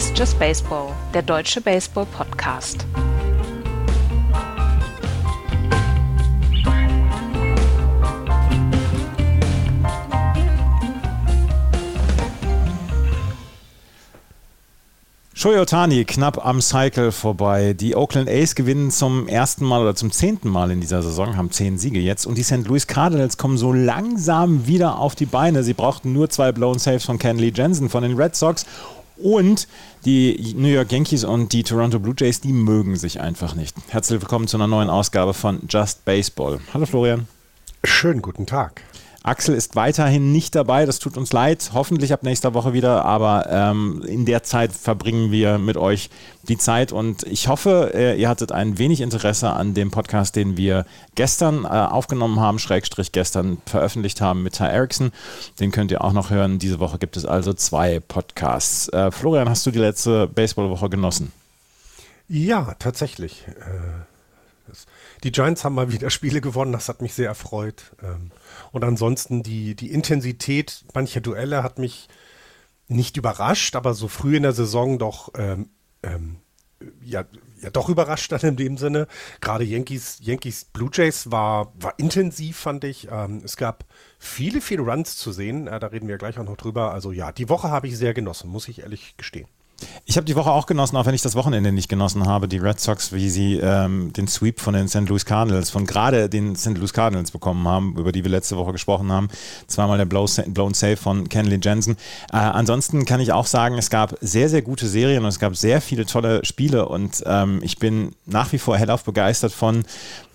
[0.00, 2.86] Ist Just Baseball, der deutsche Baseball-Podcast.
[15.34, 17.74] Shohei Otani knapp am Cycle vorbei.
[17.74, 21.50] Die Oakland A's gewinnen zum ersten Mal oder zum zehnten Mal in dieser Saison, haben
[21.50, 22.24] zehn Siege jetzt.
[22.24, 22.66] Und die St.
[22.66, 25.62] Louis Cardinals kommen so langsam wieder auf die Beine.
[25.62, 28.64] Sie brauchten nur zwei Blown Saves von Kenley Jensen von den Red Sox.
[29.22, 29.68] Und
[30.04, 33.76] die New York Yankees und die Toronto Blue Jays, die mögen sich einfach nicht.
[33.88, 36.60] Herzlich willkommen zu einer neuen Ausgabe von Just Baseball.
[36.72, 37.28] Hallo Florian.
[37.84, 38.82] Schönen guten Tag.
[39.22, 43.46] Axel ist weiterhin nicht dabei, das tut uns leid, hoffentlich ab nächster Woche wieder, aber
[43.50, 46.08] ähm, in der Zeit verbringen wir mit euch
[46.44, 50.56] die Zeit und ich hoffe, äh, ihr hattet ein wenig Interesse an dem Podcast, den
[50.56, 55.12] wir gestern äh, aufgenommen haben, Schrägstrich gestern veröffentlicht haben mit Ty Erickson.
[55.60, 56.58] Den könnt ihr auch noch hören.
[56.58, 58.88] Diese Woche gibt es also zwei Podcasts.
[58.88, 61.30] Äh, Florian, hast du die letzte Baseballwoche genossen?
[62.28, 63.44] Ja, tatsächlich.
[63.48, 64.72] Äh,
[65.24, 67.82] die Giants haben mal wieder Spiele gewonnen, das hat mich sehr erfreut.
[68.02, 68.30] Ähm,
[68.72, 72.08] und ansonsten die, die Intensität mancher Duelle hat mich
[72.88, 75.70] nicht überrascht, aber so früh in der Saison doch, ähm,
[76.02, 76.36] ähm,
[77.04, 77.24] ja,
[77.60, 79.06] ja, doch überrascht dann in dem Sinne.
[79.40, 83.08] Gerade Yankees, Yankees Blue Jays war, war intensiv, fand ich.
[83.10, 83.84] Ähm, es gab
[84.18, 85.66] viele, viele Runs zu sehen.
[85.66, 86.92] Äh, da reden wir gleich auch noch drüber.
[86.92, 89.46] Also ja, die Woche habe ich sehr genossen, muss ich ehrlich gestehen.
[90.04, 92.48] Ich habe die Woche auch genossen, auch wenn ich das Wochenende nicht genossen habe.
[92.48, 95.08] Die Red Sox, wie sie ähm, den Sweep von den St.
[95.08, 96.76] Louis Cardinals, von gerade den St.
[96.76, 99.28] Louis Cardinals bekommen haben, über die wir letzte Woche gesprochen haben.
[99.66, 101.96] Zweimal der Blown Save von Kenley Jensen.
[102.32, 105.56] Äh, ansonsten kann ich auch sagen, es gab sehr, sehr gute Serien und es gab
[105.56, 109.84] sehr viele tolle Spiele und ähm, ich bin nach wie vor hellauf begeistert von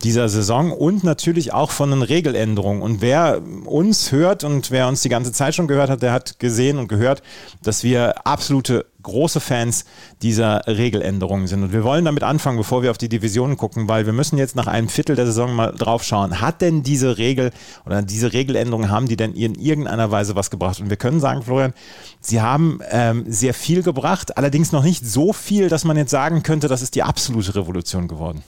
[0.04, 2.82] dieser Saison und natürlich auch von den Regeländerungen.
[2.82, 6.40] Und wer uns hört und wer uns die ganze Zeit schon gehört hat, der hat
[6.40, 7.24] gesehen und gehört,
[7.64, 9.86] dass wir absolute große Fans
[10.22, 11.64] dieser Regeländerungen sind.
[11.64, 14.56] Und wir wollen damit anfangen, bevor wir auf die Divisionen gucken, weil wir müssen jetzt
[14.56, 16.42] nach einem Viertel der Saison mal drauf schauen.
[16.42, 17.52] Hat denn diese Regel
[17.86, 20.80] oder diese Regeländerungen, haben die denn in irgendeiner Weise was gebracht?
[20.80, 21.74] Und wir können sagen, Florian,
[22.20, 26.44] sie haben ähm, sehr viel gebracht, allerdings noch nicht so viel, dass man jetzt sagen
[26.44, 28.44] könnte, das ist die absolute Revolution geworden.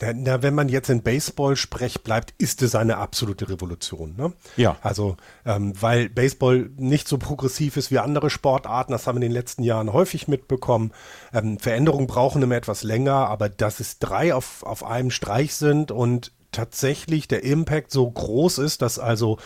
[0.00, 4.14] Na, wenn man jetzt in Baseball-Sprech bleibt, ist es eine absolute Revolution.
[4.16, 4.32] Ne?
[4.56, 4.76] Ja.
[4.82, 9.32] Also, ähm, weil Baseball nicht so progressiv ist wie andere Sportarten, das haben wir in
[9.32, 10.92] den letzten Jahren häufig mitbekommen.
[11.32, 15.90] Ähm, Veränderungen brauchen immer etwas länger, aber dass es drei auf, auf einem Streich sind
[15.90, 19.38] und tatsächlich der Impact so groß ist, dass also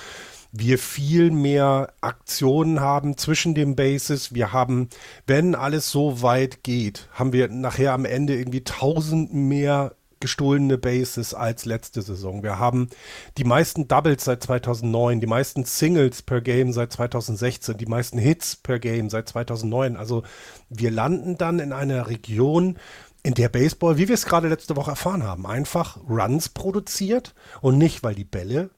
[0.52, 4.34] wir viel mehr Aktionen haben zwischen den Bases.
[4.34, 4.91] Wir haben,
[5.26, 11.34] wenn alles so weit geht, haben wir nachher am Ende irgendwie tausend mehr gestohlene Bases
[11.34, 12.43] als letzte Saison.
[12.43, 12.88] Wir haben
[13.37, 18.56] die meisten Doubles seit 2009, die meisten Singles per Game seit 2016, die meisten Hits
[18.56, 19.97] per Game seit 2009.
[19.97, 20.22] Also
[20.71, 22.78] wir landen dann in einer Region,
[23.25, 27.77] in der Baseball, wie wir es gerade letzte Woche erfahren haben, einfach Runs produziert und
[27.77, 28.71] nicht, weil die Bälle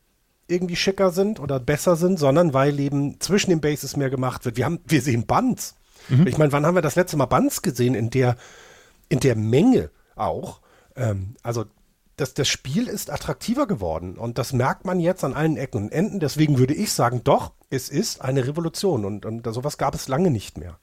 [0.49, 4.57] irgendwie schicker sind oder besser sind, sondern weil eben zwischen den Bases mehr gemacht wird.
[4.57, 5.77] Wir haben, wir sehen Bands.
[6.09, 6.27] Mhm.
[6.27, 8.37] Ich meine, wann haben wir das letzte Mal Bands gesehen in der,
[9.11, 10.61] in der Menge auch?
[10.97, 11.67] Ähm, also
[12.17, 15.93] das, das Spiel ist attraktiver geworden und das merkt man jetzt an allen Ecken und
[15.93, 16.21] Enden.
[16.21, 20.31] Deswegen würde ich sagen, doch, es ist eine Revolution und, und sowas gab es lange
[20.31, 20.79] nicht mehr.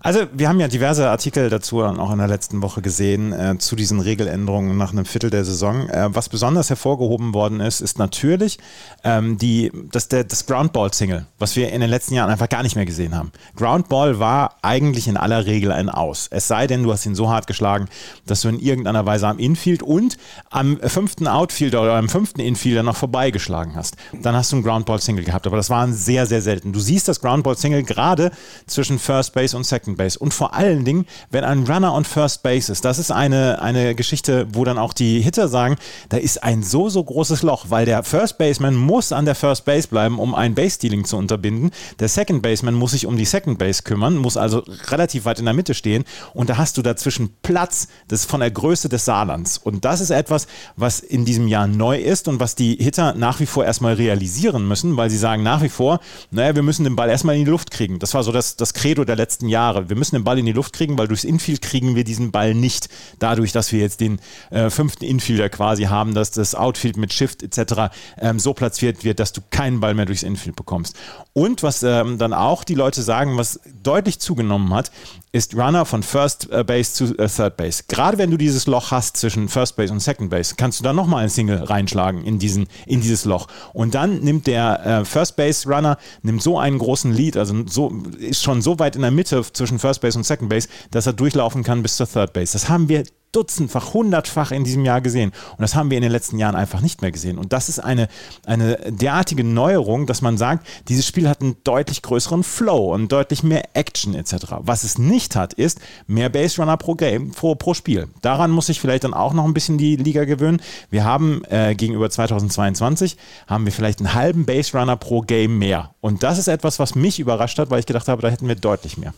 [0.00, 3.76] Also wir haben ja diverse Artikel dazu auch in der letzten Woche gesehen äh, zu
[3.76, 5.88] diesen Regeländerungen nach einem Viertel der Saison.
[5.88, 8.58] Äh, was besonders hervorgehoben worden ist, ist natürlich
[9.02, 12.76] ähm, die, das, der, das Groundball-Single, was wir in den letzten Jahren einfach gar nicht
[12.76, 13.32] mehr gesehen haben.
[13.56, 16.28] Groundball war eigentlich in aller Regel ein Aus.
[16.30, 17.88] Es sei denn, du hast ihn so hart geschlagen,
[18.26, 20.16] dass du in irgendeiner Weise am Infield und
[20.50, 23.96] am fünften Outfielder oder am fünften Infielder noch vorbeigeschlagen hast.
[24.12, 25.46] Dann hast du ein Groundball-Single gehabt.
[25.46, 26.72] Aber das waren sehr, sehr selten.
[26.72, 28.30] Du siehst das Groundball-Single gerade
[28.66, 30.18] zwischen First Base und Second Base.
[30.18, 33.94] Und vor allen Dingen, wenn ein Runner on First Base ist, das ist eine, eine
[33.94, 35.76] Geschichte, wo dann auch die Hitter sagen,
[36.08, 39.64] da ist ein so, so großes Loch, weil der First Baseman muss an der First
[39.64, 41.70] Base bleiben, um ein Base-Stealing zu unterbinden.
[41.98, 45.44] Der Second Baseman muss sich um die Second Base kümmern, muss also relativ weit in
[45.44, 46.04] der Mitte stehen.
[46.32, 49.58] Und da hast du dazwischen Platz das von der Größe des Saarlands.
[49.58, 50.46] Und das ist etwas,
[50.76, 54.66] was in diesem Jahr neu ist und was die Hitter nach wie vor erstmal realisieren
[54.68, 56.00] müssen, weil sie sagen nach wie vor,
[56.30, 57.98] naja, wir müssen den Ball erstmal in die Luft kriegen.
[57.98, 59.74] Das war so das, das Credo der letzten Jahre.
[59.74, 59.88] Jahre.
[59.88, 62.54] Wir müssen den Ball in die Luft kriegen, weil durchs Infield kriegen wir diesen Ball
[62.54, 62.88] nicht.
[63.18, 64.20] Dadurch, dass wir jetzt den
[64.50, 67.94] äh, fünften Infielder quasi haben, dass das Outfield mit Shift etc.
[68.18, 70.96] Ähm, so platziert wird, dass du keinen Ball mehr durchs Infield bekommst.
[71.32, 74.90] Und was ähm, dann auch die Leute sagen, was deutlich zugenommen hat,
[75.34, 77.82] ist Runner von First äh, Base zu äh, Third Base.
[77.88, 80.92] Gerade wenn du dieses Loch hast zwischen First Base und Second Base, kannst du da
[80.92, 83.48] nochmal ein Single reinschlagen in, diesen, in dieses Loch.
[83.72, 87.92] Und dann nimmt der äh, First Base Runner nimmt so einen großen Lead, also so,
[88.16, 91.14] ist schon so weit in der Mitte, zwischen First Base und Second Base, dass er
[91.14, 92.52] durchlaufen kann bis zur Third Base.
[92.52, 93.02] Das haben wir
[93.34, 95.32] dutzendfach, hundertfach in diesem Jahr gesehen.
[95.52, 97.38] Und das haben wir in den letzten Jahren einfach nicht mehr gesehen.
[97.38, 98.08] Und das ist eine,
[98.46, 103.42] eine derartige Neuerung, dass man sagt, dieses Spiel hat einen deutlich größeren Flow und deutlich
[103.42, 104.34] mehr Action etc.
[104.60, 108.08] Was es nicht hat, ist mehr Base Runner pro Game, pro, pro Spiel.
[108.22, 110.60] Daran muss sich vielleicht dann auch noch ein bisschen die Liga gewöhnen.
[110.90, 113.16] Wir haben äh, gegenüber 2022
[113.46, 115.94] haben wir vielleicht einen halben Base Runner pro Game mehr.
[116.00, 118.56] Und das ist etwas, was mich überrascht hat, weil ich gedacht habe, da hätten wir
[118.56, 119.14] deutlich mehr.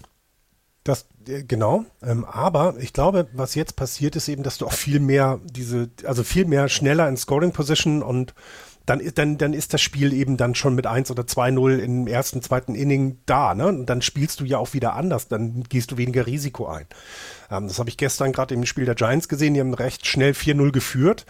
[0.87, 4.73] Das, äh, genau, ähm, aber ich glaube, was jetzt passiert, ist eben, dass du auch
[4.73, 8.35] viel mehr diese, also viel mehr schneller in Scoring Position und
[8.87, 12.41] dann, dann, dann ist das Spiel eben dann schon mit 1 oder 2-0 im ersten,
[12.41, 13.53] zweiten Inning da.
[13.57, 13.67] Ne?
[13.67, 16.87] Und dann spielst du ja auch wieder anders, dann gehst du weniger Risiko ein.
[17.51, 20.35] Ähm, das habe ich gestern gerade im Spiel der Giants gesehen, die haben recht schnell
[20.35, 21.27] 4-0 geführt.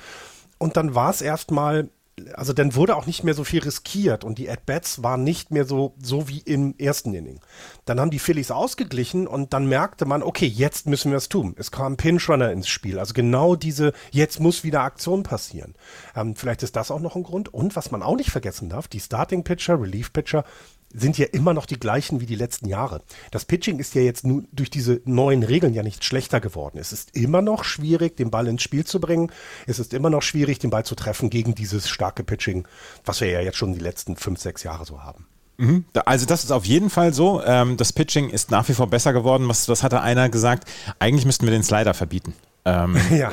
[0.59, 1.89] Und dann war es erstmal
[2.35, 5.67] also dann wurde auch nicht mehr so viel riskiert und die At-Bats waren nicht mehr
[5.67, 7.41] so, so wie im ersten Inning.
[7.85, 11.55] Dann haben die Phillies ausgeglichen und dann merkte man, okay, jetzt müssen wir es tun.
[11.59, 12.99] Es kam Pinch-Runner ins Spiel.
[12.99, 15.75] Also genau diese, jetzt muss wieder Aktion passieren.
[16.15, 17.53] Ähm, vielleicht ist das auch noch ein Grund.
[17.53, 20.45] Und was man auch nicht vergessen darf, die Starting-Pitcher, Relief-Pitcher
[20.93, 23.03] sind ja immer noch die gleichen wie die letzten Jahre.
[23.31, 26.79] Das Pitching ist ja jetzt nun durch diese neuen Regeln ja nicht schlechter geworden.
[26.79, 29.31] Es ist immer noch schwierig, den Ball ins Spiel zu bringen.
[29.67, 32.67] Es ist immer noch schwierig, den Ball zu treffen gegen dieses starke Pitching,
[33.05, 35.27] was wir ja jetzt schon die letzten fünf, sechs Jahre so haben.
[35.59, 35.85] Mhm.
[36.05, 37.43] Also das ist auf jeden Fall so.
[37.43, 39.49] Ähm, das Pitching ist nach wie vor besser geworden.
[39.49, 40.69] Was, was hatte einer gesagt?
[40.99, 42.35] Eigentlich müssten wir den Slider verbieten.
[42.67, 43.31] Ähm, ja.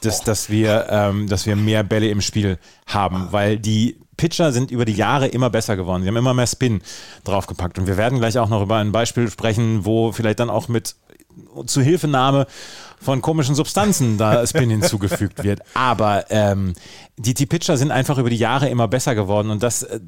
[0.00, 4.70] dass, dass, wir, ähm, dass wir mehr Bälle im Spiel haben, weil die Pitcher sind
[4.70, 6.02] über die Jahre immer besser geworden.
[6.02, 6.82] Sie haben immer mehr Spin
[7.24, 7.78] draufgepackt.
[7.78, 10.96] Und wir werden gleich auch noch über ein Beispiel sprechen, wo vielleicht dann auch mit
[11.66, 12.46] Zuhilfenahme
[13.00, 15.60] von komischen Substanzen da Spin hinzugefügt wird.
[15.74, 16.74] Aber ähm,
[17.16, 20.00] die, die Pitcher sind einfach über die Jahre immer besser geworden und das äh,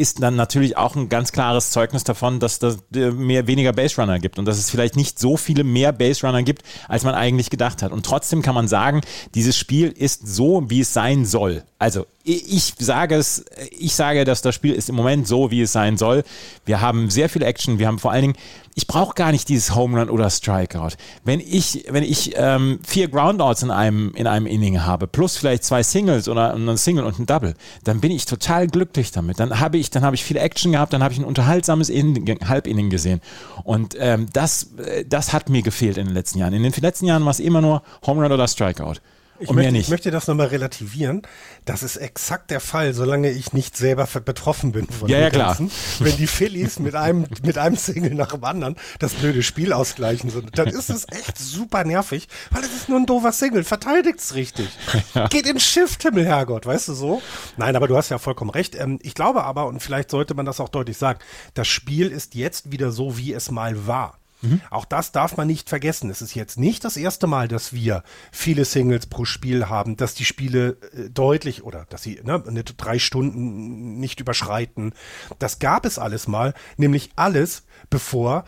[0.00, 4.18] ist dann natürlich auch ein ganz klares Zeugnis davon, dass es mehr weniger Base Runner
[4.18, 7.50] gibt und dass es vielleicht nicht so viele mehr Base Runner gibt, als man eigentlich
[7.50, 7.92] gedacht hat.
[7.92, 9.02] Und trotzdem kann man sagen,
[9.34, 11.64] dieses Spiel ist so, wie es sein soll.
[11.78, 13.44] Also ich sage es,
[13.78, 16.24] ich sage, dass das Spiel ist im Moment so, wie es sein soll.
[16.64, 17.78] Wir haben sehr viel Action.
[17.78, 18.36] Wir haben vor allen Dingen,
[18.80, 20.92] ich brauche gar nicht dieses Home Run oder Strikeout.
[21.22, 25.64] Wenn ich, wenn ich ähm, vier Groundouts in einem, in einem Inning habe, plus vielleicht
[25.64, 27.52] zwei Singles oder ein Single und ein Double,
[27.84, 29.38] dann bin ich total glücklich damit.
[29.38, 32.88] Dann habe ich, dann ich viel Action gehabt, dann habe ich ein unterhaltsames In Halbinning
[32.88, 33.20] gesehen.
[33.64, 36.54] Und ähm, das, äh, das hat mir gefehlt in den letzten Jahren.
[36.54, 38.96] In den letzten Jahren war es immer nur Home Run oder Strikeout.
[39.40, 41.22] Ich, möchte, ich möchte das nochmal relativieren.
[41.64, 45.56] Das ist exakt der Fall, solange ich nicht selber betroffen bin von ja, ja, klar.
[45.98, 50.30] Wenn die Phillies mit einem, mit einem Single nach dem anderen das blöde Spiel ausgleichen,
[50.52, 53.64] dann ist es echt super nervig, weil es ist nur ein doofer Single.
[53.64, 54.68] Verteidigt's richtig.
[55.14, 55.26] Ja.
[55.26, 57.22] Geht in Shift-Himmel, Herrgott, weißt du so?
[57.56, 58.76] Nein, aber du hast ja vollkommen recht.
[58.76, 61.18] Ähm, ich glaube aber, und vielleicht sollte man das auch deutlich sagen,
[61.54, 64.19] das Spiel ist jetzt wieder so, wie es mal war.
[64.42, 64.60] Mhm.
[64.70, 66.10] Auch das darf man nicht vergessen.
[66.10, 68.02] Es ist jetzt nicht das erste Mal, dass wir
[68.32, 72.40] viele Singles pro Spiel haben, dass die Spiele äh, deutlich oder dass sie ne,
[72.76, 74.92] drei Stunden nicht überschreiten.
[75.38, 78.44] Das gab es alles mal, nämlich alles, bevor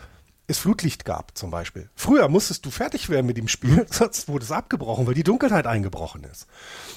[0.49, 1.89] es Flutlicht gab, zum Beispiel.
[1.95, 5.67] Früher musstest du fertig werden mit dem Spiel, sonst wurde es abgebrochen, weil die Dunkelheit
[5.67, 6.47] eingebrochen ist.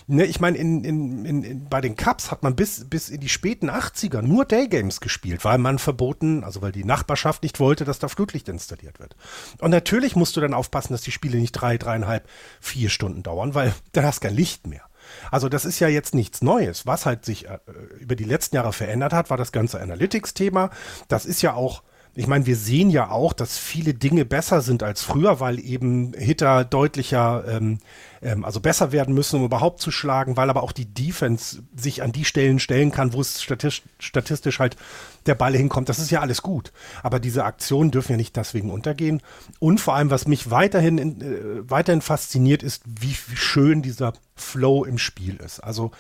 [0.08, 3.30] Ne, ich meine, in, in, in, bei den Cups hat man bis, bis in die
[3.30, 8.00] späten 80er nur Daygames gespielt, weil man verboten, also weil die Nachbarschaft nicht wollte, dass
[8.00, 9.16] da Flutlicht installiert wird.
[9.60, 12.28] Und natürlich musst du dann aufpassen, dass die Spiele nicht drei, dreieinhalb,
[12.60, 14.84] vier Stunden dauern, weil dann hast du kein Licht mehr.
[15.30, 16.88] Also das ist ja jetzt nichts Neues.
[16.88, 17.60] Was halt sich äh,
[18.00, 20.72] über die letzten Jahre verändert hat, war das ganze Analytics-Thema.
[21.08, 21.84] Das ist ja auch
[22.18, 26.14] ich meine, wir sehen ja auch, dass viele Dinge besser sind als früher, weil eben
[26.14, 27.80] Hitter deutlicher, ähm,
[28.22, 32.02] ähm, also besser werden müssen, um überhaupt zu schlagen, weil aber auch die Defense sich
[32.02, 34.78] an die Stellen stellen kann, wo es statistisch, statistisch halt
[35.26, 35.90] der Ball hinkommt.
[35.90, 36.72] Das ist ja alles gut.
[37.04, 39.22] Aber diese Aktionen dürfen ja nicht deswegen untergehen.
[39.60, 44.86] Und vor allem, was mich weiterhin, äh, weiterhin fasziniert, ist, wie, wie schön dieser Flow
[44.86, 45.60] im Spiel ist.
[45.60, 45.92] Also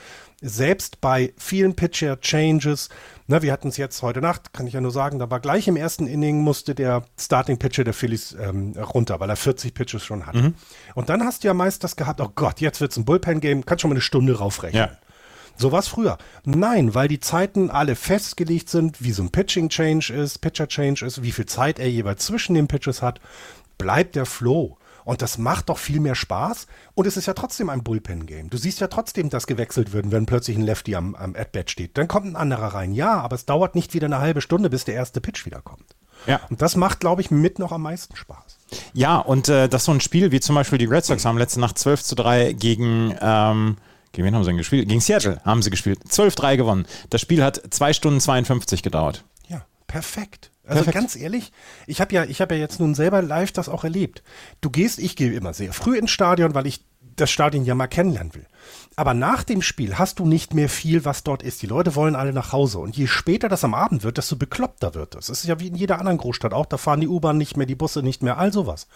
[0.42, 2.90] selbst bei vielen Pitcher-Changes,
[3.28, 5.68] ne, wir hatten es jetzt heute Nacht, kann ich ja nur sagen, da war gleich
[5.68, 10.26] im ersten Inning musste der Starting-Pitcher der Phillies ähm, runter, weil er 40 Pitches schon
[10.26, 10.42] hatte.
[10.42, 10.54] Mhm.
[10.94, 13.66] Und dann hast du ja meist das gehabt, oh Gott, jetzt wird es ein Bullpen-Game,
[13.66, 14.90] kannst schon mal eine Stunde raufrechnen.
[14.90, 14.98] Ja.
[15.58, 16.18] So war es früher.
[16.44, 21.32] Nein, weil die Zeiten alle festgelegt sind, wie so ein Pitching-Change ist, Pitcher-Change ist, wie
[21.32, 23.22] viel Zeit er jeweils zwischen den Pitches hat,
[23.78, 24.78] bleibt der Flow.
[25.06, 26.68] Und das macht doch viel mehr Spaß.
[26.96, 28.50] Und es ist ja trotzdem ein Bullpen-Game.
[28.50, 31.98] Du siehst ja trotzdem, dass gewechselt wird, wenn plötzlich ein Lefty am, am At-Bat steht.
[31.98, 32.94] Dann kommt ein anderer rein.
[32.94, 35.96] Ja, aber es dauert nicht wieder eine halbe Stunde, bis der erste Pitch wiederkommt.
[36.26, 36.42] Ja.
[36.50, 38.58] Und das macht, glaube ich, mit noch am meisten Spaß.
[38.94, 41.60] Ja, und äh, das so ein Spiel, wie zum Beispiel die Red Sox haben letzte
[41.60, 43.78] Nacht 12 zu 3 gegen, ähm,
[44.12, 44.88] gegen wen haben sie denn gespielt?
[44.88, 46.00] Gegen Seattle haben sie gespielt.
[46.10, 46.88] 12-3 gewonnen.
[47.12, 49.24] Das Spiel hat 2 Stunden 52 gedauert.
[49.50, 50.52] Ja, perfekt.
[50.68, 50.98] Also Perfekt.
[50.98, 51.52] ganz ehrlich,
[51.86, 54.24] ich habe ja, ich habe ja jetzt nun selber live das auch erlebt.
[54.62, 56.84] Du gehst, ich gehe immer sehr früh ins Stadion, weil ich
[57.16, 58.46] das Stadion ja mal kennenlernen will.
[58.96, 61.62] Aber nach dem Spiel hast du nicht mehr viel, was dort ist.
[61.62, 62.80] Die Leute wollen alle nach Hause.
[62.80, 65.28] Und je später das am Abend wird, desto bekloppter wird es.
[65.28, 66.66] Das ist ja wie in jeder anderen Großstadt auch.
[66.66, 68.88] Da fahren die U-Bahn nicht mehr, die Busse nicht mehr, all sowas.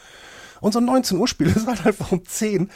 [0.61, 2.69] Und so ein 19 Uhr Spiel ist halt einfach um 10,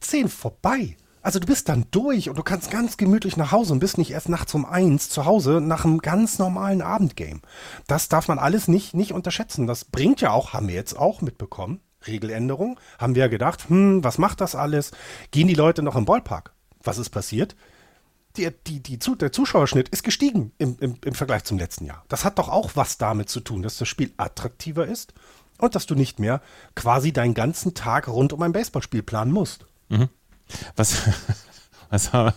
[0.00, 0.96] 10 vorbei.
[1.24, 4.10] Also du bist dann durch und du kannst ganz gemütlich nach Hause und bist nicht
[4.10, 7.40] erst nachts um eins zu Hause nach einem ganz normalen Abendgame.
[7.86, 9.66] Das darf man alles nicht, nicht unterschätzen.
[9.66, 14.04] Das bringt ja auch, haben wir jetzt auch mitbekommen, Regeländerung, haben wir ja gedacht, hm,
[14.04, 14.90] was macht das alles?
[15.30, 16.52] Gehen die Leute noch im Ballpark?
[16.82, 17.56] Was ist passiert?
[18.36, 22.04] Die, die, die, der Zuschauerschnitt ist gestiegen im, im, im Vergleich zum letzten Jahr.
[22.08, 25.14] Das hat doch auch was damit zu tun, dass das Spiel attraktiver ist
[25.56, 26.42] und dass du nicht mehr
[26.74, 29.64] quasi deinen ganzen Tag rund um ein Baseballspiel planen musst.
[29.88, 30.10] Mhm.
[30.76, 31.02] Was,
[31.90, 32.32] also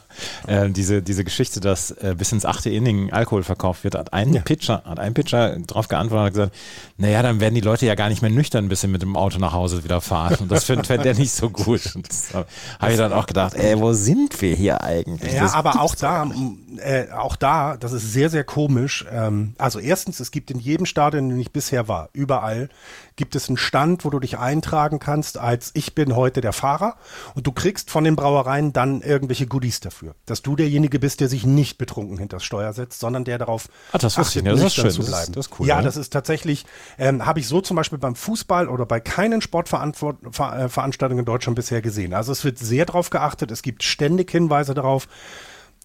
[0.45, 4.33] äh, diese, diese Geschichte, dass äh, bis ins achte Inning Alkohol verkauft wird, hat ein
[4.33, 4.41] ja.
[4.41, 6.55] Pitcher, hat ein Pitcher darauf geantwortet und gesagt,
[6.97, 9.39] naja, dann werden die Leute ja gar nicht mehr nüchtern, bis sie mit dem Auto
[9.39, 10.35] nach Hause wieder fahren.
[10.41, 11.81] Und das findet fänd der nicht so gut.
[12.79, 15.33] Habe ich dann auch gedacht, ey, wo sind wir hier eigentlich?
[15.33, 16.29] Ja, das aber auch da,
[16.77, 19.05] äh, auch da, das ist sehr, sehr komisch.
[19.11, 22.69] Ähm, also erstens, es gibt in jedem Stadion, in dem ich bisher war, überall
[23.17, 26.95] gibt es einen Stand, wo du dich eintragen kannst als ich bin heute der Fahrer
[27.35, 31.27] und du kriegst von den Brauereien dann irgendwelche Goodies dafür, dass du derjenige bist, der
[31.27, 34.63] sich nicht betrunken hinter das Steuer setzt, sondern der darauf Ach, das achtet, nicht, das
[34.63, 34.91] ist schön.
[34.91, 35.11] zu bleiben.
[35.11, 36.65] Das ist, das ist cool, ja, ja, das ist tatsächlich,
[36.97, 41.81] ähm, habe ich so zum Beispiel beim Fußball oder bei keinen Sportveranstaltungen in Deutschland bisher
[41.81, 42.13] gesehen.
[42.13, 45.07] Also es wird sehr darauf geachtet, es gibt ständig Hinweise darauf,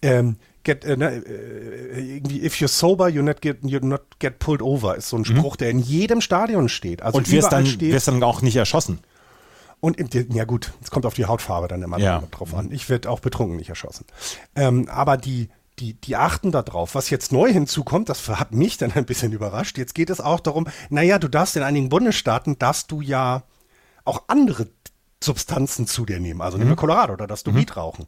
[0.03, 4.39] ähm, get, äh, ne, äh, irgendwie, if you're sober, you not get, you not get
[4.39, 5.37] pulled over, ist so ein mhm.
[5.37, 5.57] Spruch, mhm.
[5.57, 7.01] der in jedem Stadion steht.
[7.01, 8.99] Also und wirst dann, steht, wirst dann auch nicht erschossen.
[9.79, 12.23] Und im, ja gut, es kommt auf die Hautfarbe dann immer ja.
[12.31, 12.71] drauf an.
[12.71, 14.05] Ich werde auch betrunken nicht erschossen.
[14.55, 16.95] Ähm, aber die, die, die achten da drauf.
[16.95, 19.77] Was jetzt neu hinzukommt, das hat mich dann ein bisschen überrascht.
[19.77, 23.43] Jetzt geht es auch darum, naja, du darfst in einigen Bundesstaaten, darfst du ja
[24.05, 24.67] auch andere
[25.21, 26.41] Substanzen zu dir nehmen.
[26.41, 26.63] Also mhm.
[26.63, 27.57] nehmen wir Colorado, da darfst du mhm.
[27.57, 28.07] Weed rauchen.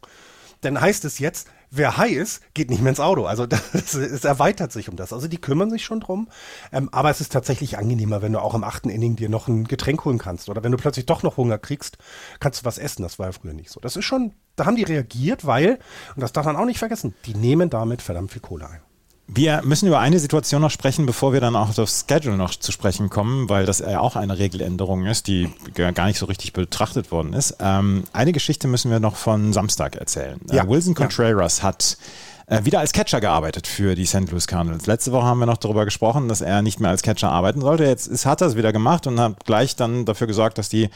[0.62, 3.26] Dann heißt es jetzt, wer high ist, geht nicht mehr ins Auto.
[3.26, 5.12] Also das, es erweitert sich um das.
[5.12, 6.28] Also die kümmern sich schon drum.
[6.72, 9.64] Ähm, aber es ist tatsächlich angenehmer, wenn du auch im achten Inning dir noch ein
[9.64, 10.48] Getränk holen kannst.
[10.48, 11.98] Oder wenn du plötzlich doch noch Hunger kriegst,
[12.40, 13.02] kannst du was essen.
[13.02, 13.80] Das war ja früher nicht so.
[13.80, 15.78] Das ist schon, da haben die reagiert, weil,
[16.14, 18.80] und das darf man auch nicht vergessen, die nehmen damit verdammt viel Kohle ein.
[19.28, 22.54] Wir müssen über eine Situation noch sprechen, bevor wir dann auch auf das Schedule noch
[22.54, 26.52] zu sprechen kommen, weil das ja auch eine Regeländerung ist, die gar nicht so richtig
[26.52, 27.56] betrachtet worden ist.
[27.58, 30.40] Ähm, eine Geschichte müssen wir noch von Samstag erzählen.
[30.48, 30.64] Äh, ja.
[30.64, 31.64] Äh, Wilson Contreras ja.
[31.64, 31.98] hat
[32.46, 34.30] äh, wieder als Catcher gearbeitet für die St.
[34.30, 34.86] Louis Cardinals.
[34.86, 37.84] Letzte Woche haben wir noch darüber gesprochen, dass er nicht mehr als Catcher arbeiten sollte.
[37.84, 40.88] Jetzt ist, hat er es wieder gemacht und hat gleich dann dafür gesorgt, dass die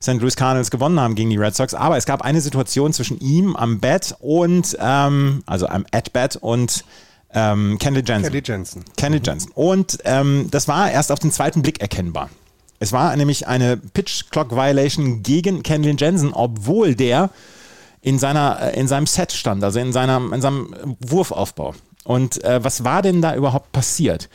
[0.00, 0.20] St.
[0.20, 1.74] Louis Cardinals gewonnen haben gegen die Red Sox.
[1.74, 6.84] Aber es gab eine Situation zwischen ihm am Bat und, ähm, also am At-Bat und
[7.34, 8.30] ähm, Kenley Jensen.
[8.30, 8.84] Kenley Jensen.
[8.96, 9.24] Kenley mhm.
[9.24, 9.52] Jensen.
[9.54, 12.30] Und ähm, das war erst auf den zweiten Blick erkennbar.
[12.78, 17.30] Es war nämlich eine Pitch Clock Violation gegen Kenley Jensen, obwohl der
[18.00, 21.74] in seiner äh, in seinem Set stand, also in seiner in seinem Wurfaufbau.
[22.04, 24.28] Und äh, was war denn da überhaupt passiert?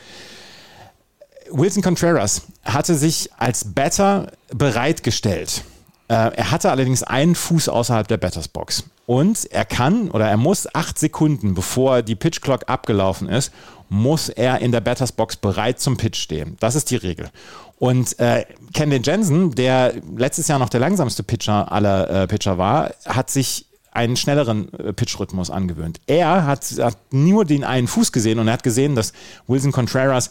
[1.52, 5.64] Wilson Contreras hatte sich als Batter bereitgestellt.
[6.10, 8.82] Äh, er hatte allerdings einen Fuß außerhalb der Batters Box.
[9.06, 13.52] Und er kann oder er muss acht Sekunden, bevor die Pitch Clock abgelaufen ist,
[13.88, 16.56] muss er in der Batters Box bereit zum Pitch stehen.
[16.58, 17.30] Das ist die Regel.
[17.78, 22.90] Und äh, Kendall Jensen, der letztes Jahr noch der langsamste Pitcher aller äh, Pitcher war,
[23.06, 26.00] hat sich einen schnelleren äh, Pitch-Rhythmus angewöhnt.
[26.08, 29.12] Er hat, hat nur den einen Fuß gesehen und er hat gesehen, dass
[29.46, 30.30] Wilson Contreras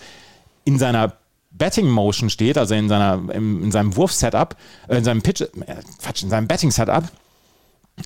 [0.65, 1.13] in seiner
[1.51, 4.55] Betting Motion steht, also in, seiner, in, in seinem Wurf-Setup,
[4.87, 5.47] äh, in seinem Pitch, äh,
[6.01, 7.05] Quatsch, in seinem Betting-Setup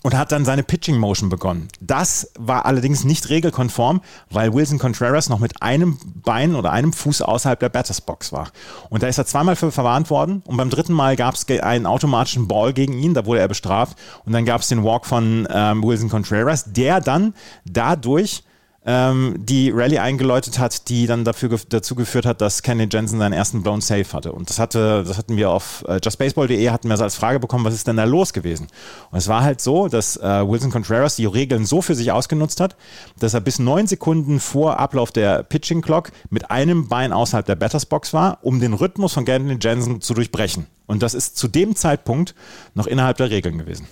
[0.01, 1.67] und hat dann seine Pitching Motion begonnen.
[1.79, 7.21] Das war allerdings nicht regelkonform, weil Wilson Contreras noch mit einem Bein oder einem Fuß
[7.21, 8.50] außerhalb der Batters Box war.
[8.89, 11.85] Und da ist er zweimal für verwarnt worden und beim dritten Mal gab es einen
[11.85, 15.47] automatischen Ball gegen ihn, da wurde er bestraft und dann gab es den Walk von
[15.51, 17.33] ähm, Wilson Contreras, der dann
[17.65, 18.43] dadurch
[18.85, 23.33] ähm, die Rallye eingeläutet hat, die dann dafür, dazu geführt hat, dass Kenny Jensen seinen
[23.33, 24.31] ersten Blown Safe hatte.
[24.31, 27.65] Und das hatte, das hatten wir auf äh, justbaseball.de, hatten wir so als Frage bekommen,
[27.65, 28.67] was ist denn da los gewesen?
[29.11, 32.59] Und es war halt so, dass äh, Wilson Contreras die Regeln so für sich ausgenutzt
[32.59, 32.75] hat,
[33.19, 37.55] dass er bis neun Sekunden vor Ablauf der Pitching Clock mit einem Bein außerhalb der
[37.55, 40.67] Batters Box war, um den Rhythmus von Kenny Jensen zu durchbrechen.
[40.85, 42.35] Und das ist zu dem Zeitpunkt
[42.73, 43.87] noch innerhalb der Regeln gewesen.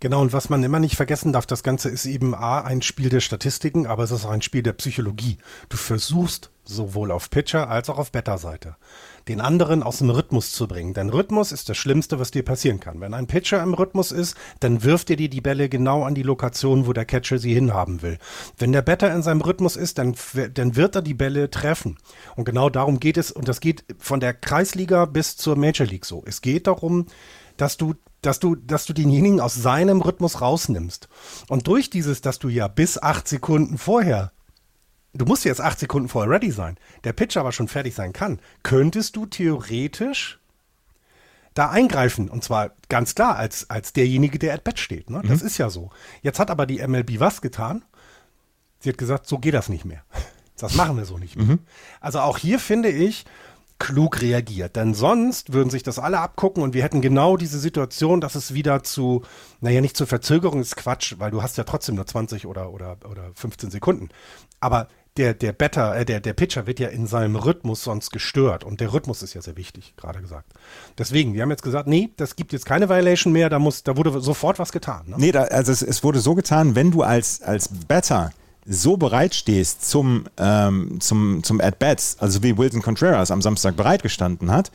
[0.00, 3.08] Genau, und was man immer nicht vergessen darf, das Ganze ist eben A, ein Spiel
[3.08, 5.38] der Statistiken, aber es ist auch ein Spiel der Psychologie.
[5.68, 8.76] Du versuchst sowohl auf Pitcher als auch auf Better-Seite
[9.28, 10.94] den anderen aus dem Rhythmus zu bringen.
[10.94, 13.00] Denn Rhythmus ist das Schlimmste, was dir passieren kann.
[13.00, 16.22] Wenn ein Pitcher im Rhythmus ist, dann wirft er dir die Bälle genau an die
[16.22, 18.18] Lokation, wo der Catcher sie hinhaben will.
[18.56, 20.14] Wenn der Batter in seinem Rhythmus ist, dann,
[20.54, 21.98] dann wird er die Bälle treffen.
[22.36, 23.30] Und genau darum geht es.
[23.30, 26.22] Und das geht von der Kreisliga bis zur Major League so.
[26.26, 27.06] Es geht darum,
[27.58, 31.08] dass du dass du, dass du denjenigen aus seinem Rhythmus rausnimmst.
[31.48, 34.32] Und durch dieses, dass du ja bis acht Sekunden vorher
[35.14, 38.40] du musst jetzt acht Sekunden vorher ready sein, der Pitcher aber schon fertig sein kann,
[38.62, 40.38] könntest du theoretisch
[41.54, 42.28] da eingreifen.
[42.28, 45.10] Und zwar ganz klar als, als derjenige, der at bat steht.
[45.10, 45.22] Ne?
[45.26, 45.46] Das mhm.
[45.46, 45.90] ist ja so.
[46.22, 47.84] Jetzt hat aber die MLB was getan?
[48.80, 50.02] Sie hat gesagt, so geht das nicht mehr.
[50.60, 51.46] Das machen wir so nicht mehr.
[51.46, 51.58] Mhm.
[52.00, 53.26] Also auch hier finde ich,
[53.78, 54.76] klug reagiert.
[54.76, 58.54] Denn sonst würden sich das alle abgucken und wir hätten genau diese Situation, dass es
[58.54, 59.22] wieder zu,
[59.60, 62.96] naja, nicht zur Verzögerung ist Quatsch, weil du hast ja trotzdem nur 20 oder, oder,
[63.08, 64.08] oder 15 Sekunden.
[64.60, 68.64] Aber der, der Better, äh, der, der Pitcher wird ja in seinem Rhythmus sonst gestört.
[68.64, 70.52] Und der Rhythmus ist ja sehr wichtig, gerade gesagt.
[70.96, 73.96] Deswegen, wir haben jetzt gesagt, nee, das gibt jetzt keine Violation mehr, da muss, da
[73.96, 75.06] wurde sofort was getan.
[75.08, 75.16] Ne?
[75.18, 78.30] Nee, da, also es, es wurde so getan, wenn du als, als Better
[78.68, 84.50] so bereit stehst zum, ähm, zum, zum At-Bats, also wie Wilson Contreras am Samstag bereitgestanden
[84.50, 84.70] hat,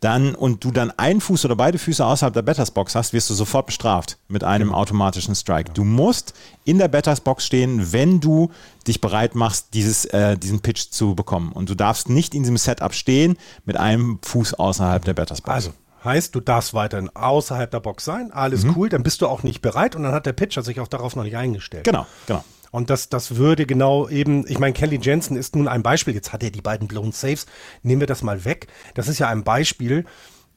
[0.00, 3.30] dann und du dann einen Fuß oder beide Füße außerhalb der Batters Box hast, wirst
[3.30, 5.72] du sofort bestraft mit einem automatischen Strike.
[5.72, 8.50] Du musst in der Batters Box stehen, wenn du
[8.86, 11.50] dich bereit machst, dieses, äh, diesen Pitch zu bekommen.
[11.52, 15.54] Und du darfst nicht in diesem Setup stehen mit einem Fuß außerhalb der Batters Box.
[15.54, 15.70] Also,
[16.04, 18.74] Heißt, du darfst weiterhin außerhalb der Box sein, alles mhm.
[18.76, 21.16] cool, dann bist du auch nicht bereit und dann hat der Pitcher sich auch darauf
[21.16, 21.82] noch nicht eingestellt.
[21.82, 22.44] Genau, genau.
[22.70, 26.14] Und das, das würde genau eben, ich meine, Kelly Jensen ist nun ein Beispiel.
[26.14, 27.46] Jetzt hat er die beiden Blown Saves.
[27.82, 28.66] Nehmen wir das mal weg.
[28.94, 30.04] Das ist ja ein Beispiel.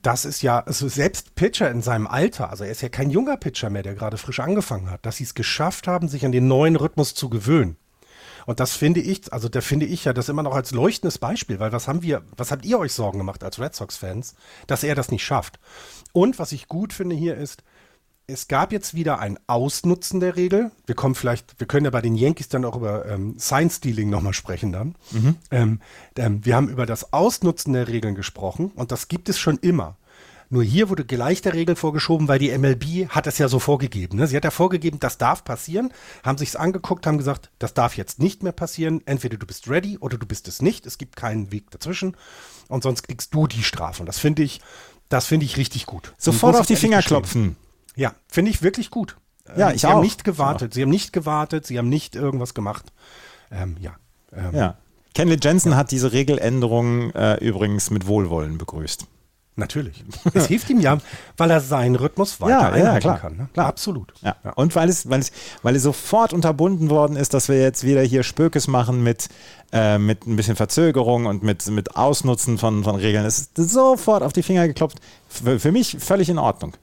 [0.01, 3.37] Das ist ja, also selbst Pitcher in seinem Alter, also er ist ja kein junger
[3.37, 6.47] Pitcher mehr, der gerade frisch angefangen hat, dass sie es geschafft haben, sich an den
[6.47, 7.77] neuen Rhythmus zu gewöhnen.
[8.47, 11.59] Und das finde ich, also da finde ich ja das immer noch als leuchtendes Beispiel,
[11.59, 14.33] weil was haben wir, was habt ihr euch Sorgen gemacht als Red Sox-Fans,
[14.65, 15.59] dass er das nicht schafft?
[16.13, 17.63] Und was ich gut finde hier ist,
[18.27, 20.71] es gab jetzt wieder ein Ausnutzen der Regel.
[20.85, 24.33] Wir kommen vielleicht, wir können ja bei den Yankees dann auch über ähm, Sign-Stealing nochmal
[24.33, 24.95] sprechen dann.
[25.11, 25.35] Mhm.
[25.51, 25.79] Ähm,
[26.15, 29.97] ähm, wir haben über das Ausnutzen der Regeln gesprochen und das gibt es schon immer.
[30.49, 34.17] Nur hier wurde gleich der Regel vorgeschoben, weil die MLB hat es ja so vorgegeben.
[34.17, 34.27] Ne?
[34.27, 35.93] Sie hat ja vorgegeben, das darf passieren,
[36.25, 39.01] haben sich es angeguckt, haben gesagt, das darf jetzt nicht mehr passieren.
[39.05, 40.85] Entweder du bist ready oder du bist es nicht.
[40.85, 42.17] Es gibt keinen Weg dazwischen
[42.67, 44.01] und sonst kriegst du die Strafe.
[44.01, 44.59] Und das finde ich,
[45.07, 46.13] das finde ich richtig gut.
[46.17, 47.55] Sofort auf die Finger klopfen.
[47.95, 49.17] Ja, finde ich wirklich gut.
[49.57, 49.91] Ja, ähm, ich sie auch.
[49.91, 50.73] haben nicht gewartet.
[50.73, 51.65] Sie haben nicht gewartet.
[51.65, 52.91] Sie haben nicht irgendwas gemacht.
[53.51, 53.95] Ähm, ja.
[54.33, 54.77] Ähm, ja.
[55.13, 55.77] Kenley Jensen ja.
[55.77, 59.05] hat diese Regeländerung äh, übrigens mit Wohlwollen begrüßt.
[59.57, 60.03] Natürlich.
[60.33, 60.97] Es hilft ihm ja,
[61.35, 63.37] weil er seinen Rhythmus weiter ja, einhalten ja, klar, kann.
[63.37, 63.49] Ne?
[63.53, 63.67] Klar.
[63.67, 64.13] Absolut.
[64.21, 64.37] Ja.
[64.45, 64.51] ja.
[64.53, 68.01] Und weil es, weil, es, weil es sofort unterbunden worden ist, dass wir jetzt wieder
[68.01, 69.27] hier Spökes machen mit,
[69.73, 73.25] äh, mit ein bisschen Verzögerung und mit, mit Ausnutzen von, von Regeln.
[73.25, 74.99] Es ist sofort auf die Finger geklopft.
[75.27, 76.73] Für, für mich völlig in Ordnung.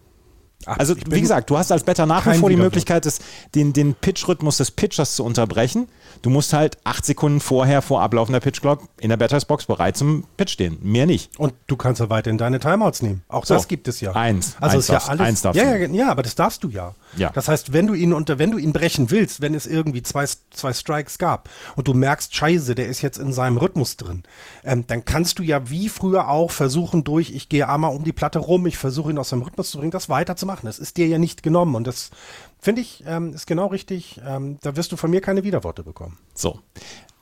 [0.66, 3.20] Ach, also, wie gesagt, du hast als Better nach wie vor die Möglichkeit, des,
[3.54, 5.88] den, den Pitch-Rhythmus des Pitchers zu unterbrechen.
[6.22, 9.96] Du musst halt acht Sekunden vorher, vor Ablaufen der Pitch-Clock, in der Batters Box bereit
[9.96, 10.78] zum Pitch stehen.
[10.82, 11.38] Mehr nicht.
[11.38, 13.22] Und du kannst ja weiterhin deine Timeouts nehmen.
[13.28, 13.54] Auch so.
[13.54, 14.12] das gibt es ja.
[14.12, 14.56] Eins.
[14.60, 15.20] Also eins ist ja alles.
[15.20, 16.94] Eins darfst ja, ja, ja, aber das darfst du ja.
[17.16, 17.30] Ja.
[17.30, 20.26] Das heißt, wenn du ihn unter, wenn du ihn brechen willst, wenn es irgendwie zwei,
[20.50, 24.24] zwei Strikes gab und du merkst, scheiße, der ist jetzt in seinem Rhythmus drin,
[24.64, 28.12] ähm, dann kannst du ja wie früher auch versuchen, durch, ich gehe einmal um die
[28.12, 30.08] Platte rum, ich versuche ihn aus seinem Rhythmus zu bringen, das
[30.48, 30.66] weiterzumachen.
[30.66, 32.10] Das ist dir ja nicht genommen und das
[32.58, 34.20] finde ich, ähm, ist genau richtig.
[34.26, 36.18] Ähm, da wirst du von mir keine Widerworte bekommen.
[36.34, 36.60] So.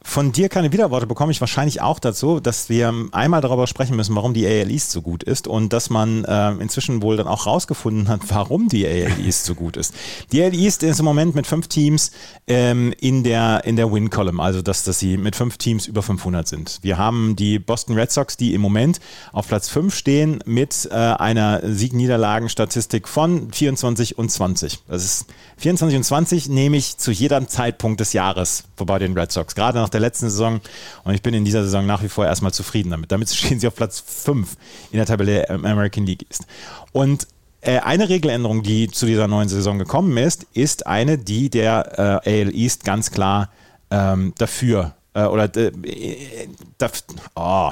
[0.09, 4.15] Von dir keine Widerworte bekomme ich wahrscheinlich auch dazu, dass wir einmal darüber sprechen müssen,
[4.15, 7.45] warum die AL East so gut ist und dass man äh, inzwischen wohl dann auch
[7.47, 9.93] rausgefunden hat, warum die AL East so gut ist.
[10.31, 12.13] Die AL East ist im Moment mit fünf Teams
[12.47, 16.47] ähm, in der, in der Win-Column, also dass, dass sie mit fünf Teams über 500
[16.47, 16.79] sind.
[16.83, 19.01] Wir haben die Boston Red Sox, die im Moment
[19.33, 24.79] auf Platz 5 stehen mit äh, einer Sieg-Niederlagen-Statistik von 24 und 20.
[24.89, 25.27] Das ist
[25.59, 29.79] 24 und 20 nehme ich zu jedem Zeitpunkt des Jahres vorbei den Red Sox, gerade
[29.79, 30.61] nach der letzten Saison.
[31.05, 33.13] Und ich bin in dieser Saison nach wie vor erstmal zufrieden damit.
[33.13, 34.57] Damit stehen sie auf Platz 5
[34.91, 36.47] in der Tabelle der American League East.
[36.93, 37.27] Und
[37.61, 42.43] äh, eine Regeländerung, die zu dieser neuen Saison gekommen ist, ist eine, die der äh,
[42.43, 43.51] AL East ganz klar
[43.91, 46.49] ähm, dafür äh, oder äh, äh
[47.35, 47.71] oh,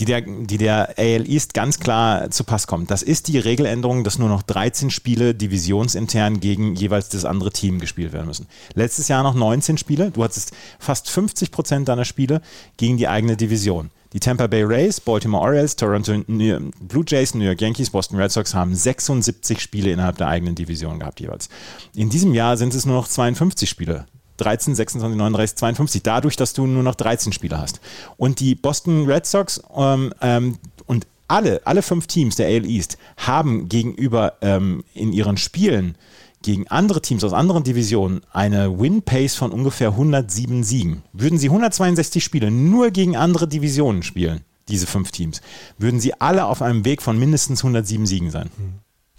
[0.00, 2.90] die der, die der AL East ganz klar zu Pass kommt.
[2.90, 7.78] Das ist die Regeländerung, dass nur noch 13 Spiele divisionsintern gegen jeweils das andere Team
[7.78, 8.46] gespielt werden müssen.
[8.74, 10.10] Letztes Jahr noch 19 Spiele.
[10.10, 12.40] Du hattest fast 50 Prozent deiner Spiele
[12.78, 13.90] gegen die eigene Division.
[14.14, 18.54] Die Tampa Bay Rays, Baltimore Orioles, Toronto Blue Jays, New York Yankees, Boston Red Sox
[18.54, 21.48] haben 76 Spiele innerhalb der eigenen Division gehabt jeweils.
[21.94, 24.06] In diesem Jahr sind es nur noch 52 Spiele
[24.40, 27.80] 13, 26, 39, 52, dadurch, dass du nur noch 13 Spieler hast.
[28.16, 32.98] Und die Boston Red Sox ähm, ähm, und alle, alle fünf Teams der AL East
[33.16, 35.96] haben gegenüber ähm, in ihren Spielen
[36.42, 41.02] gegen andere Teams aus anderen Divisionen eine Win-Pace von ungefähr 107 Siegen.
[41.12, 45.40] Würden sie 162 Spiele nur gegen andere Divisionen spielen, diese fünf Teams,
[45.78, 48.50] würden sie alle auf einem Weg von mindestens 107 Siegen sein.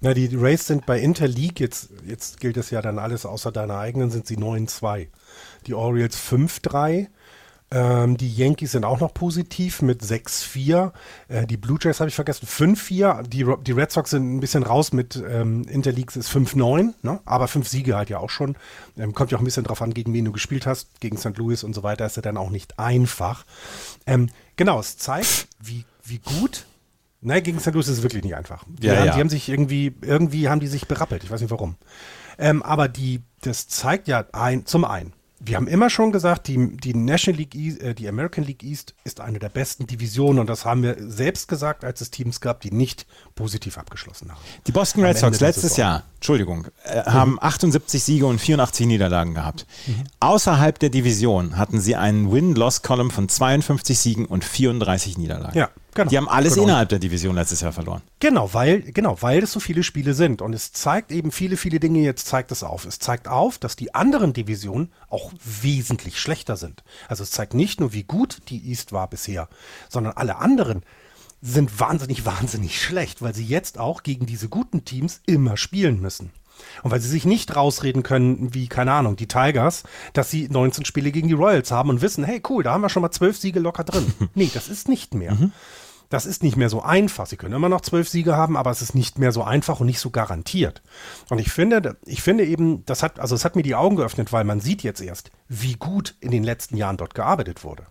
[0.03, 3.77] Na, die Rays sind bei Interleague, jetzt, jetzt gilt es ja dann alles außer deiner
[3.77, 5.07] eigenen, sind sie 9-2.
[5.67, 7.07] Die Orioles 5-3.
[7.73, 10.91] Ähm, die Yankees sind auch noch positiv mit 6-4.
[11.27, 13.21] Äh, die Blue Jays habe ich vergessen, 5-4.
[13.27, 17.19] Die, Red Sox sind ein bisschen raus mit ähm, Interleagues ist 5-9, ne?
[17.25, 18.55] aber fünf Siege halt ja auch schon.
[18.97, 20.99] Ähm, kommt ja auch ein bisschen drauf an, gegen wen du gespielt hast.
[20.99, 21.37] Gegen St.
[21.37, 23.45] Louis und so weiter ist ja dann auch nicht einfach.
[24.07, 26.65] Ähm, genau, es zeigt, wie, wie gut
[27.21, 27.73] Nein, gegen St.
[27.73, 28.63] Louis ist es wirklich nicht einfach.
[28.67, 29.13] Die, Ja, haben, ja.
[29.13, 31.23] die haben sich irgendwie, irgendwie haben die sich berappelt.
[31.23, 31.75] Ich weiß nicht warum.
[32.39, 36.77] Ähm, aber die, das zeigt ja ein, zum einen, wir haben immer schon gesagt, die,
[36.77, 40.47] die National League East, äh, die American League East ist eine der besten Divisionen und
[40.47, 44.39] das haben wir selbst gesagt, als es Teams gab, die nicht positiv abgeschlossen haben.
[44.67, 45.77] Die Boston Red Sox letztes Saison.
[45.79, 49.65] Jahr, Entschuldigung, äh, haben 78 Siege und 84 Niederlagen gehabt.
[50.19, 55.57] Außerhalb der Division hatten sie einen Win-Loss-Column von 52 Siegen und 34 Niederlagen.
[55.57, 56.09] Ja, genau.
[56.09, 56.65] Die haben alles Genau.
[56.67, 58.01] innerhalb der Division letztes Jahr verloren.
[58.19, 60.41] Genau, weil, genau, weil es so viele Spiele sind.
[60.41, 62.85] Und es zeigt eben viele, viele Dinge, jetzt zeigt es auf.
[62.85, 66.83] Es zeigt auf, dass die anderen Divisionen auch wesentlich schlechter sind.
[67.07, 69.47] Also es zeigt nicht nur, wie gut die East war bisher,
[69.89, 70.83] sondern alle anderen
[71.41, 76.31] sind wahnsinnig, wahnsinnig schlecht, weil sie jetzt auch gegen diese guten Teams immer spielen müssen.
[76.83, 79.81] Und weil sie sich nicht rausreden können, wie, keine Ahnung, die Tigers,
[80.13, 82.89] dass sie 19 Spiele gegen die Royals haben und wissen, hey, cool, da haben wir
[82.89, 84.13] schon mal 12 Siege locker drin.
[84.35, 85.35] nee, das ist nicht mehr.
[86.11, 87.25] Das ist nicht mehr so einfach.
[87.25, 89.87] Sie können immer noch zwölf Siege haben, aber es ist nicht mehr so einfach und
[89.87, 90.83] nicht so garantiert.
[91.29, 94.33] Und ich finde, ich finde eben, das hat, also es hat mir die Augen geöffnet,
[94.33, 97.85] weil man sieht jetzt erst, wie gut in den letzten Jahren dort gearbeitet wurde.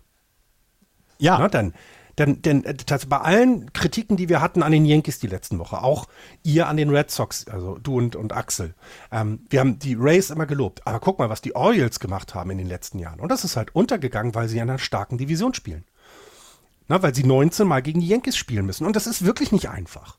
[1.17, 1.73] Ja, Na, dann,
[2.19, 5.57] denn, denn äh, das, bei allen Kritiken, die wir hatten an den Yankees die letzten
[5.57, 6.07] Woche, auch
[6.43, 8.75] ihr an den Red Sox, also du und, und Axel,
[9.11, 10.85] ähm, wir haben die Rays immer gelobt.
[10.85, 13.19] Aber guck mal, was die Orioles gemacht haben in den letzten Jahren.
[13.19, 15.85] Und das ist halt untergegangen, weil sie in einer starken Division spielen.
[16.91, 18.85] Na, weil sie 19 Mal gegen die Yankees spielen müssen.
[18.85, 20.17] Und das ist wirklich nicht einfach.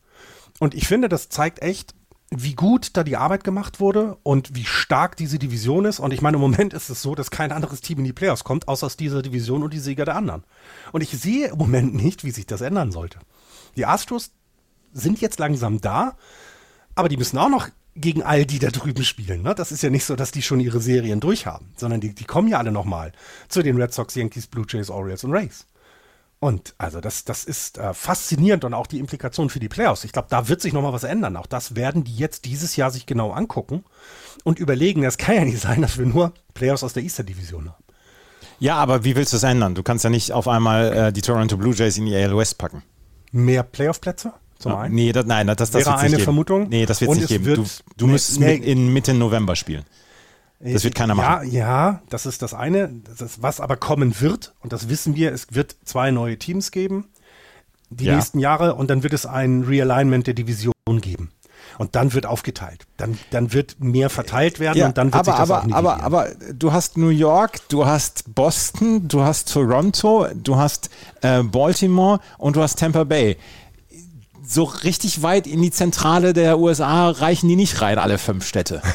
[0.58, 1.94] Und ich finde, das zeigt echt,
[2.30, 6.00] wie gut da die Arbeit gemacht wurde und wie stark diese Division ist.
[6.00, 8.42] Und ich meine, im Moment ist es so, dass kein anderes Team in die Playoffs
[8.42, 10.44] kommt, außer aus dieser Division und die Sieger der anderen.
[10.92, 13.18] Und ich sehe im Moment nicht, wie sich das ändern sollte.
[13.76, 14.30] Die Astros
[14.94, 16.16] sind jetzt langsam da,
[16.94, 19.42] aber die müssen auch noch gegen all die da drüben spielen.
[19.42, 19.54] Ne?
[19.54, 22.48] Das ist ja nicht so, dass die schon ihre Serien durchhaben, sondern die, die kommen
[22.48, 23.12] ja alle nochmal
[23.48, 25.66] zu den Red Sox, Yankees, Blue Jays, Orioles und Rays.
[26.42, 30.02] Und also das, das ist äh, faszinierend und auch die Implikation für die Playoffs.
[30.02, 31.36] Ich glaube, da wird sich nochmal was ändern.
[31.36, 33.84] Auch das werden die jetzt dieses Jahr sich genau angucken
[34.42, 37.68] und überlegen, es kann ja nicht sein, dass wir nur Playoffs aus der Eastern Division
[37.68, 37.84] haben.
[38.58, 39.76] ja, aber wie willst du es ändern?
[39.76, 42.58] Du kannst ja nicht auf einmal äh, die Toronto Blue Jays in die AL West
[42.58, 42.82] packen.
[43.30, 44.96] Mehr Playoff-Plätze zum einen.
[44.96, 46.18] Nee, das, nein, das, das Wäre eine.
[46.18, 46.68] Vermutung.
[46.68, 47.54] Nee, das wird es nicht geben.
[47.54, 47.64] du
[47.96, 48.56] du nee, müsstest nee.
[48.56, 49.84] in Mitte November spielen.
[50.64, 51.50] Das wird keiner machen.
[51.50, 51.58] Ja,
[51.92, 52.88] ja, das ist das eine.
[53.04, 56.70] Das ist, was aber kommen wird, und das wissen wir, es wird zwei neue Teams
[56.70, 57.08] geben,
[57.90, 58.14] die Ja.
[58.14, 61.30] nächsten Jahre, und dann wird es ein Realignment der Division geben.
[61.78, 62.86] Und dann wird aufgeteilt.
[62.98, 66.00] Dann, dann wird mehr verteilt werden und dann wird aber, sich das aber, auch nivellieren.
[66.02, 70.90] aber, aber du hast New York, du hast Boston, du hast Toronto, du hast
[71.22, 73.36] äh, Baltimore und du hast Tampa Bay.
[74.52, 78.82] So richtig weit in die Zentrale der USA reichen die nicht rein, alle fünf Städte.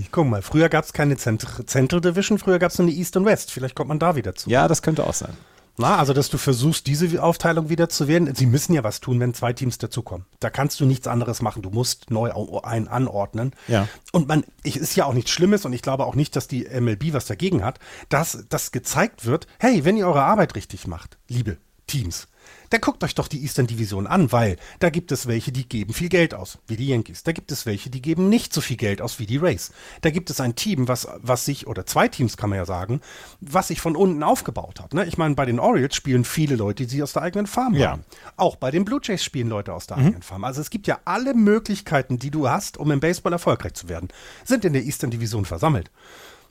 [0.00, 2.96] Ich guck mal, früher gab es keine Zent- Central Division, früher gab es nur eine
[2.96, 3.52] East und West.
[3.52, 4.50] Vielleicht kommt man da wieder zu.
[4.50, 5.32] Ja, das könnte auch sein.
[5.78, 8.34] Na, also, dass du versuchst, diese Aufteilung wieder zu wählen.
[8.34, 10.26] Sie müssen ja was tun, wenn zwei Teams dazukommen.
[10.40, 11.62] Da kannst du nichts anderes machen.
[11.62, 13.52] Du musst neu au- ein anordnen.
[13.68, 13.86] Ja.
[14.10, 16.64] Und man, ich, ist ja auch nichts Schlimmes und ich glaube auch nicht, dass die
[16.64, 21.16] MLB was dagegen hat, dass das gezeigt wird, hey, wenn ihr eure Arbeit richtig macht,
[21.28, 22.26] liebe Teams,
[22.70, 25.92] dann guckt euch doch die Eastern Division an, weil da gibt es welche, die geben
[25.92, 27.22] viel Geld aus, wie die Yankees.
[27.22, 29.72] Da gibt es welche, die geben nicht so viel Geld aus wie die Rays.
[30.00, 33.00] Da gibt es ein Team, was, was sich, oder zwei Teams kann man ja sagen,
[33.40, 34.94] was sich von unten aufgebaut hat.
[34.94, 35.04] Ne?
[35.06, 37.92] Ich meine, bei den Orioles spielen viele Leute, die sie aus der eigenen Farm Ja.
[37.92, 38.04] haben.
[38.36, 40.44] Auch bei den Blue Jays spielen Leute aus der eigenen Farm.
[40.44, 44.08] Also es gibt ja alle Möglichkeiten, die du hast, um im Baseball erfolgreich zu werden,
[44.44, 45.90] sind in der Eastern Division versammelt.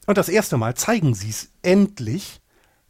[0.07, 2.39] Und das erste Mal zeigen sie es endlich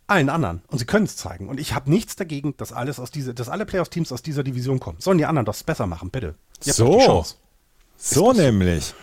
[0.07, 0.61] allen anderen.
[0.67, 1.49] Und sie können es zeigen.
[1.49, 4.79] Und ich habe nichts dagegen, dass alles aus dieser, dass alle Playoff-Teams aus dieser Division
[4.79, 4.99] kommen.
[4.99, 6.35] Sollen die anderen das besser machen, bitte.
[6.59, 7.25] So.
[7.97, 8.93] So nämlich.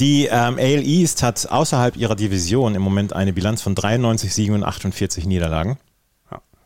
[0.00, 4.54] Die ähm, AL East hat außerhalb ihrer Division im Moment eine Bilanz von 93 Siegen
[4.54, 5.78] und 48 Niederlagen.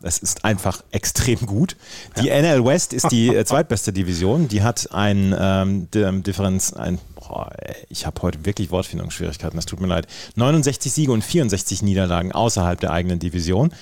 [0.01, 1.75] Es ist einfach extrem gut.
[2.21, 2.41] Die ja.
[2.41, 4.47] NL West ist die äh, zweitbeste Division.
[4.47, 7.51] Die hat ein ähm, Differenz, ein, boah,
[7.89, 10.07] ich habe heute wirklich Wortfindungsschwierigkeiten, das tut mir leid.
[10.35, 13.73] 69 Siege und 64 Niederlagen außerhalb der eigenen Division.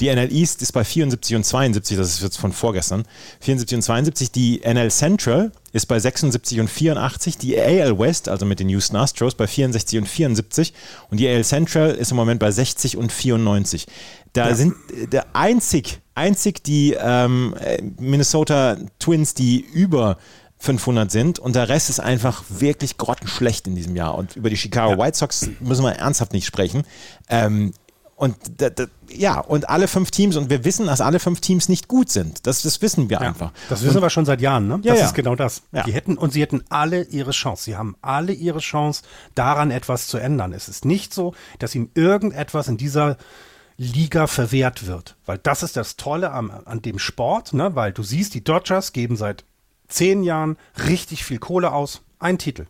[0.00, 3.04] Die NL East ist bei 74 und 72, das ist jetzt von vorgestern.
[3.40, 4.32] 74 und 72.
[4.32, 7.38] Die NL Central ist bei 76 und 84.
[7.38, 10.72] Die AL West, also mit den Houston Astros, bei 64 und 74.
[11.10, 13.86] Und die AL Central ist im Moment bei 60 und 94.
[14.32, 14.54] Da ja.
[14.54, 17.54] sind äh, der einzig, einzig die ähm,
[17.98, 20.18] Minnesota Twins, die über
[20.62, 24.14] 500 sind und der Rest ist einfach wirklich grottenschlecht in diesem Jahr.
[24.14, 24.98] Und über die Chicago ja.
[24.98, 26.84] White Sox müssen wir ernsthaft nicht sprechen.
[27.28, 27.72] Ähm,
[28.22, 28.36] und
[29.08, 32.46] ja, und alle fünf Teams, und wir wissen, dass alle fünf Teams nicht gut sind.
[32.46, 33.50] Das, das wissen wir ja, einfach.
[33.68, 34.78] Das wissen und, wir schon seit Jahren, ne?
[34.84, 35.06] Ja, das ja.
[35.06, 35.62] ist genau das.
[35.72, 35.82] Ja.
[35.82, 37.64] Die hätten, und sie hätten alle ihre Chance.
[37.64, 39.02] Sie haben alle ihre Chance,
[39.34, 40.52] daran etwas zu ändern.
[40.52, 43.16] Es ist nicht so, dass ihnen irgendetwas in dieser
[43.76, 45.16] Liga verwehrt wird.
[45.26, 47.74] Weil das ist das Tolle am, an dem Sport, ne?
[47.74, 49.44] weil du siehst, die Dodgers geben seit
[49.88, 52.02] zehn Jahren richtig viel Kohle aus.
[52.20, 52.66] Ein Titel.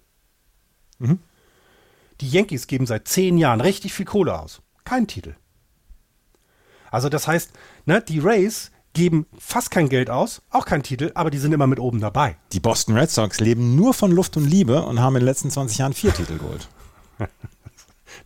[0.98, 1.18] Mhm.
[2.22, 4.62] Die Yankees geben seit zehn Jahren richtig viel Kohle aus.
[4.84, 5.34] Kein Titel.
[6.92, 7.52] Also das heißt,
[7.86, 11.66] ne, die Rays geben fast kein Geld aus, auch kein Titel, aber die sind immer
[11.66, 12.36] mit oben dabei.
[12.52, 15.50] Die Boston Red Sox leben nur von Luft und Liebe und haben in den letzten
[15.50, 16.68] 20 Jahren vier Titel geholt.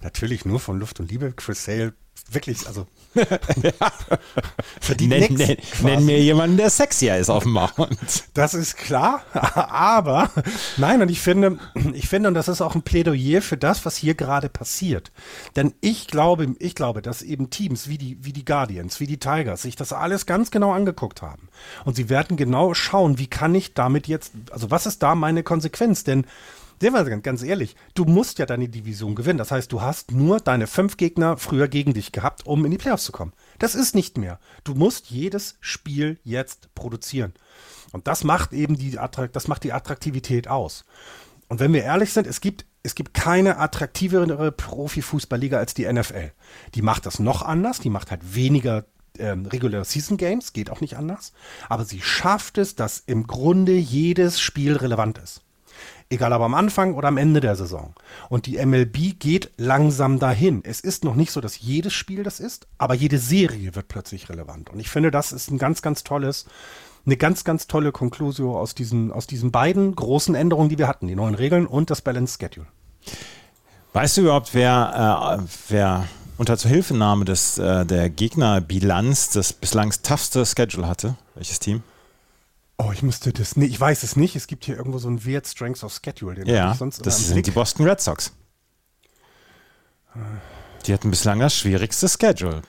[0.03, 1.33] Natürlich nur von Luft und Liebe.
[1.33, 1.95] Chris Sale
[2.31, 2.87] wirklich, also
[4.81, 8.25] Verdient nenn, nenn, nenn, mir jemanden, der sexier ist auf dem Mount.
[8.35, 10.31] Das ist klar, aber
[10.77, 11.59] nein, und ich finde,
[11.95, 15.13] ich finde, und das ist auch ein Plädoyer für das, was hier gerade passiert.
[15.55, 19.19] Denn ich glaube, ich glaube, dass eben Teams wie die, wie die Guardians, wie die
[19.19, 21.49] Tigers sich das alles ganz genau angeguckt haben.
[21.85, 25.43] Und sie werden genau schauen, wie kann ich damit jetzt, also was ist da meine
[25.43, 26.05] Konsequenz?
[26.05, 26.27] Denn
[26.81, 29.39] Sehen wir ganz ehrlich, du musst ja deine Division gewinnen.
[29.39, 32.79] Das heißt, du hast nur deine fünf Gegner früher gegen dich gehabt, um in die
[32.79, 33.33] Playoffs zu kommen.
[33.59, 34.39] Das ist nicht mehr.
[34.65, 37.33] Du musst jedes Spiel jetzt produzieren.
[37.93, 38.99] Und das macht eben die,
[39.33, 40.85] das macht die Attraktivität aus.
[41.49, 46.33] Und wenn wir ehrlich sind, es gibt, es gibt keine attraktivere Profifußballliga als die NFL.
[46.75, 48.85] Die macht das noch anders, die macht halt weniger
[49.19, 51.33] ähm, Regular Season Games, geht auch nicht anders.
[51.69, 55.46] Aber sie schafft es, dass im Grunde jedes Spiel relevant ist.
[56.09, 57.93] Egal ob am Anfang oder am Ende der Saison.
[58.29, 60.63] Und die MLB geht langsam dahin.
[60.65, 64.29] Es ist noch nicht so, dass jedes Spiel das ist, aber jede Serie wird plötzlich
[64.29, 64.71] relevant.
[64.71, 66.47] Und ich finde, das ist ein ganz, ganz tolles,
[67.05, 71.09] eine ganz, ganz tolle Konklusio aus diesen, aus diesen beiden großen Änderungen, die wir hatten.
[71.09, 72.67] Die neuen Regeln und das Balance Schedule.
[73.93, 76.07] Weißt du überhaupt, wer, äh, wer
[76.39, 81.17] unter Zuhilfenahme des, äh, der Gegnerbilanz das bislang toughste Schedule hatte?
[81.35, 81.83] Welches Team?
[82.79, 84.37] Oh, ich müsste das nicht, ich weiß es nicht.
[84.37, 87.19] Es gibt hier irgendwo so einen Wert Strength of Schedule, den ja, ich sonst das
[87.19, 87.47] sind Blick.
[87.47, 88.33] die Boston Red Sox.
[90.87, 92.63] Die hatten bislang das schwierigste Schedule.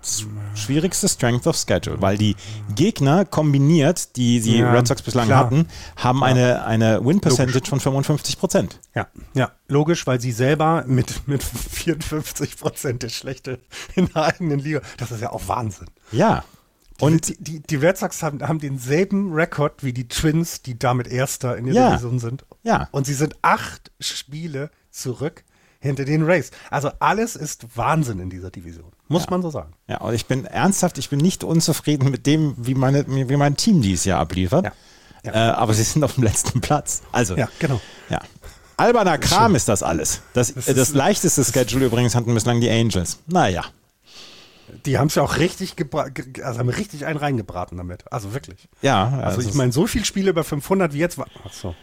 [0.00, 0.24] Das
[0.54, 2.36] schwierigste Strength of Schedule, weil die
[2.74, 5.46] Gegner kombiniert, die die ja, Red Sox bislang klar.
[5.46, 6.26] hatten, haben ja.
[6.26, 7.68] eine, eine Win Percentage logisch.
[7.68, 8.80] von 55 Prozent.
[8.94, 13.60] Ja, ja, logisch, weil sie selber mit, mit 54 Prozent der Schlechte
[13.96, 15.88] in der eigenen Liga, das ist ja auch Wahnsinn.
[16.12, 16.44] Ja,
[17.00, 21.06] und die, die, die, Red Sox haben, haben denselben Rekord wie die Twins, die damit
[21.06, 21.90] Erster in der ja.
[21.90, 22.44] Division sind.
[22.64, 22.88] Ja.
[22.90, 25.44] Und sie sind acht Spiele zurück
[25.80, 26.50] hinter den Rays.
[26.70, 28.90] Also alles ist Wahnsinn in dieser Division.
[29.06, 29.30] Muss ja.
[29.30, 29.72] man so sagen.
[29.86, 33.56] Ja, und ich bin ernsthaft, ich bin nicht unzufrieden mit dem, wie, meine, wie mein
[33.56, 34.72] Team dieses Jahr abliefert.
[35.24, 35.32] Ja.
[35.32, 37.02] Äh, aber sie sind auf dem letzten Platz.
[37.12, 37.80] Also, ja, genau.
[38.08, 38.20] Ja.
[38.76, 40.22] Alberner Kram ist das alles.
[40.34, 43.18] Das, das, das leichteste Schedule übrigens hatten bislang die Angels.
[43.26, 43.64] Naja.
[44.86, 45.74] Die haben es ja auch richtig
[46.42, 48.10] also haben richtig einen reingebraten damit.
[48.12, 48.68] Also wirklich.
[48.82, 49.04] Ja.
[49.04, 51.26] Also, also ich meine, so viele Spiele über 500 wie jetzt war.
[51.44, 51.74] Achso.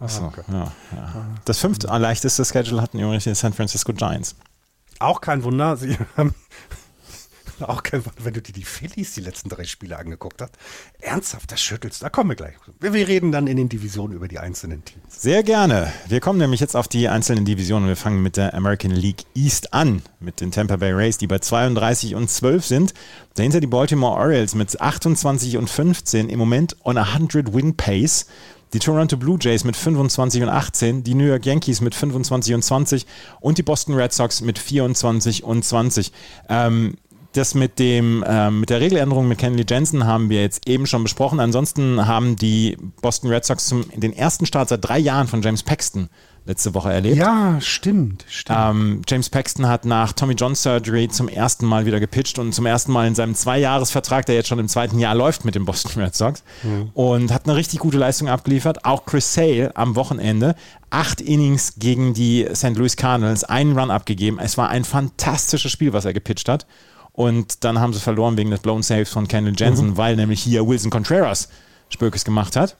[0.00, 0.42] Achso, okay.
[0.48, 1.26] ja, ja.
[1.44, 4.36] Das fünfte leichteste Schedule hatten übrigens die San Francisco Giants.
[5.00, 5.76] Auch kein Wunder.
[5.76, 6.34] Sie haben
[7.66, 10.52] Auch kein Wunder, wenn du dir die Phillies die letzten drei Spiele angeguckt hast.
[11.00, 12.02] Ernsthaft, das schüttelst.
[12.02, 12.54] Da kommen wir gleich.
[12.80, 15.02] Wir reden dann in den Divisionen über die einzelnen Teams.
[15.08, 15.92] Sehr gerne.
[16.08, 17.88] Wir kommen nämlich jetzt auf die einzelnen Divisionen.
[17.88, 21.38] Wir fangen mit der American League East an, mit den Tampa Bay Rays, die bei
[21.38, 22.94] 32 und 12 sind.
[23.34, 28.26] Dahinter die Baltimore Orioles mit 28 und 15 im Moment on a 100 Win Pace.
[28.74, 32.62] Die Toronto Blue Jays mit 25 und 18, die New York Yankees mit 25 und
[32.62, 33.06] 20
[33.40, 36.12] und die Boston Red Sox mit 24 und 20.
[36.50, 36.96] Ähm,
[37.38, 41.02] das mit dem äh, mit der Regeländerung mit Kenley Jensen haben wir jetzt eben schon
[41.02, 41.40] besprochen.
[41.40, 45.62] Ansonsten haben die Boston Red Sox zum, den ersten Start seit drei Jahren von James
[45.62, 46.08] Paxton
[46.48, 47.16] letzte Woche erlebt.
[47.16, 48.58] Ja, stimmt, stimmt.
[48.58, 52.64] Ähm, James Paxton hat nach Tommy John Surgery zum ersten Mal wieder gepitcht und zum
[52.64, 56.02] ersten Mal in seinem Zweijahresvertrag, der jetzt schon im zweiten Jahr läuft mit den Boston
[56.02, 56.90] Red Sox mhm.
[56.94, 58.86] und hat eine richtig gute Leistung abgeliefert.
[58.86, 60.54] Auch Chris Sale am Wochenende
[60.90, 62.76] acht Innings gegen die St.
[62.76, 64.38] Louis Cardinals, einen Run abgegeben.
[64.38, 66.66] Es war ein fantastisches Spiel, was er gepitcht hat.
[67.18, 69.96] Und dann haben sie verloren wegen des Blown Saves von Kendall Jensen, mhm.
[69.96, 71.48] weil nämlich hier Wilson Contreras
[71.88, 72.76] Spökes gemacht hat.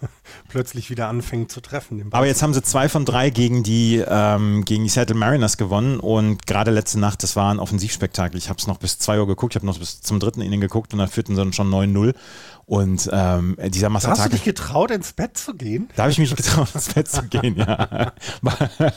[0.48, 2.02] Plötzlich wieder anfängt zu treffen.
[2.10, 6.00] Aber jetzt haben sie zwei von drei gegen die, ähm, gegen die Seattle Mariners gewonnen
[6.00, 8.38] und gerade letzte Nacht, das war ein Offensivspektakel.
[8.38, 10.62] Ich habe es noch bis zwei Uhr geguckt, ich habe noch bis zum dritten Inning
[10.62, 12.14] geguckt und dann führten sie dann schon 9-0
[12.66, 14.18] und ähm, dieser Massaker.
[14.18, 15.88] Hast du dich getraut, ins Bett zu gehen?
[15.94, 18.12] Da habe ich mich getraut, ins Bett zu gehen, ja.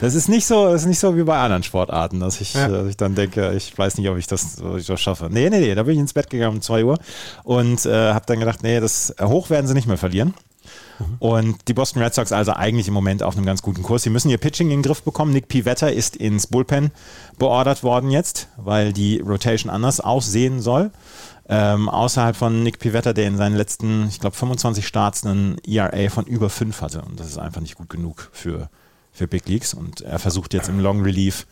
[0.00, 2.66] das ist nicht so, das ist nicht so wie bei anderen Sportarten, dass ich, ja.
[2.66, 5.28] dass ich dann denke, ich weiß nicht, ob ich das, ob ich das schaffe.
[5.30, 6.98] Nee, nee, nee, da bin ich ins Bett gegangen um 2 Uhr
[7.44, 10.34] und äh, habe dann gedacht, nee, das hoch werden sie nicht mehr verlieren.
[10.98, 11.16] Mhm.
[11.20, 14.02] Und die Boston Red Sox also eigentlich im Moment auf einem ganz guten Kurs.
[14.02, 15.32] Sie müssen ihr Pitching in den Griff bekommen.
[15.32, 16.90] Nick Pivetta ist ins Bullpen
[17.38, 20.90] beordert worden jetzt, weil die Rotation anders aussehen soll.
[21.48, 26.10] Ähm, außerhalb von Nick Pivetta, der in seinen letzten, ich glaube, 25 Starts einen ERA
[26.10, 27.02] von über 5 hatte.
[27.02, 28.68] Und das ist einfach nicht gut genug für,
[29.12, 29.72] für Big Leagues.
[29.72, 31.46] Und er versucht jetzt im Long Relief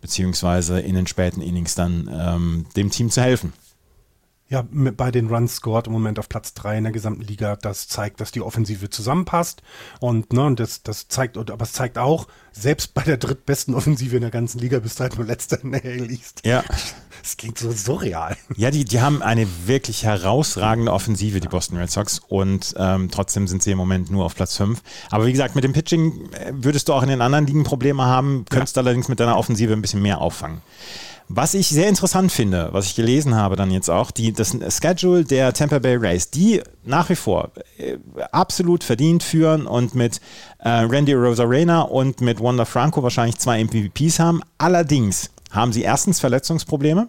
[0.00, 3.52] beziehungsweise in den späten Innings dann ähm, dem Team zu helfen.
[4.48, 7.54] Ja, bei den Runs scored im Moment auf Platz 3 in der gesamten Liga.
[7.54, 9.62] Das zeigt, dass die Offensive zusammenpasst.
[10.00, 14.22] Und, ne, das, das zeigt, aber es zeigt auch, selbst bei der drittbesten Offensive in
[14.22, 16.42] der ganzen Liga bist du halt nur letzter in der East.
[16.44, 16.64] Ja.
[17.22, 18.36] Es klingt so surreal.
[18.56, 22.20] Ja, die, die haben eine wirklich herausragende Offensive, die Boston Red Sox.
[22.28, 24.82] Und ähm, trotzdem sind sie im Moment nur auf Platz 5.
[25.10, 28.04] Aber wie gesagt, mit dem Pitching äh, würdest du auch in den anderen Ligen Probleme
[28.04, 28.82] haben, könntest ja.
[28.82, 30.62] allerdings mit deiner Offensive ein bisschen mehr auffangen.
[31.32, 35.24] Was ich sehr interessant finde, was ich gelesen habe dann jetzt auch, die, das Schedule
[35.24, 37.98] der Tampa Bay Rays, die nach wie vor äh,
[38.32, 40.20] absolut verdient führen und mit
[40.58, 44.40] äh, Randy Rosarena und mit Wanda Franco wahrscheinlich zwei MVPs haben.
[44.58, 47.08] Allerdings haben sie erstens Verletzungsprobleme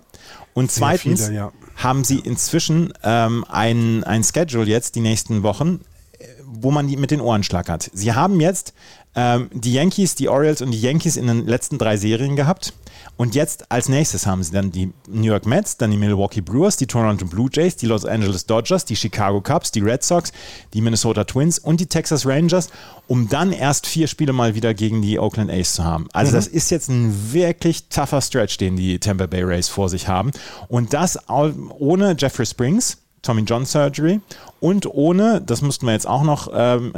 [0.54, 1.51] und zweitens viele, ja.
[1.75, 5.82] haben sie inzwischen ähm, ein, ein Schedule jetzt die nächsten Wochen,
[6.17, 7.89] äh, wo man die mit den Ohrenschlag hat.
[7.93, 8.73] Sie haben jetzt
[9.15, 12.73] ähm, die Yankees, die Orioles und die Yankees in den letzten drei Serien gehabt.
[13.21, 16.77] Und jetzt als nächstes haben sie dann die New York Mets, dann die Milwaukee Brewers,
[16.77, 20.31] die Toronto Blue Jays, die Los Angeles Dodgers, die Chicago Cubs, die Red Sox,
[20.73, 22.69] die Minnesota Twins und die Texas Rangers,
[23.05, 26.07] um dann erst vier Spiele mal wieder gegen die Oakland A's zu haben.
[26.13, 26.36] Also mhm.
[26.36, 30.31] das ist jetzt ein wirklich tougher Stretch, den die Tampa Bay Rays vor sich haben.
[30.67, 34.19] Und das ohne Jeffrey Springs, Tommy John Surgery
[34.60, 36.91] und ohne, das mussten wir jetzt auch noch ähm,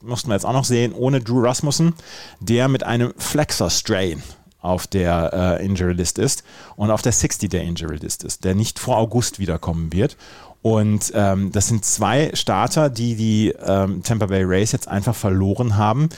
[0.00, 1.94] mussten wir jetzt auch noch sehen, ohne Drew Rasmussen,
[2.40, 4.24] der mit einem Flexor Strain
[4.66, 6.42] auf der äh, Injury List ist
[6.76, 10.16] und auf der 60-Day Injury List ist, der nicht vor August wiederkommen wird.
[10.62, 15.76] Und ähm, das sind zwei Starter, die die ähm, Tampa Bay Rays jetzt einfach verloren
[15.76, 16.08] haben,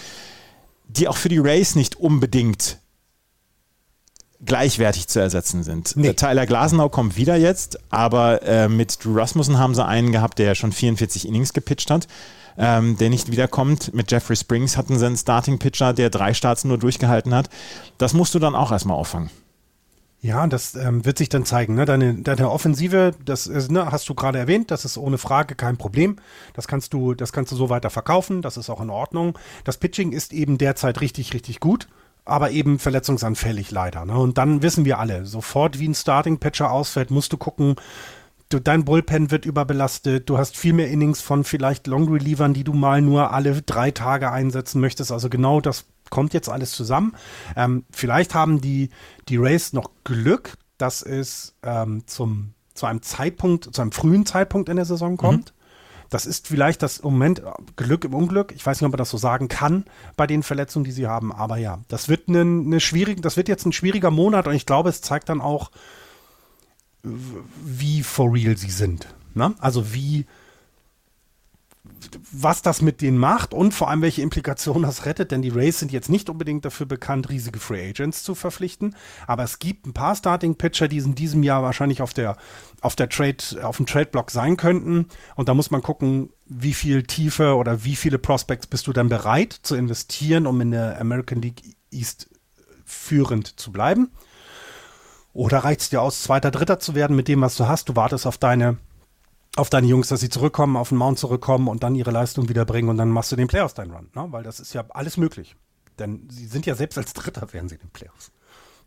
[0.89, 2.79] die auch für die Rays nicht unbedingt
[4.45, 5.97] gleichwertig zu ersetzen sind.
[5.97, 6.15] Nee.
[6.15, 10.55] Tyler Glasenau kommt wieder jetzt, aber äh, mit Drew Rasmussen haben sie einen gehabt, der
[10.55, 12.07] schon 44 Innings gepitcht hat
[12.59, 13.95] ähm, der nicht wiederkommt.
[13.95, 17.49] Mit Jeffrey Springs hatten sie einen Starting-Pitcher, der drei Starts nur durchgehalten hat.
[17.97, 19.31] Das musst du dann auch erstmal auffangen.
[20.21, 21.77] Ja, das ähm, wird sich dann zeigen.
[21.77, 21.85] Ne?
[21.85, 25.77] Deine, deine Offensive, das ist, ne, hast du gerade erwähnt, das ist ohne Frage kein
[25.77, 26.17] Problem.
[26.55, 29.39] Das kannst du, das kannst du so weiter verkaufen, das ist auch in Ordnung.
[29.63, 31.87] Das Pitching ist eben derzeit richtig, richtig gut,
[32.25, 34.05] aber eben verletzungsanfällig leider.
[34.05, 34.19] Ne?
[34.19, 37.77] Und dann wissen wir alle, sofort wie ein Starting-Pitcher ausfällt, musst du gucken,
[38.49, 42.65] du, dein Bullpen wird überbelastet, du hast viel mehr Innings von vielleicht Long Relievern, die
[42.65, 45.13] du mal nur alle drei Tage einsetzen möchtest.
[45.13, 47.15] Also genau das kommt jetzt alles zusammen.
[47.57, 48.91] Ähm, vielleicht haben die,
[49.29, 54.69] die Rays noch Glück, dass es ähm, zum, zu einem Zeitpunkt, zu einem frühen Zeitpunkt
[54.69, 55.19] in der Saison mhm.
[55.19, 55.51] kommt.
[55.51, 55.59] Mhm.
[56.11, 57.43] Das ist vielleicht das Moment
[57.77, 58.53] Glück im Unglück.
[58.57, 59.85] Ich weiß nicht, ob man das so sagen kann
[60.17, 61.33] bei den Verletzungen, die sie haben.
[61.33, 64.65] Aber ja, das wird eine, eine schwierige, das wird jetzt ein schwieriger Monat und ich
[64.65, 65.71] glaube, es zeigt dann auch,
[67.03, 69.07] wie for real sie sind.
[69.35, 69.55] Ne?
[69.59, 70.27] Also wie,
[72.33, 75.79] was das mit denen macht und vor allem welche Implikationen das rettet, denn die Rays
[75.79, 79.93] sind jetzt nicht unbedingt dafür bekannt, riesige Free Agents zu verpflichten, aber es gibt ein
[79.93, 82.37] paar Starting Pitcher, die in diesem Jahr wahrscheinlich auf der
[82.81, 85.07] auf der Trade auf dem Trade Block sein könnten
[85.37, 89.09] und da muss man gucken, wie viel Tiefe oder wie viele Prospects bist du dann
[89.09, 92.29] bereit zu investieren, um in der American League East
[92.85, 94.11] führend zu bleiben.
[95.39, 97.89] Oder reicht es dir aus, Zweiter, Dritter zu werden mit dem, was du hast?
[97.89, 98.77] Du wartest auf deine,
[99.55, 102.65] auf deine Jungs, dass sie zurückkommen, auf den Mount zurückkommen und dann ihre Leistung wieder
[102.65, 104.09] bringen und dann machst du den Playoffs deinen Run.
[104.17, 104.27] Ne?
[104.33, 105.55] Weil das ist ja alles möglich.
[106.01, 108.33] Denn sie sind ja selbst als Dritter wären sie in den Playoffs.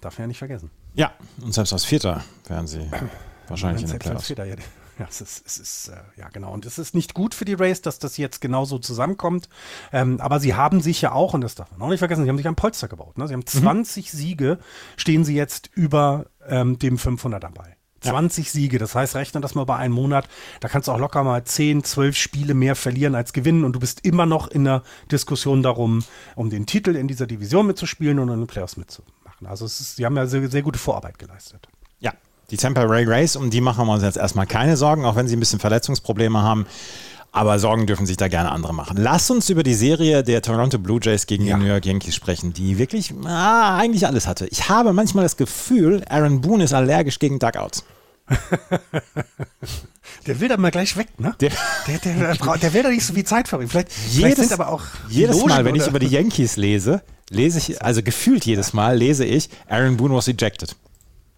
[0.02, 0.72] Darf man ja nicht vergessen.
[0.93, 2.86] Ja, und selbst als Vierter wären sie
[3.47, 4.20] wahrscheinlich in den Playoffs.
[4.20, 4.56] Als Vierter, ja,
[4.99, 6.52] ja, es ist, es ist äh, ja genau.
[6.52, 9.47] Und es ist nicht gut für die Race, dass das jetzt genauso zusammenkommt.
[9.93, 12.30] Ähm, aber sie haben sich ja auch, und das darf man auch nicht vergessen, sie
[12.30, 13.18] haben sich ein Polster gebaut.
[13.18, 13.26] Ne?
[13.30, 14.18] Sie haben 20 mhm.
[14.18, 14.60] Siege,
[14.97, 17.76] stehen sie jetzt über ähm, dem 500 dabei.
[18.02, 18.52] 20 ja.
[18.52, 20.28] Siege, das heißt, rechne das mal bei einem Monat.
[20.60, 23.80] Da kannst du auch locker mal 10, 12 Spiele mehr verlieren als gewinnen und du
[23.80, 24.82] bist immer noch in der
[25.12, 26.04] Diskussion darum,
[26.36, 29.22] um den Titel in dieser Division mitzuspielen und in den Playoffs mitzumachen.
[29.42, 29.48] machen.
[29.48, 31.68] Also ist, sie haben ja sehr, sehr gute Vorarbeit geleistet.
[32.00, 32.14] Ja,
[32.50, 35.28] die Tampa Ray Race, um die machen wir uns jetzt erstmal keine Sorgen, auch wenn
[35.28, 36.66] sie ein bisschen Verletzungsprobleme haben.
[37.34, 38.98] Aber Sorgen dürfen sich da gerne andere machen.
[38.98, 41.56] Lass uns über die Serie der Toronto Blue Jays gegen ja.
[41.56, 44.48] die New York Yankees sprechen, die wirklich ah, eigentlich alles hatte.
[44.48, 47.86] Ich habe manchmal das Gefühl, Aaron Boone ist allergisch gegen Dugouts.
[50.28, 51.36] der will da mal gleich weg, ne?
[51.40, 51.52] Der,
[51.88, 53.70] der, der, der will da nicht so viel Zeit verbringen.
[53.70, 55.84] Vielleicht, jedes, vielleicht sind aber auch jedes Logen, Mal, wenn oder?
[55.84, 60.16] ich über die Yankees lese, lese ich, also gefühlt jedes Mal lese ich, Aaron Boone
[60.16, 60.76] was ejected.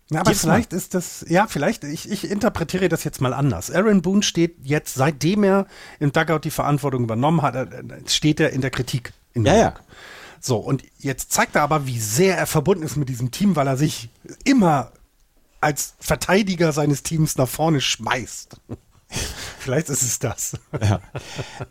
[0.09, 0.77] Ja, aber vielleicht mal.
[0.77, 3.71] ist das, ja, vielleicht, ich, ich interpretiere das jetzt mal anders.
[3.71, 5.65] Aaron Boone steht jetzt, seitdem er
[5.99, 9.13] im Dugout die Verantwortung übernommen hat, äh, steht er in der Kritik.
[9.33, 9.73] In ja, ja.
[10.39, 13.65] So, und jetzt zeigt er aber, wie sehr er verbunden ist mit diesem Team, weil
[13.65, 14.09] er sich
[14.43, 14.91] immer
[15.61, 18.57] als Verteidiger seines Teams nach vorne schmeißt.
[19.59, 20.57] Vielleicht ist es das.
[20.81, 20.99] Ja.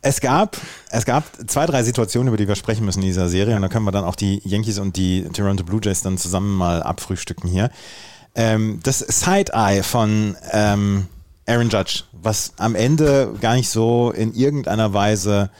[0.00, 0.56] Es, gab,
[0.90, 3.54] es gab zwei, drei Situationen, über die wir sprechen müssen in dieser Serie.
[3.56, 6.56] Und da können wir dann auch die Yankees und die Toronto Blue Jays dann zusammen
[6.56, 7.70] mal abfrühstücken hier.
[8.34, 11.06] Ähm, das Side-Eye von ähm,
[11.46, 15.50] Aaron Judge, was am Ende gar nicht so in irgendeiner Weise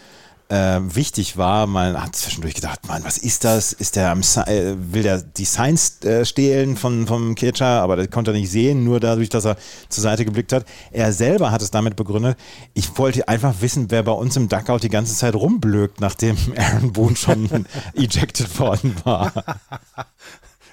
[0.53, 1.67] äh, wichtig war.
[1.67, 3.73] Man hat zwischendurch gedacht, Mann, was ist das?
[3.73, 8.11] Ist der am äh, will der die Science äh, stehlen von, vom Catcher, aber das
[8.11, 9.57] konnte er nicht sehen, nur dadurch, dass er
[9.89, 10.67] zur Seite geblickt hat.
[10.91, 12.37] Er selber hat es damit begründet,
[12.75, 16.93] ich wollte einfach wissen, wer bei uns im Duckout die ganze Zeit rumblökt, nachdem Aaron
[16.93, 17.49] Boone schon
[17.95, 19.33] ejected worden war.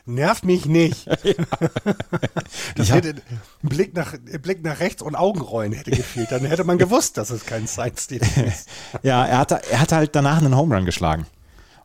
[0.10, 1.08] Nervt mich nicht.
[2.76, 6.32] das hätte, ein Blick nach, Blick nach rechts und Augenrollen hätte gefehlt.
[6.32, 8.68] Dann hätte man gewusst, dass es kein Side-Stealing ist.
[9.04, 11.28] ja, er hatte, er hatte halt danach einen Home Run geschlagen.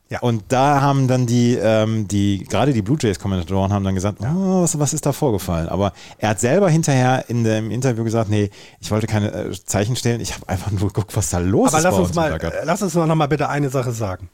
[0.09, 0.19] Ja.
[0.19, 4.61] Und da haben dann die, ähm, die gerade die Blue Jays-Kommentatoren haben dann gesagt, oh,
[4.61, 5.67] was, was ist da vorgefallen?
[5.69, 8.49] Aber er hat selber hinterher in dem Interview gesagt, nee,
[8.79, 11.79] ich wollte keine äh, Zeichen stellen, ich habe einfach nur geguckt, was da los Aber
[11.79, 11.85] ist.
[11.85, 14.29] Aber lass uns mal, lass uns noch mal bitte eine Sache sagen.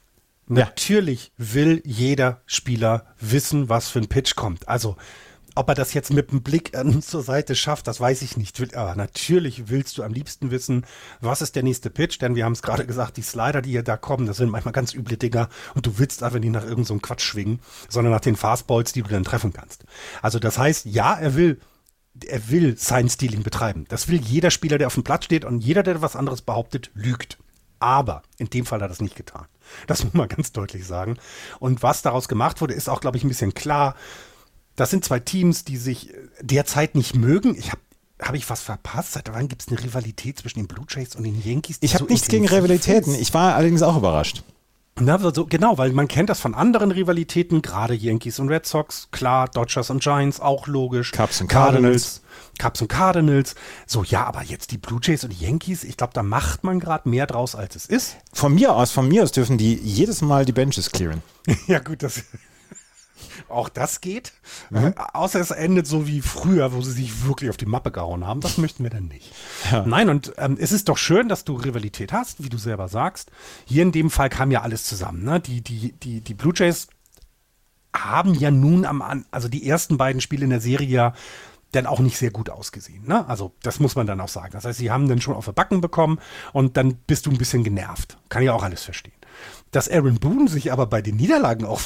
[0.48, 4.68] Natürlich will jeder Spieler wissen, was für ein Pitch kommt.
[4.68, 4.98] Also,
[5.56, 8.76] ob er das jetzt mit dem Blick an, zur Seite schafft, das weiß ich nicht.
[8.76, 10.86] Aber natürlich willst du am liebsten wissen,
[11.20, 13.84] was ist der nächste Pitch, denn wir haben es gerade gesagt, die Slider, die hier
[13.84, 16.86] da kommen, das sind manchmal ganz üble Dinger und du willst einfach nicht nach irgendeinem
[16.86, 19.86] so Quatsch schwingen, sondern nach den Fastballs, die du dann treffen kannst.
[20.22, 21.60] Also das heißt, ja, er will
[22.28, 23.86] er will Science Stealing betreiben.
[23.88, 26.92] Das will jeder Spieler, der auf dem Platz steht und jeder, der was anderes behauptet,
[26.94, 27.38] lügt.
[27.82, 29.46] Aber in dem Fall hat er es nicht getan.
[29.88, 31.18] Das muss man ganz deutlich sagen.
[31.60, 33.96] Und was daraus gemacht wurde, ist auch, glaube ich, ein bisschen klar.
[34.76, 37.56] Das sind zwei Teams, die sich derzeit nicht mögen.
[37.58, 37.82] Ich habe
[38.22, 39.14] habe ich was verpasst?
[39.14, 41.78] Seit wann gibt es eine Rivalität zwischen den Blue Jays und den Yankees?
[41.82, 43.16] Ich habe so nichts gegen Rivalitäten.
[43.16, 44.44] Ich war allerdings auch überrascht.
[45.04, 49.08] Na, so, genau, weil man kennt das von anderen Rivalitäten, gerade Yankees und Red Sox,
[49.12, 51.12] klar, Dodgers und Giants, auch logisch.
[51.12, 52.22] Cubs und Cardinals.
[52.60, 53.56] Cubs und Cardinals.
[53.88, 56.80] So, ja, aber jetzt die Blue Jays und die Yankees, ich glaube, da macht man
[56.80, 58.18] gerade mehr draus, als es ist.
[58.32, 61.24] Von mir aus, von mir aus dürfen die jedes Mal die Benches clearen.
[61.68, 62.24] ja, gut, das
[63.52, 64.34] auch das geht.
[64.70, 64.88] Mhm.
[64.88, 68.26] Äh, außer es endet so wie früher, wo sie sich wirklich auf die Mappe gehauen
[68.26, 68.42] haben.
[68.42, 69.34] Das möchten wir dann nicht.
[69.72, 69.86] Ja.
[69.86, 73.32] Nein, und ähm, es ist doch schön, dass du Rivalität hast, wie du selber sagst.
[73.66, 75.24] Hier in dem Fall kam ja alles zusammen.
[75.24, 75.40] Ne?
[75.40, 76.88] Die, die, die, die Blue Jays
[77.96, 81.14] haben ja nun am, also die ersten beiden Spiele in der Serie ja
[81.72, 83.06] dann auch nicht sehr gut ausgesehen.
[83.08, 83.28] Ne?
[83.28, 84.52] Also das muss man dann auch sagen.
[84.52, 86.20] Das heißt, sie haben dann schon auf die Backen bekommen
[86.54, 88.18] und dann bist du ein bisschen genervt.
[88.30, 89.14] Kann ich auch alles verstehen.
[89.72, 91.80] Dass Aaron Boone sich aber bei den Niederlagen auch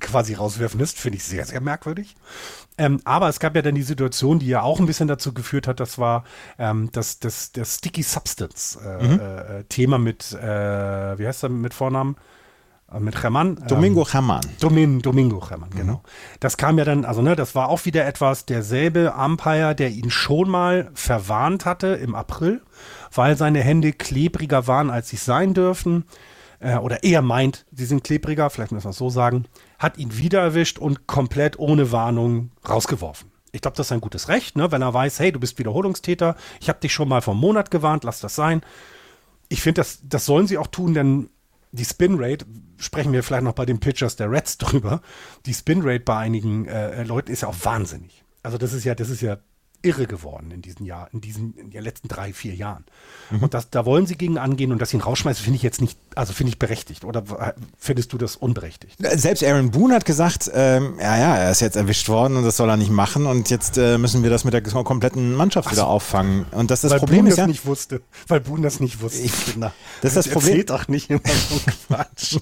[0.00, 2.16] quasi rauswerfen lässt, finde ich sehr, sehr merkwürdig.
[2.78, 5.66] Ähm, aber es gab ja dann die Situation, die ja auch ein bisschen dazu geführt
[5.66, 6.24] hat, das war
[6.58, 9.20] ähm, das, das, das Sticky Substance äh, mhm.
[9.20, 12.16] äh, Thema mit, äh, wie heißt er mit Vornamen?
[12.92, 13.56] Äh, mit Hermann.
[13.66, 14.40] Domingo ähm, Hermann.
[14.60, 15.78] Domin, Domingo Hermann, mhm.
[15.78, 16.02] genau.
[16.40, 20.10] Das kam ja dann, also ne, das war auch wieder etwas derselbe Umpire, der ihn
[20.10, 22.62] schon mal verwarnt hatte im April,
[23.12, 26.04] weil seine Hände klebriger waren, als sie sein dürfen
[26.60, 29.46] äh, oder eher meint, sie sind klebriger, vielleicht müssen wir es so sagen,
[29.78, 33.30] hat ihn wieder erwischt und komplett ohne Warnung rausgeworfen.
[33.52, 34.70] Ich glaube, das ist ein gutes Recht, ne?
[34.72, 37.70] wenn er weiß, hey, du bist Wiederholungstäter, ich habe dich schon mal vor einem Monat
[37.70, 38.60] gewarnt, lass das sein.
[39.48, 41.30] Ich finde, das, das sollen sie auch tun, denn
[41.72, 42.44] die Spinrate,
[42.78, 45.00] sprechen wir vielleicht noch bei den Pitchers der Reds drüber,
[45.46, 48.24] die Spinrate bei einigen äh, Leuten ist ja auch wahnsinnig.
[48.42, 49.38] Also das ist ja, das ist ja
[49.86, 52.84] irre geworden in diesem Jahr, in diesen in den letzten drei, vier Jahren.
[53.30, 53.44] Mhm.
[53.44, 55.80] Und das, da wollen sie gegen angehen und dass sie ihn rausschmeißen, finde ich jetzt
[55.80, 57.04] nicht, also finde ich berechtigt.
[57.04, 58.96] Oder findest du das unberechtigt?
[58.98, 62.56] Selbst Aaron Boone hat gesagt, ähm, ja, ja, er ist jetzt erwischt worden und das
[62.56, 65.86] soll er nicht machen und jetzt äh, müssen wir das mit der kompletten Mannschaft wieder
[65.86, 66.46] auffangen.
[66.50, 69.00] Und das, das weil Problem Boone ist das ja, nicht wusste, weil Boone das nicht
[69.00, 69.22] wusste.
[69.22, 69.72] Ich, Kinder.
[70.02, 70.66] Das ist das Problem.
[70.66, 72.38] Doch nicht immer so Quatsch.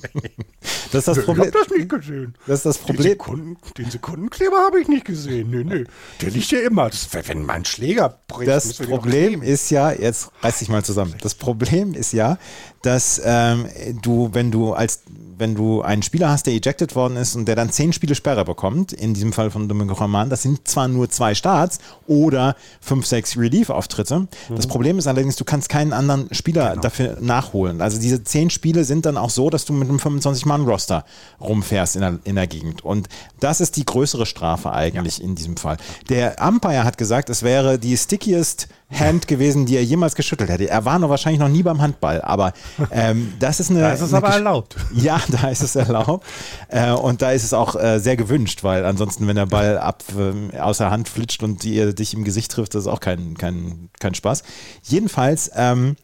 [0.93, 1.49] das ist das Problem.
[1.49, 2.35] Ich habe das nicht gesehen.
[2.47, 3.03] Das ist das Problem.
[3.03, 5.51] Den, Sekunden, den Sekundenkleber habe ich nicht gesehen.
[5.51, 5.85] Nee, nee.
[6.21, 6.89] Der liegt ja immer.
[6.91, 11.15] Das, wenn wenn mein Schläger bricht, Das Problem ist ja, jetzt reiß dich mal zusammen.
[11.21, 12.39] Das Problem ist ja,
[12.87, 13.67] dass ähm,
[14.03, 15.01] du, wenn du als
[15.39, 18.45] wenn du einen Spieler hast, der ejected worden ist und der dann zehn Spiele Sperre
[18.45, 23.07] bekommt, in diesem Fall von Domenico Roman, das sind zwar nur zwei Starts oder fünf,
[23.07, 24.21] sechs Relief-Auftritte.
[24.21, 24.29] Mhm.
[24.57, 26.83] Das Problem ist allerdings, du kannst keinen anderen Spieler genau.
[26.83, 27.81] dafür nachholen.
[27.81, 31.05] Also diese zehn Spiele sind dann auch so, dass du mit einem 25-Mann-Roster
[31.41, 32.85] rumfährst in der, in der Gegend.
[32.85, 33.09] Und
[33.41, 35.25] das ist die größere Strafe eigentlich ja.
[35.25, 35.77] in diesem Fall.
[36.09, 40.69] Der Umpire hat gesagt, es wäre die stickiest Hand gewesen, die er jemals geschüttelt hätte.
[40.69, 42.53] Er war noch wahrscheinlich noch nie beim Handball, aber
[42.91, 43.81] ähm, das ist eine.
[43.85, 44.77] Da ist es aber erlaubt.
[44.95, 46.25] Ja, da ist es erlaubt.
[46.69, 50.03] Äh, und da ist es auch äh, sehr gewünscht, weil ansonsten, wenn der Ball ab
[50.17, 53.91] äh, außer Hand flitscht und die, dich im Gesicht trifft, das ist auch kein, kein,
[54.01, 54.43] kein Spaß.
[54.83, 55.97] Jedenfalls ähm,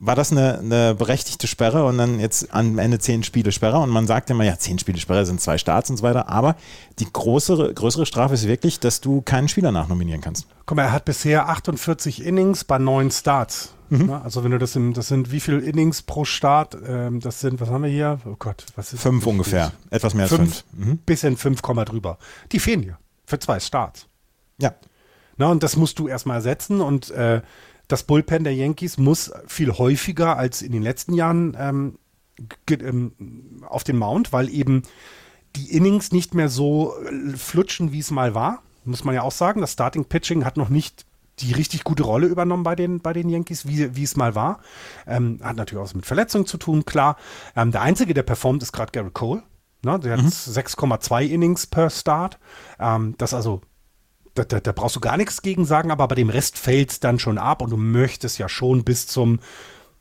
[0.00, 3.90] war das eine, eine, berechtigte Sperre und dann jetzt am Ende zehn Spiele Sperre und
[3.90, 6.56] man sagt immer, ja, zehn Spiele Sperre sind zwei Starts und so weiter, aber
[6.98, 10.46] die größere, größere Strafe ist wirklich, dass du keinen Spieler nachnominieren kannst.
[10.66, 13.72] Guck mal, er hat bisher 48 Innings bei neun Starts.
[13.90, 14.10] Mhm.
[14.10, 16.76] Also wenn du das im, das sind wie viele Innings pro Start?
[16.86, 18.20] Ähm, das sind, was haben wir hier?
[18.26, 20.64] Oh Gott, was ist Fünf ungefähr, etwas mehr als fünf.
[20.70, 20.86] fünf.
[20.86, 20.98] Mhm.
[20.98, 22.18] Bisschen fünf Komma drüber.
[22.52, 24.06] Die fehlen dir für zwei Starts.
[24.58, 24.74] Ja.
[25.38, 27.40] Na, und das musst du erstmal ersetzen und äh,
[27.88, 31.98] das Bullpen der Yankees muss viel häufiger als in den letzten Jahren ähm,
[32.70, 33.12] ähm,
[33.66, 34.82] auf den Mount, weil eben
[35.56, 38.62] die Innings nicht mehr so äh, flutschen, wie es mal war.
[38.84, 39.60] Muss man ja auch sagen.
[39.60, 41.06] Das Starting Pitching hat noch nicht
[41.40, 44.60] die richtig gute Rolle übernommen bei den, bei den Yankees, wie, wie es mal war.
[45.06, 47.16] Ähm, hat natürlich auch mit Verletzungen zu tun, klar.
[47.56, 49.42] Ähm, der Einzige, der performt, ist gerade Garrett Cole.
[49.82, 50.26] Ne, der mhm.
[50.26, 52.38] hat 6,2 Innings per Start.
[52.80, 53.62] Ähm, das also
[54.38, 57.00] da, da, da, brauchst du gar nichts gegen sagen, aber bei dem Rest fällt es
[57.00, 59.40] dann schon ab und du möchtest ja schon bis zum,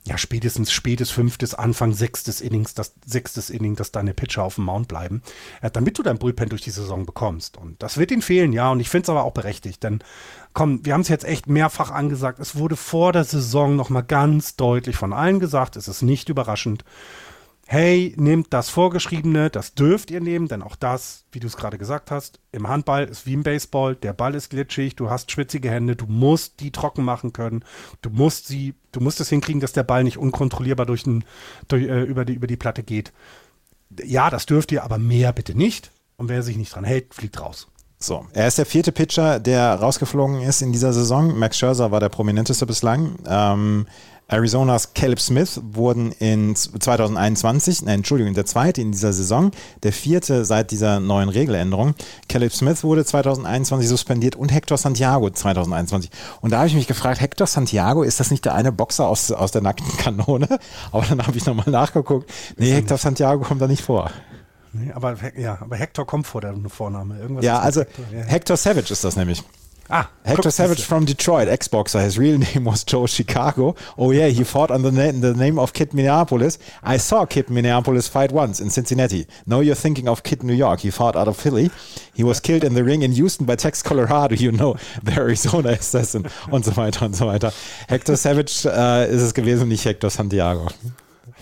[0.05, 4.65] ja, spätestens spätes fünftes, Anfang sechstes Innings, das sechstes Inning, dass deine Pitcher auf dem
[4.65, 5.21] Mount bleiben,
[5.61, 7.57] äh, damit du dein Bullpen durch die Saison bekommst.
[7.57, 9.99] Und das wird ihnen fehlen, ja, und ich finde es aber auch berechtigt, denn
[10.53, 14.55] komm, wir haben es jetzt echt mehrfach angesagt, es wurde vor der Saison nochmal ganz
[14.55, 16.85] deutlich von allen gesagt, es ist nicht überraschend
[17.69, 21.77] hey, nehmt das Vorgeschriebene, das dürft ihr nehmen, denn auch das, wie du es gerade
[21.77, 25.69] gesagt hast, im Handball ist wie im Baseball, der Ball ist glitschig, du hast schwitzige
[25.69, 27.65] Hände, du musst die trocken machen können,
[28.01, 31.25] du musst sie, du musst es hinkriegen, dass der Ball nicht unkontrollierbar durch den,
[31.67, 33.11] durch, äh, über, die, über die Platte geht.
[34.03, 35.91] Ja, das dürft ihr, aber mehr bitte nicht.
[36.15, 37.67] Und wer sich nicht dran hält, fliegt raus.
[37.99, 41.37] So, er ist der vierte Pitcher, der rausgeflogen ist in dieser Saison.
[41.37, 43.15] Max Scherzer war der prominenteste bislang.
[43.27, 43.87] Ähm,
[44.29, 49.51] Arizonas Caleb Smith wurden in 2021, nein, Entschuldigung, der zweite in dieser Saison,
[49.83, 51.95] der vierte seit dieser neuen Regeländerung.
[52.27, 56.11] Caleb Smith wurde 2021 suspendiert und Hector Santiago 2021.
[56.41, 59.31] Und da habe ich mich gefragt, Hector Santiago, ist das nicht der eine Boxer aus,
[59.31, 60.59] aus der nackten Kanone?
[60.91, 62.29] Aber dann habe ich nochmal nachgeguckt.
[62.57, 64.11] Nee, Hector Santiago kommt da nicht vor.
[64.77, 67.19] Nee, aber, ja, aber Hector kommt vor der Vorname.
[67.19, 68.23] Irgendwas ja, also Hector, ja.
[68.25, 69.43] Hector Savage ist das nämlich.
[69.89, 72.01] Ah, Hector Savage from Detroit, Xboxer.
[72.01, 73.73] His real name was Joe Chicago.
[73.97, 76.59] Oh yeah, he fought under the, the name of Kid Minneapolis.
[76.83, 79.27] I saw Kid Minneapolis fight once in Cincinnati.
[79.45, 80.81] Now you're thinking of Kid New York.
[80.81, 81.71] He fought out of Philly.
[82.13, 84.35] He was killed in the ring in Houston by Tex Colorado.
[84.47, 87.51] You know, the Arizona Assassin und so weiter und so weiter.
[87.87, 90.67] Hector Savage äh, ist es gewesen, nicht Hector Santiago.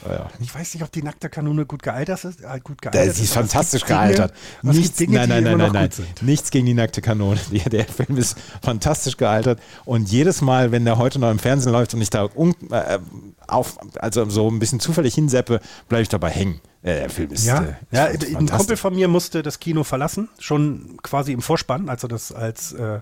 [0.07, 0.29] Ja.
[0.39, 2.41] Ich weiß nicht, ob die nackte Kanone gut gealtert ist.
[2.41, 4.33] Äh, gut gealtert sie ist fantastisch Dinge, gealtert.
[4.61, 5.89] Nichts, Dinge, nein, nein, nein, nein, nein.
[6.21, 7.39] Nichts gegen die nackte Kanone.
[7.71, 9.59] Der Film ist fantastisch gealtert.
[9.85, 12.99] Und jedes Mal, wenn der heute noch im Fernsehen läuft und ich da äh,
[13.47, 16.61] auf, also so ein bisschen zufällig hinseppe, bleibe ich dabei hängen.
[16.85, 17.45] Äh, der Film ist.
[17.45, 21.89] Ja, äh, ja ein Kumpel von mir musste das Kino verlassen, schon quasi im Vorspann,
[21.89, 22.99] als er das als äh,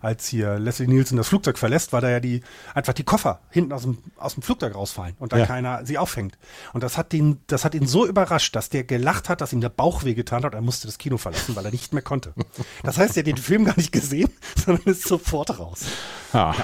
[0.00, 2.42] als hier Leslie Nielsen das Flugzeug verlässt, weil da ja die
[2.74, 5.46] einfach die Koffer hinten aus dem, aus dem Flugzeug rausfallen und da ja.
[5.46, 6.38] keiner sie auffängt.
[6.74, 9.60] Und das hat ihn, das hat ihn so überrascht, dass der gelacht hat, dass ihm
[9.60, 10.54] der Bauch wehgetan hat.
[10.54, 12.34] Er musste das Kino verlassen, weil er nicht mehr konnte.
[12.84, 14.28] Das heißt, er hat den Film gar nicht gesehen,
[14.64, 15.86] sondern ist sofort raus.
[16.32, 16.54] Ja.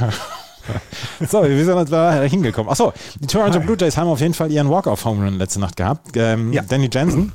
[0.00, 0.10] ja.
[1.28, 2.70] So, wie sind wir da hingekommen?
[2.70, 6.16] Achso, die Toronto Blue Jays haben auf jeden Fall ihren Walk-Off-Home Run letzte Nacht gehabt.
[6.16, 6.62] Ähm, ja.
[6.62, 7.32] Danny Jensen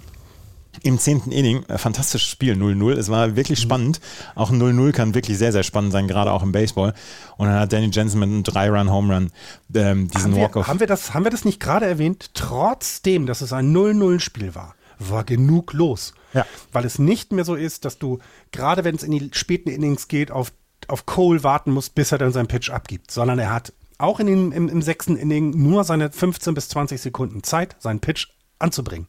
[0.83, 2.93] im zehnten Inning, äh, fantastisches Spiel, 0-0.
[2.93, 3.63] Es war wirklich mhm.
[3.63, 4.01] spannend.
[4.35, 6.93] Auch ein 0-0 kann wirklich sehr, sehr spannend sein, gerade auch im Baseball.
[7.37, 9.31] Und dann hat Danny Jensen mit einem Drei-Run-Home-Run
[9.75, 10.67] ähm, diesen Walk-Off.
[10.67, 12.31] Haben, wir das, haben wir das nicht gerade erwähnt?
[12.33, 16.13] Trotzdem, dass es ein 0-0-Spiel war, war genug los.
[16.33, 16.45] Ja.
[16.71, 18.19] Weil es nicht mehr so ist, dass du,
[18.51, 20.53] gerade wenn es in die späten Innings geht, auf,
[20.91, 24.27] auf Cole warten musst, bis er dann seinen Pitch abgibt, sondern er hat auch in
[24.27, 28.27] den, im, im sechsten Inning nur seine 15 bis 20 Sekunden Zeit, seinen Pitch
[28.59, 29.07] anzubringen.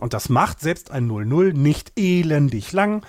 [0.00, 3.04] Und das macht selbst ein 0-0 nicht elendig lang.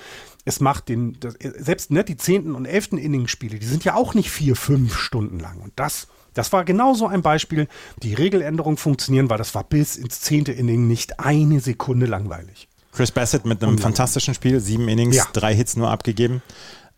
[0.46, 2.56] Es macht den, das, selbst ne, die 10.
[2.56, 2.94] und 11.
[2.94, 5.60] Inningsspiele, die sind ja auch nicht vier, fünf Stunden lang.
[5.60, 7.68] Und das, das war genauso ein Beispiel.
[8.02, 10.46] Die Regeländerung funktionieren, weil das war bis ins 10.
[10.46, 12.68] Inning nicht eine Sekunde langweilig.
[12.92, 15.26] Chris Bassett mit einem und, fantastischen Spiel, sieben Innings, ja.
[15.32, 16.42] drei Hits nur abgegeben.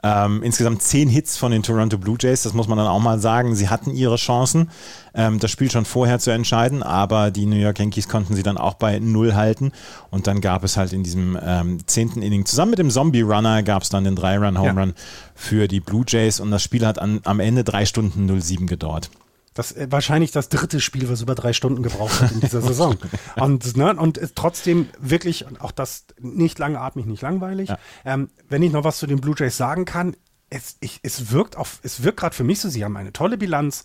[0.04, 3.20] Ähm, insgesamt zehn Hits von den Toronto Blue Jays, das muss man dann auch mal
[3.20, 3.54] sagen.
[3.54, 4.72] Sie hatten ihre Chancen,
[5.14, 8.58] ähm, das Spiel schon vorher zu entscheiden, aber die New York Yankees konnten sie dann
[8.58, 9.72] auch bei Null halten.
[10.10, 13.62] Und dann gab es halt in diesem ähm, zehnten Inning zusammen mit dem Zombie Runner
[13.62, 14.96] gab es dann den Drei-Run-Home-Run ja.
[15.36, 19.12] für die Blue Jays und das Spiel hat an, am Ende drei Stunden 07 gedauert.
[19.54, 22.98] Das äh, wahrscheinlich das dritte Spiel, was über drei Stunden gebraucht hat in dieser Saison.
[23.36, 27.70] und, ne, und ist trotzdem wirklich, auch das nicht langatmig, nicht langweilig.
[27.70, 27.80] Ja.
[28.06, 30.16] Ähm, wenn ich noch was zu den Blue Jays sagen kann,
[30.50, 33.38] es, ich, es wirkt auf, es wirkt gerade für mich so, sie haben eine tolle
[33.38, 33.84] Bilanz,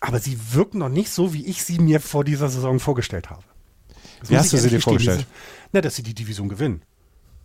[0.00, 3.42] aber sie wirken noch nicht so, wie ich sie mir vor dieser Saison vorgestellt habe.
[4.20, 5.26] Das wie hast du sie dir vorgestellt?
[5.72, 6.82] Na, dass sie die Division gewinnen.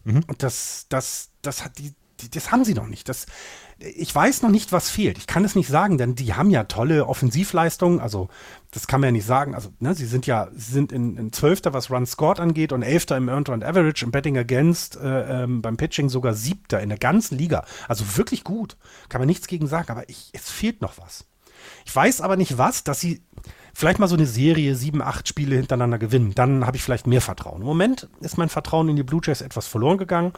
[0.03, 0.23] Mhm.
[0.27, 3.09] Und das, das, das hat die, die, das haben sie noch nicht.
[3.09, 3.25] Das,
[3.77, 5.17] ich weiß noch nicht, was fehlt.
[5.17, 7.99] Ich kann es nicht sagen, denn die haben ja tolle Offensivleistungen.
[7.99, 8.29] Also,
[8.71, 9.53] das kann man ja nicht sagen.
[9.53, 12.83] Also, ne, sie sind ja, sie sind in, in Zwölfter, was Run Scored angeht und
[12.83, 16.89] Elfter im Earned Run Average, im Betting Against, äh, ähm, beim Pitching sogar Siebter in
[16.89, 17.65] der ganzen Liga.
[17.87, 18.77] Also wirklich gut.
[19.09, 21.25] Kann man nichts gegen sagen, aber ich, es fehlt noch was.
[21.85, 23.23] Ich weiß aber nicht was, dass sie
[23.73, 26.33] vielleicht mal so eine Serie, sieben, acht Spiele hintereinander gewinnen.
[26.33, 27.61] Dann habe ich vielleicht mehr Vertrauen.
[27.61, 30.31] Im Moment ist mein Vertrauen in die Blue Jays etwas verloren gegangen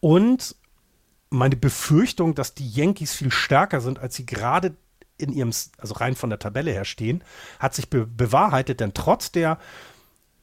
[0.00, 0.54] und
[1.34, 4.76] meine Befürchtung, dass die Yankees viel stärker sind, als sie gerade
[5.16, 7.22] in ihrem, also rein von der Tabelle her stehen,
[7.58, 9.58] hat sich be bewahrheitet, denn trotz der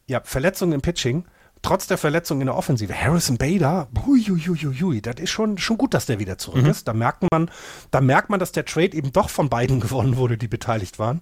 [0.08, 1.26] ja, Verletzungen im Pitching,
[1.62, 6.06] trotz der Verletzung in der Offensive, Harrison Bader, hui, das ist schon, schon gut, dass
[6.06, 6.70] der wieder zurück mhm.
[6.70, 6.88] ist.
[6.88, 7.52] Da merkt man,
[7.92, 11.22] da merkt man, dass der Trade eben doch von beiden gewonnen wurde, die beteiligt waren.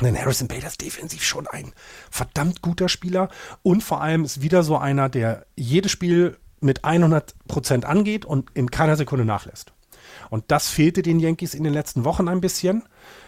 [0.00, 1.72] Denn Harrison Bader ist defensiv schon ein
[2.10, 3.30] verdammt guter Spieler
[3.62, 8.50] und vor allem ist wieder so einer, der jedes Spiel mit 100 Prozent angeht und
[8.54, 9.72] in keiner Sekunde nachlässt.
[10.30, 12.82] Und das fehlte den Yankees in den letzten Wochen ein bisschen.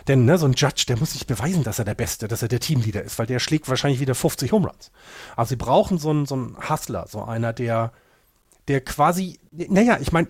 [0.06, 2.48] Denn ne, so ein Judge, der muss sich beweisen, dass er der Beste, dass er
[2.48, 4.90] der Teamleader ist, weil der schlägt wahrscheinlich wieder 50 Home Runs.
[5.36, 7.92] Also sie brauchen so einen, so einen Hustler, so einer, der,
[8.68, 10.28] der quasi, naja, ich meine,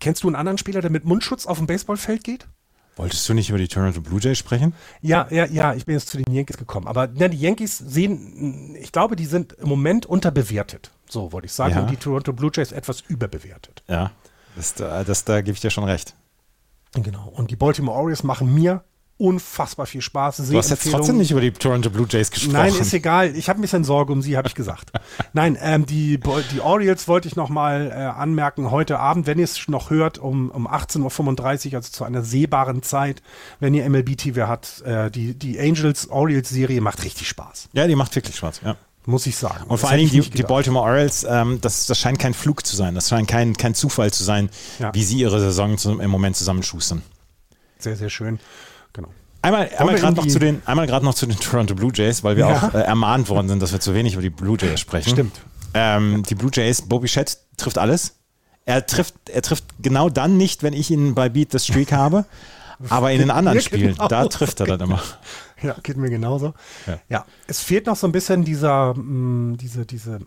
[0.00, 2.48] kennst du einen anderen Spieler, der mit Mundschutz auf dem Baseballfeld geht?
[2.96, 4.74] Wolltest du nicht über die Toronto Blue Jays sprechen?
[5.00, 6.86] Ja, ja, ja, ich bin jetzt zu den Yankees gekommen.
[6.86, 10.90] Aber ne, die Yankees sehen, ich glaube, die sind im Moment unterbewertet.
[11.08, 11.74] So wollte ich sagen.
[11.74, 11.80] Ja.
[11.80, 13.82] Und die Toronto Blue Jays etwas überbewertet.
[13.88, 14.12] Ja,
[14.56, 16.14] das, das, da gebe ich dir schon recht.
[16.94, 17.28] Genau.
[17.28, 18.84] Und die Baltimore Orioles machen mir
[19.22, 20.38] unfassbar viel Spaß.
[20.48, 22.54] Du hast jetzt trotzdem nicht über die Toronto Blue Jays gesprochen.
[22.54, 23.36] Nein, ist egal.
[23.36, 24.90] Ich habe ein bisschen Sorge um sie, habe ich gesagt.
[25.32, 26.18] Nein, ähm, die,
[26.52, 28.72] die Orioles wollte ich noch mal äh, anmerken.
[28.72, 32.82] Heute Abend, wenn ihr es noch hört, um, um 18.35 Uhr, also zu einer sehbaren
[32.82, 33.22] Zeit,
[33.60, 37.68] wenn ihr MLB-TV hat, äh, die, die Angels-Orioles-Serie macht richtig Spaß.
[37.74, 39.64] Ja, die macht wirklich Spaß, ja muss ich sagen.
[39.66, 42.76] Und vor allen Dingen die, die, Baltimore Orioles, ähm, das, das scheint kein Flug zu
[42.76, 44.48] sein, das scheint kein, kein Zufall zu sein,
[44.78, 44.94] ja.
[44.94, 47.02] wie sie ihre Saison zum, im Moment zusammenschustern.
[47.80, 48.38] Sehr, sehr schön.
[48.92, 49.08] Genau.
[49.42, 52.46] Einmal, einmal gerade noch, zu den, einmal noch zu den Toronto Blue Jays, weil wir
[52.46, 52.56] ja.
[52.56, 55.10] auch äh, ermahnt worden sind, dass wir zu wenig über die Blue Jays sprechen.
[55.10, 55.40] Stimmt.
[55.74, 58.14] Ähm, die Blue Jays, Bobby Shett trifft alles.
[58.64, 62.24] Er trifft, er trifft genau dann nicht, wenn ich ihn bei Beat the Streak habe,
[62.88, 64.06] aber in den anderen Spielen, genau.
[64.06, 65.02] da trifft er dann immer.
[65.72, 66.54] Ja, geht mir genauso.
[66.86, 66.98] Ja.
[67.08, 67.26] ja.
[67.46, 70.20] es fehlt noch so ein bisschen dieser, mh, mm, diese, diese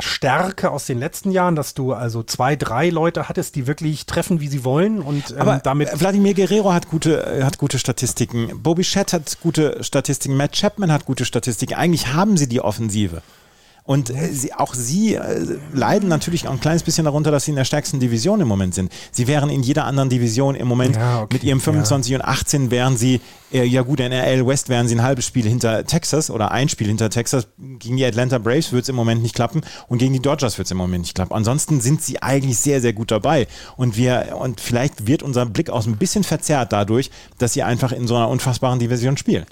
[0.00, 4.40] Stärke aus den letzten Jahren, dass du also zwei, drei Leute hattest, die wirklich treffen,
[4.40, 5.90] wie sie wollen und ähm, Aber damit.
[5.90, 8.62] Vladimir Guerrero hat gute, äh, hat gute Statistiken.
[8.62, 10.36] Bobby Shett hat gute Statistiken.
[10.36, 11.74] Matt Chapman hat gute Statistiken.
[11.74, 13.22] Eigentlich haben sie die Offensive.
[13.84, 17.50] Und äh, sie, auch sie äh, leiden natürlich auch ein kleines bisschen darunter, dass sie
[17.50, 18.92] in der stärksten Division im Moment sind.
[19.10, 22.18] Sie wären in jeder anderen Division im Moment ja, okay, mit ihrem 25 ja.
[22.18, 23.20] und 18 wären sie,
[23.52, 26.68] äh, ja gut, in RL West wären sie ein halbes Spiel hinter Texas oder ein
[26.68, 27.48] Spiel hinter Texas.
[27.58, 30.66] Gegen die Atlanta Braves wird es im Moment nicht klappen und gegen die Dodgers wird
[30.66, 31.34] es im Moment nicht klappen.
[31.34, 33.46] Ansonsten sind sie eigentlich sehr, sehr gut dabei.
[33.76, 37.92] Und wir, und vielleicht wird unser Blick auch ein bisschen verzerrt dadurch, dass sie einfach
[37.92, 39.46] in so einer unfassbaren Division spielen.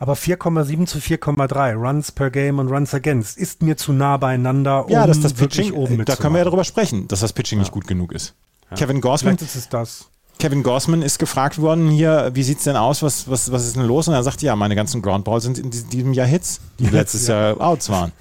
[0.00, 4.86] Aber 4,7 zu 4,3 Runs per Game und Runs against ist mir zu nah beieinander,
[4.86, 7.58] um ja, dass das Pitching oben Da können wir ja darüber sprechen, dass das Pitching
[7.58, 7.64] ja.
[7.64, 8.34] nicht gut genug ist.
[8.70, 8.78] Ja.
[8.78, 9.36] Kevin Gossman.
[9.36, 10.10] Vielleicht ist es das.
[10.38, 13.76] Kevin Gossman ist gefragt worden hier, wie sieht es denn aus, was, was, was ist
[13.76, 14.08] denn los?
[14.08, 17.50] Und er sagt, ja, meine ganzen Groundballs sind in diesem Jahr Hits, die letztes ja.
[17.50, 18.12] Jahr Outs waren.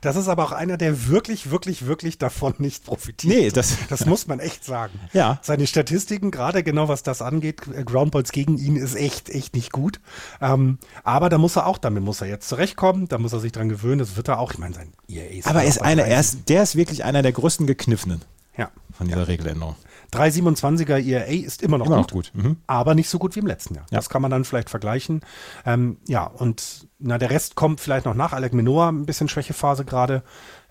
[0.00, 3.34] Das ist aber auch einer, der wirklich, wirklich, wirklich davon nicht profitiert.
[3.34, 4.98] Nee, das, das muss man echt sagen.
[5.12, 5.38] Ja.
[5.42, 9.72] Seine Statistiken, gerade genau was das angeht, äh, Groundballs gegen ihn ist echt, echt nicht
[9.72, 10.00] gut.
[10.40, 13.52] Ähm, aber da muss er auch, damit muss er jetzt zurechtkommen, da muss er sich
[13.52, 16.04] dran gewöhnen, das wird er auch, ich meine, sein EA ist Aber er ist einer,
[16.04, 18.22] er ist, der ist wirklich einer der größten Gekniffenen.
[18.56, 18.70] Ja.
[18.92, 19.24] Von dieser ja.
[19.24, 19.76] Regeländerung.
[20.12, 22.32] 327er ERA ist immer noch immer gut, gut.
[22.34, 22.56] Mhm.
[22.66, 23.86] aber nicht so gut wie im letzten Jahr.
[23.90, 23.98] Ja.
[23.98, 25.20] Das kann man dann vielleicht vergleichen.
[25.64, 28.32] Ähm, ja, und na, der Rest kommt vielleicht noch nach.
[28.32, 30.22] Alec Minoa, ein bisschen Schwächephase gerade.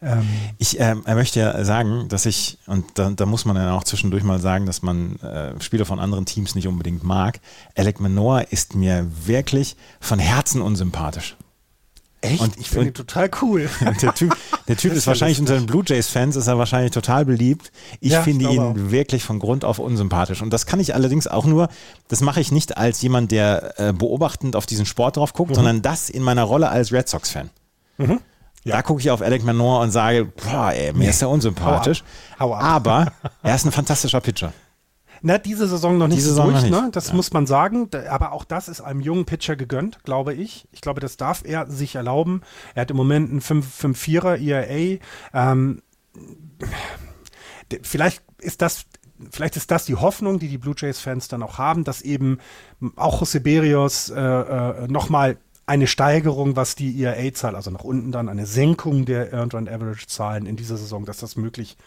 [0.02, 0.28] Ähm,
[0.58, 4.24] ich äh, möchte ja sagen, dass ich, und da, da, muss man ja auch zwischendurch
[4.24, 7.40] mal sagen, dass man äh, Spieler von anderen Teams nicht unbedingt mag.
[7.76, 11.36] Alec Manoa ist mir wirklich von Herzen unsympathisch.
[12.22, 12.42] Echt?
[12.42, 13.70] Und, ich finde ihn total cool.
[14.02, 14.36] der Typ,
[14.68, 17.72] der typ ist, wahrscheinlich unter den Blue Jays-Fans, ist er wahrscheinlich total beliebt.
[18.02, 18.74] Ich ja, finde ihn auch.
[18.76, 20.42] wirklich von Grund auf unsympathisch.
[20.42, 21.70] Und das kann ich allerdings auch nur,
[22.10, 25.56] das mache ich nicht als jemand, der äh, beobachtend auf diesen Sport drauf guckt, mhm.
[25.56, 27.50] sondern das in meiner Rolle als Red Sox-Fan.
[27.98, 28.20] Mhm.
[28.66, 28.76] Ja.
[28.76, 31.10] Da gucke ich auf Alec Manor und sage, boah, ey, mir nee.
[31.10, 32.04] ist er unsympathisch.
[32.40, 32.62] Hau ab.
[32.62, 32.88] Hau ab.
[32.88, 33.12] Aber
[33.44, 34.52] er ist ein fantastischer Pitcher.
[35.22, 36.86] Na, diese Saison noch nicht diese Saison durch, noch nicht.
[36.86, 36.90] Ne?
[36.92, 37.14] das ja.
[37.16, 37.90] muss man sagen.
[38.10, 40.68] Aber auch das ist einem jungen Pitcher gegönnt, glaube ich.
[40.72, 42.42] Ich glaube, das darf er sich erlauben.
[42.76, 45.00] Er hat im Moment einen 5-4er ERA.
[45.34, 45.82] Ähm,
[47.84, 48.86] vielleicht ist das
[49.32, 52.40] vielleicht ist das die Hoffnung, die die Blue Jays-Fans dann auch haben, dass eben
[52.96, 58.28] auch José Berrios äh, äh, nochmal eine Steigerung, was die ERA-Zahl, also nach unten dann
[58.28, 61.78] eine Senkung der Earned Run Average-Zahlen in dieser Saison, dass das möglich,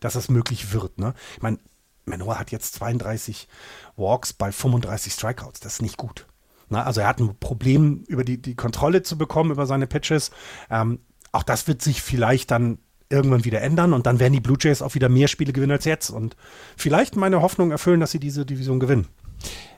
[0.00, 0.98] dass das möglich wird.
[0.98, 1.14] Ne?
[1.36, 1.58] Ich meine,
[2.04, 3.48] Manoa hat jetzt 32
[3.96, 5.60] Walks bei 35 Strikeouts.
[5.60, 6.26] Das ist nicht gut.
[6.68, 10.30] Na, also er hat ein Problem, über die, die Kontrolle zu bekommen über seine Pitches.
[10.70, 11.00] Ähm,
[11.32, 12.78] auch das wird sich vielleicht dann
[13.10, 15.84] irgendwann wieder ändern und dann werden die Blue Jays auch wieder mehr Spiele gewinnen als
[15.84, 16.36] jetzt und
[16.76, 19.08] vielleicht meine Hoffnung erfüllen, dass sie diese Division gewinnen.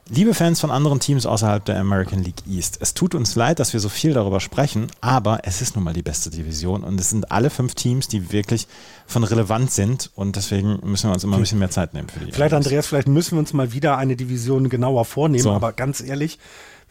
[0.09, 3.73] Liebe Fans von anderen Teams außerhalb der American League East, es tut uns leid, dass
[3.73, 7.11] wir so viel darüber sprechen, aber es ist nun mal die beste Division und es
[7.11, 8.67] sind alle fünf Teams, die wirklich
[9.07, 12.27] von relevant sind und deswegen müssen wir uns immer ein bisschen mehr Zeit nehmen für
[12.27, 12.33] die.
[12.33, 15.53] Vielleicht, Andreas, vielleicht müssen wir uns mal wieder eine Division genauer vornehmen, so.
[15.53, 16.39] aber ganz ehrlich,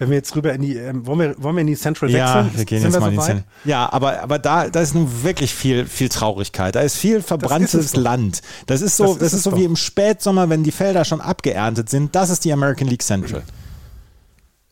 [0.02, 2.47] wenn wir jetzt rüber in die, ähm, wollen, wir, wollen wir in die Central wechseln?
[2.47, 3.45] Ja, wir gehen Sind jetzt mal so in die Central.
[3.66, 6.74] Ja, aber, aber da, da ist nun wirklich viel, viel Traurigkeit.
[6.74, 8.41] Da ist viel verbranntes das ist Land.
[8.66, 11.22] Das ist so, das ist, das ist so wie im Spätsommer, wenn die Felder schon
[11.22, 12.16] abgeerntet sind.
[12.16, 13.43] Das ist die American League Central.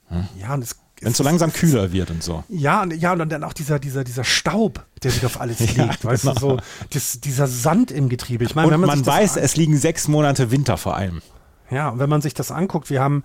[0.08, 0.28] Hm?
[0.42, 2.44] Ja, und es wenn es so langsam kühler wird und so.
[2.50, 5.78] Ja, und, ja, und dann auch dieser, dieser, dieser Staub, der sich auf alles legt,
[5.78, 6.34] ja, weißt genau.
[6.34, 6.58] du, so
[6.90, 8.44] das, dieser Sand im Getriebe.
[8.46, 11.22] Ich meine, wenn man, man weiß, es liegen sechs Monate Winter vor allem.
[11.70, 13.24] Ja, und wenn man sich das anguckt, wir haben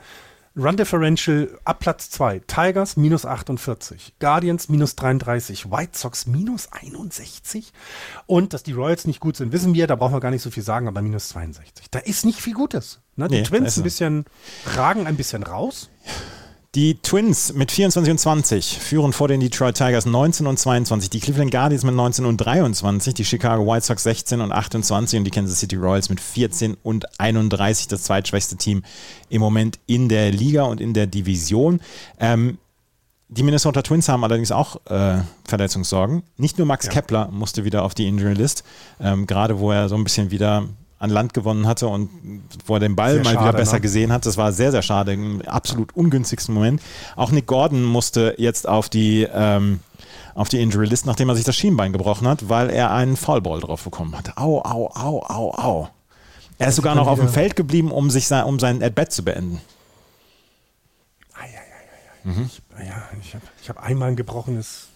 [0.56, 2.40] Run Differential ab Platz 2.
[2.46, 4.14] Tigers minus 48.
[4.20, 5.70] Guardians minus 33.
[5.70, 7.72] White Sox minus 61.
[8.26, 10.50] Und dass die Royals nicht gut sind, wissen wir, da brauchen wir gar nicht so
[10.50, 11.90] viel sagen, aber minus 62.
[11.90, 13.00] Da ist nicht viel Gutes.
[13.16, 13.26] Ne?
[13.26, 14.26] Die nee, Twins ein bisschen
[14.76, 15.90] ragen ein bisschen raus.
[16.74, 21.20] Die Twins mit 24 und 20 führen vor den Detroit Tigers 19 und 22, die
[21.20, 25.30] Cleveland Guardians mit 19 und 23, die Chicago White Sox 16 und 28 und die
[25.30, 28.82] Kansas City Royals mit 14 und 31, das zweitschwächste Team
[29.28, 31.80] im Moment in der Liga und in der Division.
[32.18, 32.58] Ähm,
[33.28, 36.24] die Minnesota Twins haben allerdings auch äh, Verletzungssorgen.
[36.38, 36.92] Nicht nur Max ja.
[36.92, 38.64] Kepler musste wieder auf die Injury List,
[38.98, 40.64] ähm, gerade wo er so ein bisschen wieder
[41.04, 42.10] an Land gewonnen hatte und
[42.66, 43.80] wo er den Ball sehr mal schade, wieder besser ne?
[43.80, 44.26] gesehen hat.
[44.26, 46.82] Das war sehr, sehr schade, im absolut ungünstigsten Moment.
[47.16, 49.80] Auch Nick Gordon musste jetzt auf die, ähm,
[50.34, 53.60] auf die Injury List, nachdem er sich das Schienbein gebrochen hat, weil er einen Foulball
[53.60, 54.36] drauf bekommen hat.
[54.36, 55.88] Au, au, au, au, au.
[56.58, 59.24] Er ist sogar noch auf dem Feld geblieben, um, sich sein, um sein At-Bat zu
[59.24, 59.60] beenden.
[62.24, 62.46] Mhm.
[62.46, 64.88] Ich, ja, ich habe ich hab einmal ein gebrochenes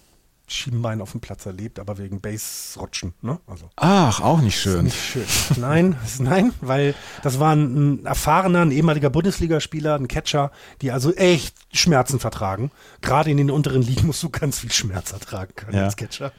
[0.48, 3.14] Schienbein auf dem Platz erlebt, aber wegen Base-Rutschen.
[3.22, 3.38] Ne?
[3.46, 4.84] Also, Ach, auch nicht schön.
[4.84, 5.24] Nicht schön.
[5.56, 10.50] Nein, nein, weil das war ein, ein erfahrener, ein ehemaliger Bundesligaspieler, ein Catcher,
[10.82, 12.70] die also echt Schmerzen vertragen.
[13.00, 15.84] Gerade in den unteren Ligen musst du ganz viel Schmerz ertragen können ja.
[15.84, 16.32] als Catcher.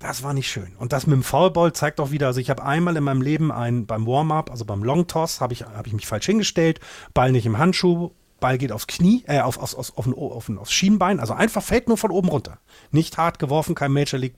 [0.00, 0.76] Das war nicht schön.
[0.78, 3.50] Und das mit dem Foulball zeigt auch wieder, also ich habe einmal in meinem Leben
[3.50, 6.78] ein, beim Warm-up, also beim Long Toss, habe ich, hab ich mich falsch hingestellt,
[7.14, 10.48] Ball nicht im Handschuh, Ball geht aufs Knie, äh, auf, auf, auf, auf, ein, auf
[10.48, 12.58] ein, aufs Schienbein, also einfach fällt nur von oben runter.
[12.90, 14.36] Nicht hart geworfen, kein Major League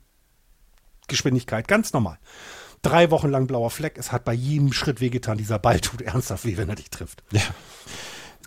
[1.07, 2.17] Geschwindigkeit, ganz normal.
[2.81, 6.45] Drei Wochen lang blauer Fleck, es hat bei jedem Schritt wehgetan, dieser Ball tut ernsthaft
[6.45, 7.23] weh, wenn er dich trifft.
[7.31, 7.41] Ja.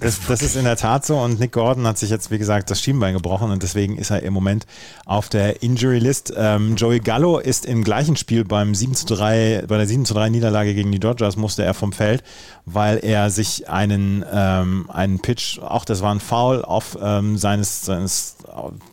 [0.00, 2.70] Das, das, ist in der Tat so und Nick Gordon hat sich jetzt, wie gesagt,
[2.70, 4.66] das Schienbein gebrochen und deswegen ist er im Moment
[5.06, 6.32] auf der Injury List.
[6.36, 10.14] Ähm, Joey Gallo ist im gleichen Spiel beim 7 zu 3, bei der 7 zu
[10.14, 12.24] 3 Niederlage gegen die Dodgers musste er vom Feld,
[12.66, 17.82] weil er sich einen, ähm, einen Pitch, auch das war ein Foul auf ähm, seines,
[17.84, 18.36] seines,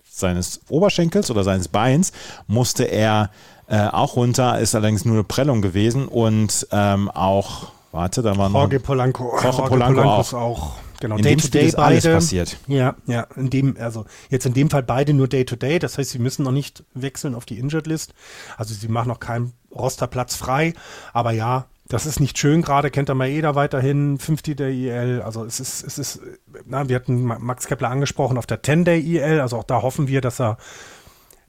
[0.08, 2.12] seines Oberschenkels oder seines Beins,
[2.46, 3.32] musste er
[3.68, 8.48] äh, auch runter, ist allerdings nur eine Prellung gewesen und ähm, auch Warte, da war
[8.48, 8.60] noch.
[8.60, 9.24] Jorge Polanco.
[9.24, 10.34] Jorge, Jorge Polanco, Polanco auch.
[10.34, 10.72] auch.
[11.02, 11.88] Genau, in Day to Day ist beide.
[11.88, 12.58] alles passiert.
[12.68, 15.80] Ja, ja, in dem, also jetzt in dem Fall beide nur Day to Day.
[15.80, 18.14] Das heißt, sie müssen noch nicht wechseln auf die Injured List.
[18.56, 20.74] Also sie machen noch keinen Rosterplatz frei.
[21.12, 22.92] Aber ja, das ist nicht schön gerade.
[22.92, 25.24] Kennt der Maeda weiterhin, 50 Day EL.
[25.24, 26.22] Also es ist, es ist,
[26.66, 29.42] na, wir hatten Max Kepler angesprochen auf der 10 Day EL.
[29.42, 30.58] Also auch da hoffen wir, dass er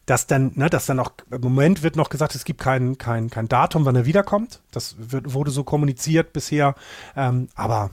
[0.07, 3.30] dass dann, ne, dass dann auch, im Moment wird noch gesagt, es gibt kein, kein,
[3.30, 4.61] kein Datum, wann er wiederkommt.
[4.72, 6.74] Das wird, wurde so kommuniziert bisher.
[7.14, 7.90] Ähm, aber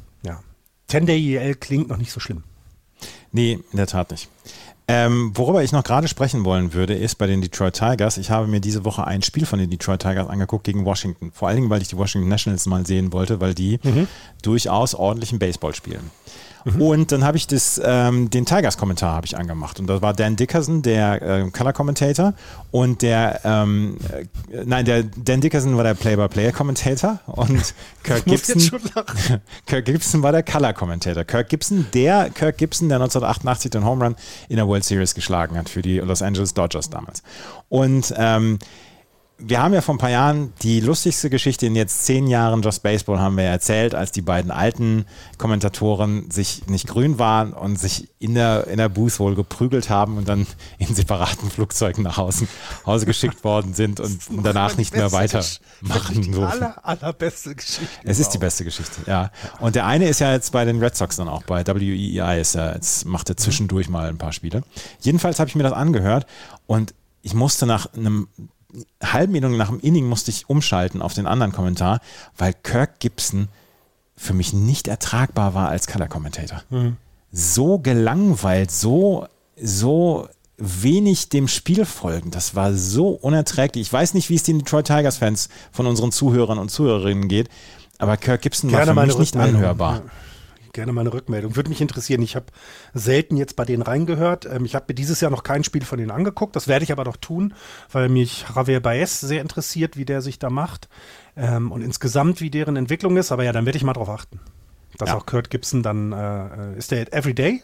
[0.90, 2.44] 10-Day EL klingt noch nicht so schlimm.
[3.32, 4.28] Nee, in der Tat nicht.
[4.92, 8.18] Ähm, worüber ich noch gerade sprechen wollen würde, ist bei den Detroit Tigers.
[8.18, 11.32] Ich habe mir diese Woche ein Spiel von den Detroit Tigers angeguckt gegen Washington.
[11.32, 14.08] Vor allen Dingen, weil ich die Washington Nationals mal sehen wollte, weil die mhm.
[14.42, 16.10] durchaus ordentlichen Baseball spielen.
[16.66, 16.82] Mhm.
[16.82, 19.80] Und dann habe ich das, ähm, den Tigers-Kommentar habe ich angemacht.
[19.80, 22.34] Und da war Dan Dickerson, der äh, Color-Commentator.
[22.72, 27.20] Und der, ähm, äh, nein, der Dan Dickerson war der Play-by-Player-Commentator.
[27.26, 28.82] Und Kirk Gibson,
[29.66, 31.24] Kirk Gibson war der Color-Commentator.
[31.24, 34.16] Kirk Gibson, der Kirk Gibson, der 1988 den Home Run
[34.50, 37.24] in der World Series geschlagen hat für die Los Angeles Dodgers damals.
[37.70, 38.60] Und ähm,
[39.40, 42.84] wir haben ja vor ein paar Jahren die lustigste Geschichte in jetzt zehn Jahren Just
[42.84, 45.06] Baseball haben wir erzählt, als die beiden alten
[45.38, 50.18] Kommentatoren sich nicht grün waren und sich in der, in der Booth wohl geprügelt haben
[50.18, 50.46] und dann
[50.78, 52.48] in separaten Flugzeugen nach Hause,
[52.86, 56.64] Hause geschickt worden sind und danach nicht mehr weitermachen durften.
[56.64, 57.88] Aller, allerbeste Geschichte.
[58.04, 59.32] Es ist die beste Geschichte, ja.
[59.60, 62.56] Und der eine ist ja jetzt bei den Red Sox dann auch, bei WEI ist
[62.56, 64.64] er, jetzt macht er zwischendurch mal ein paar Spiele.
[65.00, 66.26] Jedenfalls habe ich mir das angehört
[66.68, 68.28] und ich musste nach einem
[69.02, 72.02] halben Minute nach dem Inning musste ich umschalten auf den anderen Kommentar,
[72.38, 73.48] weil Kirk Gibson
[74.16, 76.62] für mich nicht ertragbar war als Color-Commentator.
[76.70, 76.98] Mhm.
[77.32, 79.28] So gelangweilt, so,
[79.62, 82.32] so wenig dem Spiel folgen.
[82.32, 83.88] Das war so unerträglich.
[83.88, 87.50] Ich weiß nicht, wie es den Detroit Tigers-Fans von unseren Zuhörern und Zuhörerinnen geht,
[87.98, 89.96] aber Kirk Gibson Gerne war für mich nicht anhörbar.
[89.96, 90.12] Ja
[90.74, 91.56] gerne mal eine Rückmeldung.
[91.56, 92.22] Würde mich interessieren.
[92.22, 92.48] Ich habe
[92.94, 94.46] selten jetzt bei denen reingehört.
[94.46, 96.56] Ähm, ich habe mir dieses Jahr noch kein Spiel von denen angeguckt.
[96.56, 97.54] Das werde ich aber doch tun,
[97.92, 100.90] weil mich Javier Baez sehr interessiert, wie der sich da macht
[101.36, 103.32] ähm, und insgesamt wie deren Entwicklung ist.
[103.32, 104.40] Aber ja, dann werde ich mal drauf achten.
[104.98, 105.16] Dass ja.
[105.16, 107.62] auch Kurt Gibson dann, äh, äh ist der Everyday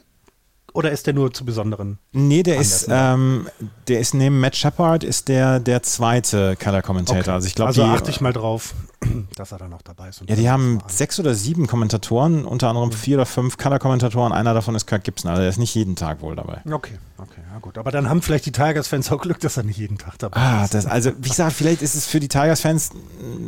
[0.76, 1.99] oder ist der nur zu besonderen?
[2.11, 3.47] Nee, der ist, ähm,
[3.88, 7.21] der ist neben Matt Shepard ist der der zweite Color Commentator.
[7.21, 7.32] Okay.
[7.32, 8.76] Also ich glaube, also achte ich mal drauf,
[9.38, 10.21] dass er da noch dabei ist.
[10.28, 12.93] ja, die haben sechs oder sieben Kommentatoren, unter anderem mhm.
[12.93, 14.34] vier oder fünf Color Kommentatoren.
[14.34, 16.61] Einer davon ist Kirk Gibson, also er ist nicht jeden Tag wohl dabei.
[16.65, 17.78] Okay, okay, ja gut.
[17.78, 20.65] Aber dann haben vielleicht die Tigers-Fans auch Glück, dass er nicht jeden Tag dabei ah,
[20.65, 20.73] ist.
[20.73, 22.89] Das, also wie gesagt, vielleicht ist es für die Tigers-Fans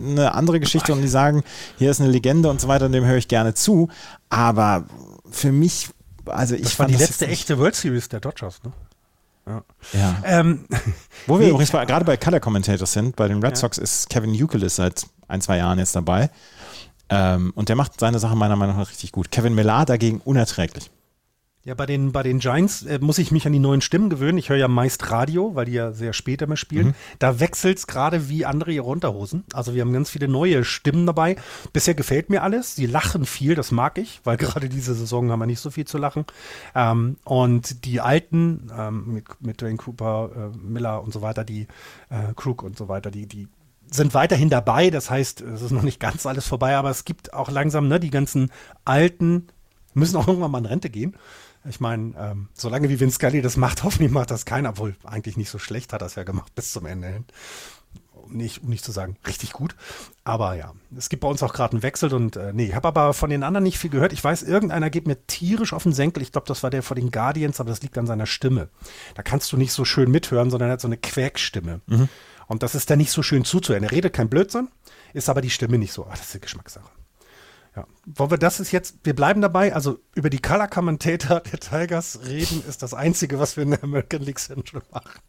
[0.08, 1.44] eine andere Geschichte und die sagen,
[1.78, 3.90] hier ist eine Legende und so weiter, dem höre ich gerne zu.
[4.30, 4.86] Aber
[5.30, 5.90] für mich
[6.30, 8.72] also ich das war die letzte echte World Series der Dodgers, ne?
[9.48, 9.64] Ja.
[9.94, 10.16] ja.
[10.26, 10.66] Ähm,
[11.26, 13.56] Wo wir nee, übrigens gerade bei Color Commentators sind, bei den Red ja.
[13.56, 16.30] Sox ist Kevin Euclid seit ein, zwei Jahren jetzt dabei.
[17.10, 19.32] Ähm, und der macht seine Sache meiner Meinung nach richtig gut.
[19.32, 20.92] Kevin Millar dagegen unerträglich.
[21.68, 24.38] Ja, bei den, bei den Giants äh, muss ich mich an die neuen Stimmen gewöhnen.
[24.38, 26.88] Ich höre ja meist Radio, weil die ja sehr spät immer spielen.
[26.88, 26.94] Mhm.
[27.20, 29.44] Da wechselt es gerade wie andere ihre Unterhosen.
[29.52, 31.36] Also wir haben ganz viele neue Stimmen dabei.
[31.74, 32.76] Bisher gefällt mir alles.
[32.76, 35.84] Sie lachen viel, das mag ich, weil gerade diese Saison haben wir nicht so viel
[35.84, 36.24] zu lachen.
[36.74, 41.68] Ähm, und die alten, ähm, mit, mit Dwayne Cooper, äh, Miller und so weiter, die
[42.10, 43.50] äh, Krug und so weiter, die, die
[43.92, 44.90] sind weiterhin dabei.
[44.90, 48.00] Das heißt, es ist noch nicht ganz alles vorbei, aber es gibt auch langsam, ne,
[48.00, 48.54] die ganzen
[48.86, 49.48] alten
[49.98, 51.18] müssen auch irgendwann mal in Rente gehen.
[51.66, 55.38] Ich meine, ähm, solange wie Vince Scully das macht, hoffentlich macht das keiner, obwohl eigentlich
[55.38, 57.26] nicht so schlecht hat er es ja gemacht bis zum Ende hin.
[58.14, 59.76] Um nicht, um nicht zu sagen, richtig gut.
[60.26, 62.88] Aber ja, es gibt bei uns auch gerade einen Wechsel und äh, nee, ich habe
[62.90, 64.12] aber von den anderen nicht viel gehört.
[64.12, 66.24] Ich weiß, irgendeiner geht mir tierisch auf den Senkel.
[66.24, 68.70] Ich glaube, das war der vor den Guardians, aber das liegt an seiner Stimme.
[69.16, 71.80] Da kannst du nicht so schön mithören, sondern er hat so eine Quäkstimme.
[71.86, 72.10] Mhm.
[72.48, 73.84] Und das ist dann nicht so schön zuzuhören.
[73.84, 74.70] Er redet kein Blödsinn,
[75.14, 76.06] ist aber die Stimme nicht so.
[76.10, 76.90] Ach, das ist eine Geschmackssache.
[77.78, 77.86] Ja.
[78.08, 82.22] Wollen wir das ist jetzt, wir bleiben dabei, also über die Color Commentator der Tigers
[82.26, 85.20] reden ist das Einzige, was wir in der American League Central machen.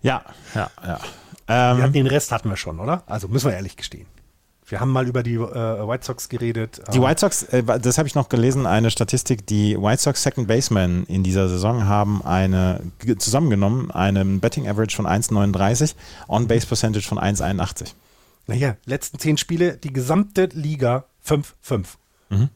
[0.00, 0.24] Ja,
[0.54, 0.98] ja, ja.
[1.46, 3.02] Ähm, den Rest hatten wir schon, oder?
[3.06, 4.06] Also müssen wir ehrlich gestehen.
[4.66, 6.80] Wir haben mal über die äh, White Sox geredet.
[6.94, 10.48] Die White Sox, äh, das habe ich noch gelesen, eine Statistik, die White Sox Second
[10.48, 12.80] Baseman in dieser Saison haben eine
[13.18, 15.94] zusammengenommen, einen Betting Average von 1,39,
[16.28, 17.92] On-Base Percentage von 1,81.
[18.46, 21.86] Naja, letzten zehn Spiele, die gesamte Liga 5-5.
[22.30, 22.48] Mhm.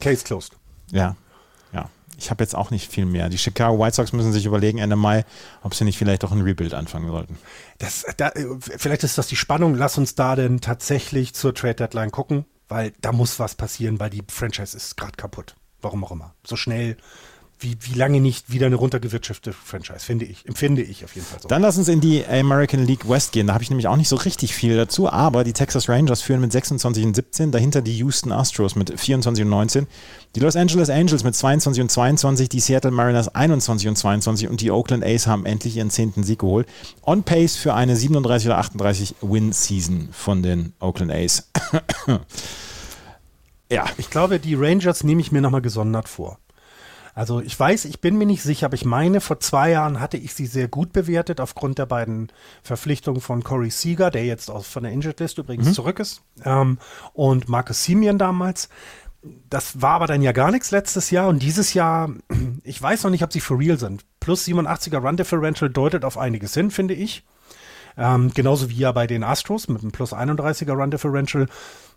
[0.00, 0.56] Case closed.
[0.90, 1.16] Ja,
[1.72, 1.90] ja.
[2.16, 3.28] Ich habe jetzt auch nicht viel mehr.
[3.28, 5.24] Die Chicago White Sox müssen sich überlegen Ende Mai,
[5.62, 7.38] ob sie nicht vielleicht doch ein Rebuild anfangen sollten.
[7.78, 9.74] Das, da, vielleicht ist das die Spannung.
[9.74, 14.10] Lass uns da denn tatsächlich zur Trade Deadline gucken, weil da muss was passieren, weil
[14.10, 15.54] die Franchise ist gerade kaputt.
[15.80, 16.34] Warum auch immer.
[16.44, 16.96] So schnell
[17.60, 21.40] wie, wie lange nicht wieder eine runtergewirtschaftete Franchise, finde ich, empfinde ich auf jeden Fall
[21.40, 21.48] so.
[21.48, 23.48] Dann lass uns in die American League West gehen.
[23.48, 26.40] Da habe ich nämlich auch nicht so richtig viel dazu, aber die Texas Rangers führen
[26.40, 29.86] mit 26 und 17, dahinter die Houston Astros mit 24 und 19,
[30.36, 34.60] die Los Angeles Angels mit 22 und 22, die Seattle Mariners 21 und 22 und
[34.60, 36.68] die Oakland A's haben endlich ihren zehnten Sieg geholt.
[37.04, 41.50] On pace für eine 37 oder 38 Win-Season von den Oakland A's.
[43.70, 43.86] ja.
[43.96, 46.38] Ich glaube, die Rangers nehme ich mir nochmal gesondert vor.
[47.18, 50.16] Also ich weiß, ich bin mir nicht sicher, aber ich meine, vor zwei Jahren hatte
[50.16, 52.28] ich sie sehr gut bewertet aufgrund der beiden
[52.62, 55.72] Verpflichtungen von Corey Seager, der jetzt aus, von der Injured List übrigens mhm.
[55.72, 56.78] zurück ist, ähm,
[57.14, 58.68] und Marcus Simeon damals.
[59.50, 62.12] das war aber dann ja gar nichts letztes Jahr und dieses Jahr,
[62.62, 64.04] ich weiß noch nicht, ob sie for real sind.
[64.20, 67.26] Plus 87er Run Differential deutet auf einiges hin, finde ich.
[67.96, 71.48] Ähm, genauso wie ja bei den Astros mit einem Plus 31er Run Differential.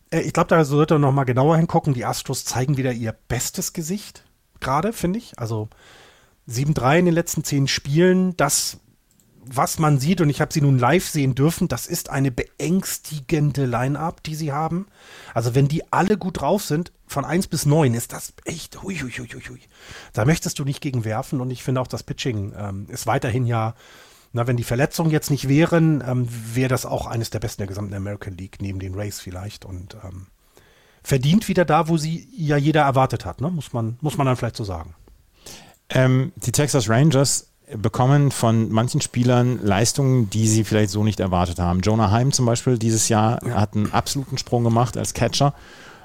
[0.09, 1.93] Äh, ich glaube, da sollte man noch mal genauer hingucken.
[1.93, 4.23] Die Astros zeigen wieder ihr bestes Gesicht
[4.61, 5.37] gerade, finde ich.
[5.37, 5.69] Also
[6.49, 8.79] 7-3 in den letzten zehn Spielen, das
[9.43, 13.65] was man sieht, und ich habe sie nun live sehen dürfen, das ist eine beängstigende
[13.65, 14.87] Line-Up, die sie haben.
[15.33, 18.95] Also wenn die alle gut drauf sind, von 1 bis 9, ist das echt, hui,
[18.95, 19.59] hui, hui, hui.
[20.13, 23.45] Da möchtest du nicht gegen werfen und ich finde auch das Pitching ähm, ist weiterhin
[23.45, 23.73] ja,
[24.31, 27.67] na, wenn die Verletzungen jetzt nicht wären, ähm, wäre das auch eines der besten der
[27.67, 30.27] gesamten American League, neben den Rays vielleicht und ähm,
[31.11, 33.51] verdient wieder da, wo sie ja jeder erwartet hat, ne?
[33.51, 34.95] muss, man, muss man dann vielleicht so sagen.
[35.89, 41.59] Ähm, die Texas Rangers bekommen von manchen Spielern Leistungen, die sie vielleicht so nicht erwartet
[41.59, 41.81] haben.
[41.81, 43.59] Jonah Heim zum Beispiel dieses Jahr ja.
[43.59, 45.53] hat einen absoluten Sprung gemacht als Catcher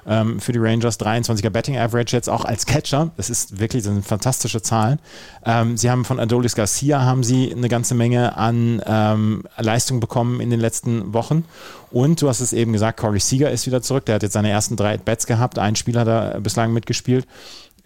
[0.07, 0.99] ähm, für die Rangers.
[0.99, 3.11] 23er Betting Average jetzt auch als Catcher.
[3.17, 4.99] Das ist wirklich das sind fantastische Zahlen.
[5.45, 10.39] Ähm, sie haben von Adolis Garcia haben sie eine ganze Menge an ähm, Leistung bekommen
[10.39, 11.45] in den letzten Wochen.
[11.91, 14.05] Und du hast es eben gesagt, Corey Seager ist wieder zurück.
[14.05, 15.59] Der hat jetzt seine ersten drei Bets gehabt.
[15.59, 17.27] Ein Spieler hat er bislang mitgespielt.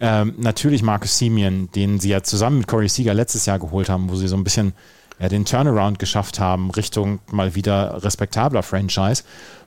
[0.00, 4.10] Ähm, natürlich Marcus Simeon, den sie ja zusammen mit Corey Seager letztes Jahr geholt haben,
[4.10, 4.72] wo sie so ein bisschen
[5.22, 9.22] ja, den Turnaround geschafft haben Richtung mal wieder respektabler Franchise.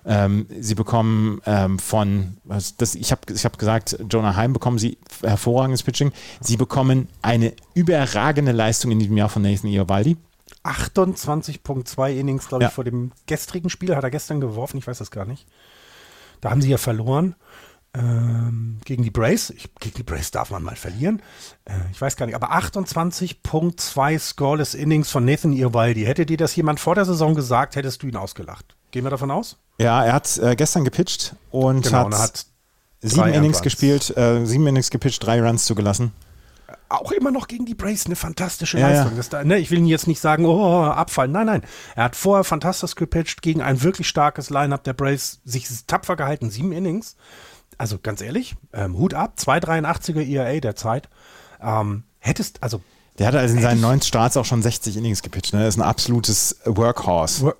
[0.06, 2.36] Ähm, sie bekommen ähm, von,
[2.78, 6.12] das, ich habe ich hab gesagt, Jonah Heim bekommen sie hervorragendes Pitching.
[6.41, 10.18] Sie bekommen eine überragende Leistung in diesem Jahr von Nathan Iovaldi.
[10.66, 13.95] 28.2 Innings, glaube ich, vor dem gestrigen Spiel.
[13.95, 14.78] Hat er gestern geworfen?
[14.78, 15.47] Ich weiß das gar nicht.
[16.41, 17.34] Da haben sie ja verloren.
[17.95, 19.51] Ähm, gegen die Brace.
[19.51, 21.21] Ich, gegen die Brace darf man mal verlieren.
[21.63, 22.35] Äh, ich weiß gar nicht.
[22.35, 26.03] Aber 28.2 Scoreless Innings von Nathan Irwaldi.
[26.03, 28.75] Hätte dir das jemand vor der Saison gesagt, hättest du ihn ausgelacht.
[28.91, 29.57] Gehen wir davon aus?
[29.77, 32.45] Ja, er hat äh, gestern gepitcht und genau, hat, und hat
[33.01, 36.11] sieben Innings gespielt, äh, sieben Innings gepitcht, drei Runs zugelassen
[36.87, 39.17] auch immer noch gegen die Brace eine fantastische ja, Leistung.
[39.17, 39.23] Ja.
[39.29, 41.31] Da, ne, ich will ihn jetzt nicht sagen, oh, abfallen.
[41.31, 41.61] Nein, nein.
[41.95, 46.49] Er hat vorher fantastisch gepitcht gegen ein wirklich starkes Line-Up der Brace, sich tapfer gehalten,
[46.49, 47.15] sieben Innings
[47.78, 51.09] also ganz ehrlich, ähm, Hut ab, 2,83er ERA der Zeit.
[51.61, 52.82] Ähm, hättest, also.
[53.17, 55.59] Der hatte also in seinen neun Starts auch schon 60 Innings gepitcht, ne?
[55.59, 57.43] Das ist ein absolutes Workhorse.
[57.43, 57.57] Work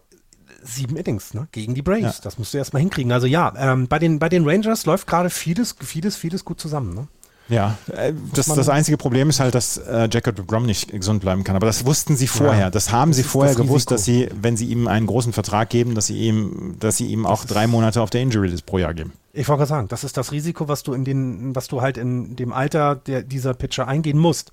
[0.68, 1.48] sieben Innings ne?
[1.52, 2.18] gegen die Braves.
[2.18, 2.24] Ja.
[2.24, 3.12] Das musst du erstmal hinkriegen.
[3.12, 6.94] Also ja, ähm, bei, den, bei den Rangers läuft gerade vieles, vieles, vieles gut zusammen.
[6.94, 7.08] Ne?
[7.48, 11.44] Ja, äh, das, das einzige Problem ist halt, dass äh, Jacob Grom nicht gesund bleiben
[11.44, 11.56] kann.
[11.56, 12.60] Aber das wussten sie vorher.
[12.60, 15.32] Ja, das haben das sie vorher das gewusst, dass sie, wenn sie ihm einen großen
[15.32, 18.66] Vertrag geben, dass sie ihm, dass sie ihm auch drei Monate auf der Injury List
[18.66, 19.14] pro Jahr geben.
[19.34, 21.98] Ich wollte gerade sagen, das ist das Risiko, was du in den, was du halt
[21.98, 24.52] in dem Alter der, dieser Pitcher eingehen musst.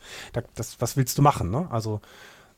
[0.55, 1.51] Das, was willst du machen?
[1.51, 1.69] Ne?
[1.71, 2.01] Also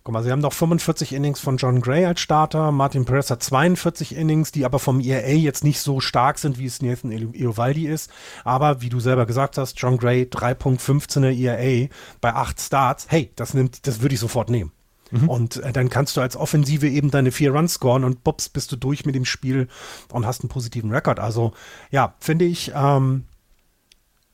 [0.07, 2.73] Guck mal, sie haben noch 45 Innings von John Gray als Starter.
[2.73, 6.67] Martin Perez hat 42 Innings, die aber vom ERA jetzt nicht so stark sind, wie
[6.67, 8.11] es Nathan Eovaldi ist.
[8.45, 11.89] Aber wie du selber gesagt hast, John Gray 3.15er ERA
[12.21, 13.07] bei 8 Starts.
[13.09, 14.73] Hey, das nimmt, das würde ich sofort nehmen.
[15.11, 15.29] Mhm.
[15.31, 18.71] Und äh, dann kannst du als Offensive eben deine vier Runs scoren und bops, bist
[18.73, 19.69] du durch mit dem Spiel
[20.13, 21.19] und hast einen positiven Rekord.
[21.19, 21.55] Also
[21.91, 23.25] ja, finde ich, ähm,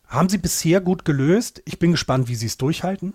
[0.09, 1.63] haben sie bisher gut gelöst.
[1.65, 3.15] Ich bin gespannt, wie sie es durchhalten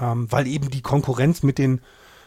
[0.00, 1.80] ähm, weil eben die Konkurrenz mit den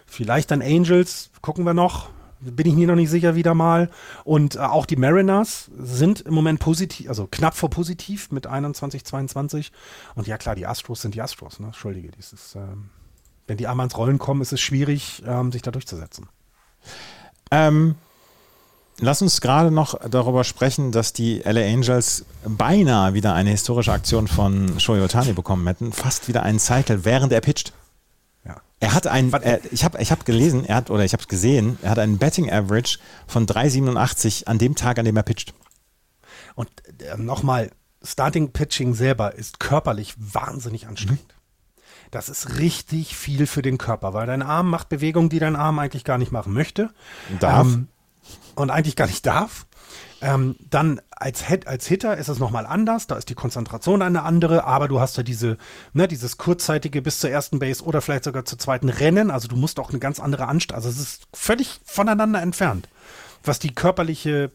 [0.06, 2.10] vielleicht dann Angels, gucken wir noch,
[2.40, 3.90] bin ich mir noch nicht sicher wieder mal.
[4.24, 9.06] Und äh, auch die Mariners sind im Moment positiv, also knapp vor positiv mit 21,
[9.06, 9.72] 22.
[10.16, 11.68] Und ja klar, die Astros sind die Astros, ne?
[11.68, 12.90] Entschuldige, dieses, ähm,
[13.48, 16.28] wenn die einmal ins Rollen kommen, ist es schwierig, ähm, sich da durchzusetzen.
[17.52, 17.96] Ähm,
[19.00, 24.28] lass uns gerade noch darüber sprechen, dass die LA Angels beinahe wieder eine historische Aktion
[24.28, 25.92] von Shohei Otani bekommen hätten.
[25.92, 27.74] Fast wieder einen Cycle, während er pitcht.
[28.46, 28.62] Ja.
[28.80, 31.28] Er hat einen, er, ich habe ich hab gelesen, er hat, oder ich habe es
[31.28, 35.54] gesehen, er hat einen Betting Average von 3,87 an dem Tag, an dem er pitcht.
[36.56, 36.70] Und
[37.02, 37.72] äh, nochmal,
[38.02, 41.28] Starting Pitching selber ist körperlich wahnsinnig anstrengend.
[41.28, 41.40] Mhm.
[42.12, 45.78] Das ist richtig viel für den Körper, weil dein Arm macht Bewegungen, die dein Arm
[45.78, 46.90] eigentlich gar nicht machen möchte.
[47.40, 47.68] Darf.
[47.68, 47.88] Ähm,
[48.56, 49.66] und eigentlich gar nicht darf.
[50.22, 54.24] Ähm, dann als, Hit, als Hitter ist es nochmal anders, da ist die Konzentration eine
[54.24, 55.58] andere, aber du hast ja diese,
[55.94, 59.56] ne, dieses kurzzeitige bis zur ersten Base oder vielleicht sogar zur zweiten Rennen, also du
[59.56, 62.90] musst auch eine ganz andere Anstrengung, also es ist völlig voneinander entfernt,
[63.44, 64.52] was die körperliche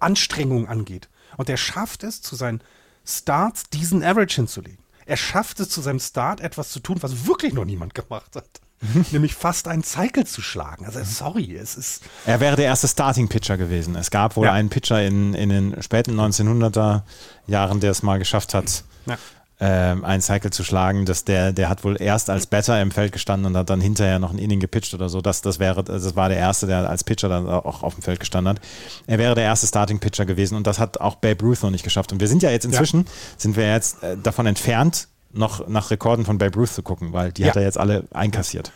[0.00, 1.10] Anstrengung angeht.
[1.36, 2.62] Und er schafft es, zu seinen
[3.04, 4.78] Starts diesen Average hinzulegen.
[5.04, 8.48] Er schafft es, zu seinem Start etwas zu tun, was wirklich noch niemand gemacht hat.
[9.12, 10.84] nämlich fast einen Cycle zu schlagen.
[10.86, 12.02] Also sorry, es ist.
[12.26, 13.96] Er wäre der erste Starting-Pitcher gewesen.
[13.96, 14.52] Es gab wohl ja.
[14.52, 17.02] einen Pitcher in, in den späten 1900er
[17.46, 18.84] Jahren, der es mal geschafft hat.
[19.06, 19.18] Ja.
[19.60, 23.12] ähm, einen Cycle zu schlagen, dass der, der hat wohl erst als Batter im Feld
[23.12, 25.20] gestanden und hat dann hinterher noch ein Inning gepitcht oder so.
[25.20, 28.18] Das, das wäre, das war der erste, der als Pitcher dann auch auf dem Feld
[28.18, 28.62] gestanden hat.
[29.06, 31.84] Er wäre der erste Starting Pitcher gewesen und das hat auch Babe Ruth noch nicht
[31.84, 32.12] geschafft.
[32.12, 33.10] Und wir sind ja jetzt inzwischen, ja.
[33.36, 37.32] sind wir jetzt äh, davon entfernt, noch nach Rekorden von Babe Ruth zu gucken, weil
[37.32, 37.48] die ja.
[37.48, 38.72] hat er jetzt alle einkassiert.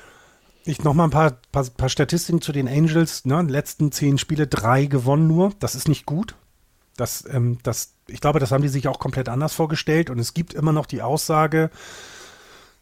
[0.64, 3.24] Ich noch mal ein paar, paar, paar Statistiken zu den Angels.
[3.24, 3.40] Ne?
[3.42, 5.52] Letzten zehn Spiele drei gewonnen nur.
[5.60, 6.34] Das ist nicht gut.
[6.96, 10.10] Das, ähm, das, ich glaube, das haben die sich auch komplett anders vorgestellt.
[10.10, 11.70] Und es gibt immer noch die Aussage,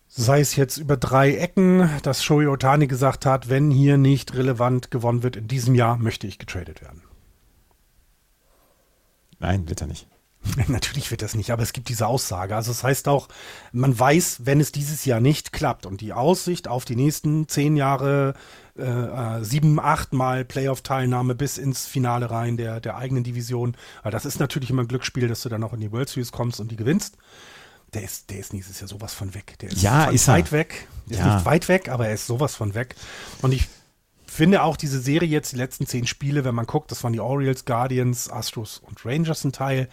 [0.09, 4.91] sei es jetzt über drei Ecken, dass Shohei Otani gesagt hat, wenn hier nicht relevant
[4.91, 7.03] gewonnen wird in diesem Jahr, möchte ich getradet werden.
[9.39, 10.09] Nein, wird er nicht.
[10.69, 12.55] Natürlich wird das nicht, aber es gibt diese Aussage.
[12.55, 13.29] Also das heißt auch,
[13.73, 17.77] man weiß, wenn es dieses Jahr nicht klappt und die Aussicht auf die nächsten zehn
[17.77, 18.35] Jahre,
[18.79, 24.13] äh, äh sieben, acht Mal Playoff-Teilnahme bis ins Finale rein der, der eigenen Division, weil
[24.13, 26.61] das ist natürlich immer ein Glücksspiel, dass du dann auch in die World Series kommst
[26.61, 27.17] und die gewinnst.
[27.95, 29.59] Der ist, der ist nächstes Jahr sowas von weg.
[29.61, 30.53] Der ist ja, ist weit er.
[30.53, 30.89] weg.
[31.07, 31.29] Der ja.
[31.29, 32.97] ist nicht weit weg, aber er ist sowas von weg.
[33.43, 33.69] Und ich
[34.27, 37.21] finde auch diese Serie jetzt, die letzten zehn Spiele, wenn man guckt, das waren die
[37.21, 39.89] Orioles, Guardians, Astros und Rangers ein Teil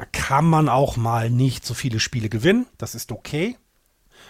[0.00, 2.64] da kann man auch mal nicht so viele Spiele gewinnen.
[2.78, 3.58] Das ist okay.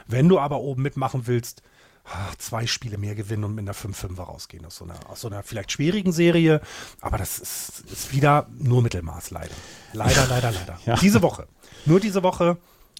[0.08, 1.62] Wenn du aber oben mitmachen willst,
[2.06, 5.28] ah, zwei Spiele mehr gewinnen und mit einer 5-5er rausgehen aus so einer, aus so
[5.28, 6.60] einer vielleicht schwierigen Serie.
[7.00, 9.54] Aber das ist, ist wieder nur Mittelmaß, leider.
[9.92, 10.80] Leider, leider, leider.
[10.86, 10.96] Ja.
[10.96, 11.46] Diese Woche.
[11.86, 12.56] Nur diese Woche.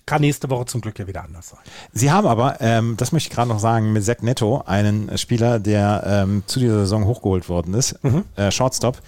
[0.06, 1.60] Kann nächste Woche zum Glück ja wieder anders sein.
[1.92, 5.58] Sie haben aber, ähm, das möchte ich gerade noch sagen, mit Zach Netto einen Spieler,
[5.58, 8.24] der ähm, zu dieser Saison hochgeholt worden ist, mhm.
[8.36, 9.00] äh, Shortstop,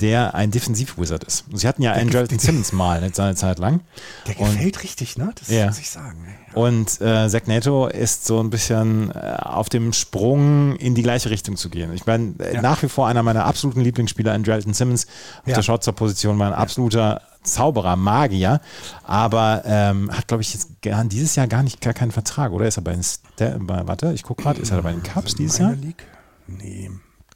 [0.00, 1.44] der ein Defensiv-Wizard ist.
[1.52, 3.80] Sie hatten ja der einen Jordan Simmons mal seine Zeit lang.
[4.26, 5.32] Der gefällt und, richtig, ne?
[5.38, 5.66] Das ja.
[5.66, 6.18] muss ich sagen.
[6.26, 6.60] Ja.
[6.60, 11.30] Und äh, Zach Nato ist so ein bisschen äh, auf dem Sprung in die gleiche
[11.30, 11.92] Richtung zu gehen.
[11.92, 12.62] Ich meine, äh, ja.
[12.62, 15.06] nach wie vor einer meiner absoluten Lieblingsspieler, Andrelton Simmons,
[15.46, 18.60] auf der Shortstop-Position, war ein absoluter Zauberer, Magier,
[19.02, 22.66] aber ähm, hat, glaube ich, jetzt dieses Jahr gar nicht gar keinen Vertrag, oder?
[22.66, 25.56] Ist er bei den, Sta warte, ich gucke gerade, ist er bei den Cubs dieses
[25.56, 25.72] Jahr?
[25.72, 26.04] League?
[26.46, 26.90] Nee,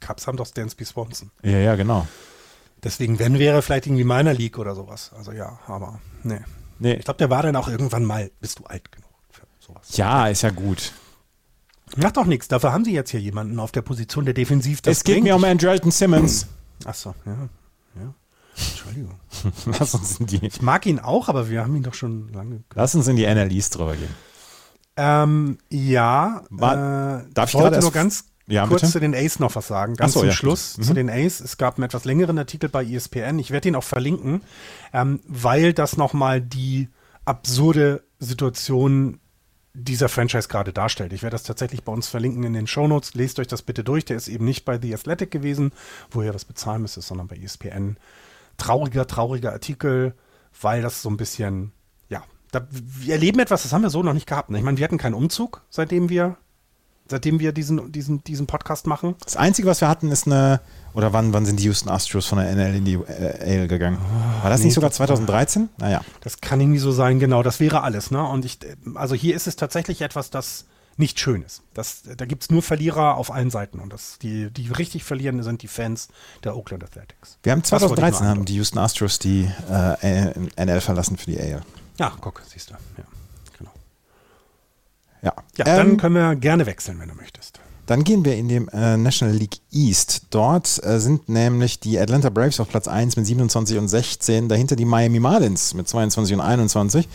[0.05, 1.31] Cubs haben doch Stansby Swanson.
[1.41, 2.05] Ja, ja, genau.
[2.85, 5.11] Deswegen, wenn wäre vielleicht irgendwie meiner League oder sowas.
[5.17, 6.39] Also ja, aber nee.
[6.77, 6.93] nee.
[6.93, 9.97] Ich glaube, der war dann auch irgendwann mal, bist du alt genug für sowas.
[9.97, 10.93] Ja, ist ja gut.
[11.97, 12.47] Macht doch nichts.
[12.47, 15.35] Dafür haben sie jetzt hier jemanden auf der Position, der defensiv das Es geht mir
[15.35, 16.45] um Andrelton Simmons.
[16.85, 17.49] Achso, ja.
[17.95, 18.13] ja.
[18.55, 19.19] Entschuldigung.
[19.65, 20.45] Lass uns in die.
[20.45, 22.63] Ich mag ihn auch, aber wir haben ihn doch schon lange.
[22.75, 24.13] Lass uns in die NLEs drüber gehen.
[24.95, 26.43] Ähm, ja.
[26.51, 28.93] War, äh, darf ich gerade nur ganz ja, kurz bitte?
[28.93, 29.95] zu den Ace noch was sagen.
[29.95, 30.83] Ganz so, zum ja, Schluss mhm.
[30.83, 31.39] zu den Ace.
[31.39, 33.39] Es gab einen etwas längeren Artikel bei ESPN.
[33.39, 34.41] Ich werde ihn auch verlinken,
[34.93, 36.89] ähm, weil das nochmal die
[37.25, 39.19] absurde Situation
[39.73, 41.11] dieser Franchise gerade darstellt.
[41.11, 43.13] Ich werde das tatsächlich bei uns verlinken in den Shownotes.
[43.13, 44.05] Lest euch das bitte durch.
[44.05, 45.71] Der ist eben nicht bei The Athletic gewesen,
[46.11, 47.97] wo ihr das bezahlen müsst, sondern bei ESPN.
[48.57, 50.13] Trauriger, trauriger Artikel,
[50.61, 51.73] weil das so ein bisschen,
[52.07, 54.49] ja, da, wir erleben etwas, das haben wir so noch nicht gehabt.
[54.49, 54.59] Ne?
[54.59, 56.37] Ich meine, wir hatten keinen Umzug, seitdem wir
[57.07, 59.15] seitdem wir diesen, diesen, diesen Podcast machen.
[59.23, 60.61] Das Einzige, was wir hatten, ist eine,
[60.93, 63.97] oder wann, wann sind die Houston Astros von der NL in die äh, AL gegangen?
[64.41, 65.69] War das nee, nicht sogar 2013?
[65.77, 66.01] Naja.
[66.21, 68.11] Das kann irgendwie so sein, genau, das wäre alles.
[68.11, 68.23] Ne?
[68.23, 68.59] Und ich,
[68.95, 70.65] also hier ist es tatsächlich etwas, das
[70.97, 71.61] nicht schön ist.
[71.73, 73.79] Das, da gibt es nur Verlierer auf allen Seiten.
[73.79, 76.07] Und das, die, die richtig verlieren, sind die Fans
[76.43, 77.37] der Oakland Athletics.
[77.43, 81.61] Wir haben 2013 haben die Houston Astros die äh, NL verlassen für die AL.
[81.97, 82.73] Ja, guck, siehst du.
[82.97, 83.04] Ja.
[85.21, 87.59] Ja, ja ähm, dann können wir gerne wechseln, wenn du möchtest.
[87.85, 90.23] Dann gehen wir in die äh, National League East.
[90.31, 94.75] Dort äh, sind nämlich die Atlanta Braves auf Platz 1 mit 27 und 16, dahinter
[94.75, 97.07] die Miami Marlins mit 22 und 21,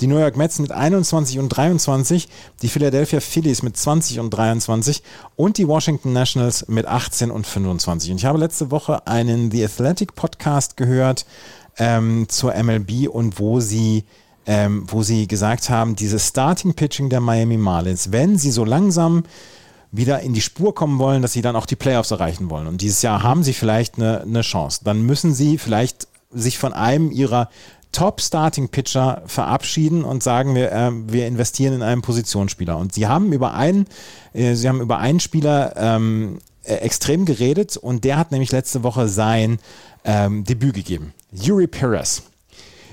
[0.00, 2.28] die New York Mets mit 21 und 23,
[2.60, 5.02] die Philadelphia Phillies mit 20 und 23
[5.36, 8.10] und die Washington Nationals mit 18 und 25.
[8.10, 11.24] Und ich habe letzte Woche einen The Athletic Podcast gehört
[11.78, 14.04] ähm, zur MLB und wo sie
[14.46, 19.24] ähm, wo sie gesagt haben, dieses Starting Pitching der Miami Marlins, wenn sie so langsam
[19.92, 22.66] wieder in die Spur kommen wollen, dass sie dann auch die Playoffs erreichen wollen.
[22.66, 24.80] Und dieses Jahr haben sie vielleicht eine, eine Chance.
[24.84, 27.48] Dann müssen sie vielleicht sich von einem ihrer
[27.92, 32.76] Top-Starting-Pitcher verabschieden und sagen, wir, äh, wir investieren in einen Positionsspieler.
[32.76, 33.86] Und sie haben über einen,
[34.34, 38.82] äh, sie haben über einen Spieler ähm, äh, extrem geredet und der hat nämlich letzte
[38.82, 39.58] Woche sein
[40.04, 41.14] ähm, Debüt gegeben.
[41.32, 42.22] Yuri Perez.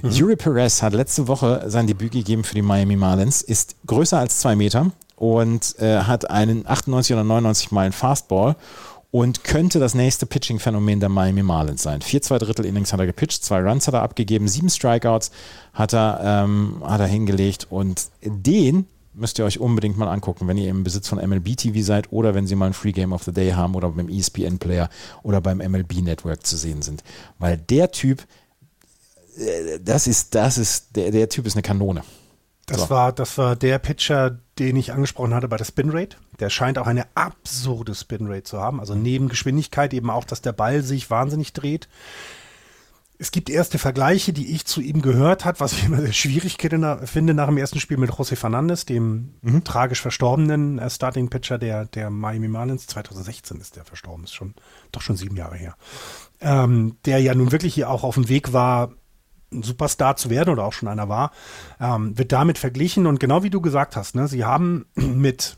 [0.04, 0.12] Mhm.
[0.12, 4.39] Yuri Perez hat letzte Woche sein Debüt gegeben für die Miami Marlins, ist größer als
[4.39, 8.58] zwei Meter und äh, hat einen 98 oder 99 Meilen Fastball
[9.12, 12.01] und könnte das nächste Pitching-Phänomen der Miami Marlins sein.
[12.01, 15.32] Vier, zwei Drittel Innings hat er gepitcht, zwei Runs hat er abgegeben, sieben Strikeouts
[15.71, 20.58] hat er, ähm, hat er hingelegt und den müsst ihr euch unbedingt mal angucken, wenn
[20.58, 23.24] ihr im Besitz von MLB TV seid oder wenn sie mal ein Free Game of
[23.24, 24.89] the Day haben oder beim ESPN Player
[25.21, 27.04] oder beim MLB Network zu sehen sind.
[27.39, 28.24] Weil der Typ,
[29.82, 32.04] das ist, das ist, der, der Typ ist eine Kanone.
[32.66, 32.89] Das, so.
[32.89, 36.18] war, das war der Pitcher, den ich angesprochen hatte bei der Spinrate.
[36.39, 38.80] Der scheint auch eine absurde Spinrate zu haben.
[38.80, 41.89] Also neben Geschwindigkeit eben auch, dass der Ball sich wahnsinnig dreht.
[43.20, 46.58] Es gibt erste Vergleiche, die ich zu ihm gehört habe, was ich immer sehr schwierig
[46.60, 49.64] finde nach dem ersten Spiel mit José Fernandez, dem mhm.
[49.64, 52.88] tragisch verstorbenen äh, Starting Pitcher der, der Miami Marlins.
[52.88, 54.55] 2016 ist der verstorben, ist schon
[54.92, 55.76] doch schon sieben Jahre her.
[56.42, 58.93] Ähm, der ja nun wirklich hier auch auf dem Weg war,
[59.54, 61.32] ein Superstar zu werden oder auch schon einer war,
[61.80, 63.08] ähm, wird damit verglichen.
[63.08, 65.58] Und genau wie du gesagt hast, ne, sie haben mit,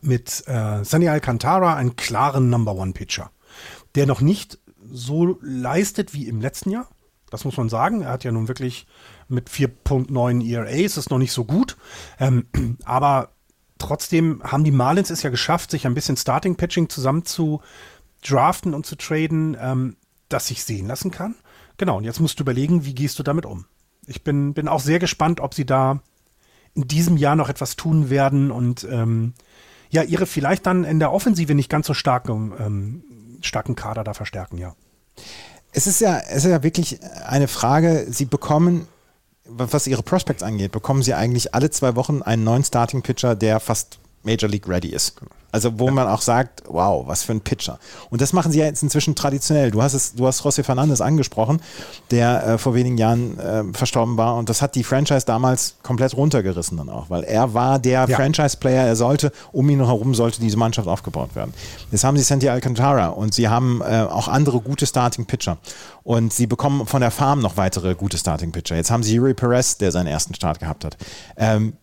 [0.00, 3.30] mit äh, Sunny Alcantara einen klaren Number One Pitcher,
[3.94, 4.58] der noch nicht
[4.90, 6.88] so leistet wie im letzten Jahr.
[7.30, 8.02] Das muss man sagen.
[8.02, 8.86] Er hat ja nun wirklich
[9.28, 11.76] mit 4.9 ERA, ist es noch nicht so gut.
[12.20, 12.46] Ähm,
[12.84, 13.30] aber
[13.78, 17.60] trotzdem haben die Marlins es ja geschafft, sich ein bisschen Starting Pitching zusammen zu
[18.22, 19.96] draften und zu traden, ähm,
[20.28, 21.34] das sich sehen lassen kann.
[21.76, 23.66] Genau, und jetzt musst du überlegen, wie gehst du damit um?
[24.06, 26.00] Ich bin, bin auch sehr gespannt, ob sie da
[26.74, 29.34] in diesem Jahr noch etwas tun werden und ähm,
[29.90, 33.04] ja, ihre vielleicht dann in der Offensive nicht ganz so starken, ähm,
[33.42, 34.74] starken Kader da verstärken, ja.
[35.72, 38.88] Es ist ja, es ist ja wirklich eine Frage, sie bekommen,
[39.44, 43.60] was ihre Prospects angeht, bekommen sie eigentlich alle zwei Wochen einen neuen Starting Pitcher, der
[43.60, 45.14] fast Major League ready ist.
[45.54, 45.92] Also wo ja.
[45.92, 47.78] man auch sagt, wow, was für ein Pitcher.
[48.10, 49.70] Und das machen sie ja jetzt inzwischen traditionell.
[49.70, 51.60] Du hast es, du hast José Fernandez angesprochen,
[52.10, 56.16] der äh, vor wenigen Jahren äh, verstorben war und das hat die Franchise damals komplett
[56.16, 58.16] runtergerissen dann auch, weil er war der ja.
[58.16, 61.54] Franchise-Player, er sollte, um ihn herum sollte diese Mannschaft aufgebaut werden.
[61.92, 65.58] Jetzt haben sie Santi Alcantara und sie haben äh, auch andere gute Starting-Pitcher
[66.02, 68.74] und sie bekommen von der Farm noch weitere gute Starting-Pitcher.
[68.74, 70.96] Jetzt haben sie Yuri Perez, der seinen ersten Start gehabt hat.
[71.36, 71.74] Ähm,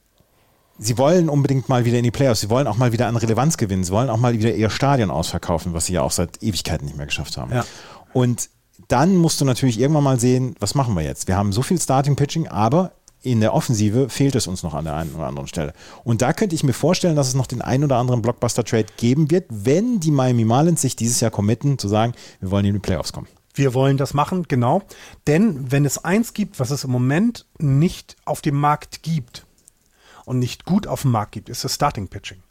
[0.78, 2.42] sie wollen unbedingt mal wieder in die Playoffs.
[2.42, 3.84] Sie wollen auch mal wieder an Relevanz gewinnen.
[3.84, 6.98] Sie wollen auch mal wieder ihr Stadion ausverkaufen, was sie ja auch seit Ewigkeiten nicht
[6.98, 7.52] mehr geschafft haben.
[7.52, 7.66] Ja.
[8.14, 8.50] Und
[8.88, 11.28] dann musst du natürlich irgendwann mal sehen, was machen wir jetzt?
[11.28, 12.92] Wir haben so viel Starting Pitching, aber
[13.24, 15.74] in der Offensive fehlt es uns noch an der einen oder anderen Stelle.
[16.04, 19.30] Und da könnte ich mir vorstellen, dass es noch den einen oder anderen Blockbuster-Trade geben
[19.30, 22.80] wird, wenn die Miami Marlins sich dieses Jahr committen, zu sagen, wir wollen in die
[22.80, 23.28] Playoffs kommen.
[23.54, 24.82] Wir wollen das machen, genau.
[25.28, 29.46] Denn wenn es eins gibt, was es im Moment nicht auf dem Markt gibt,
[30.26, 32.42] und nicht gut auf dem Markt gibt, ist das Starting Pitching.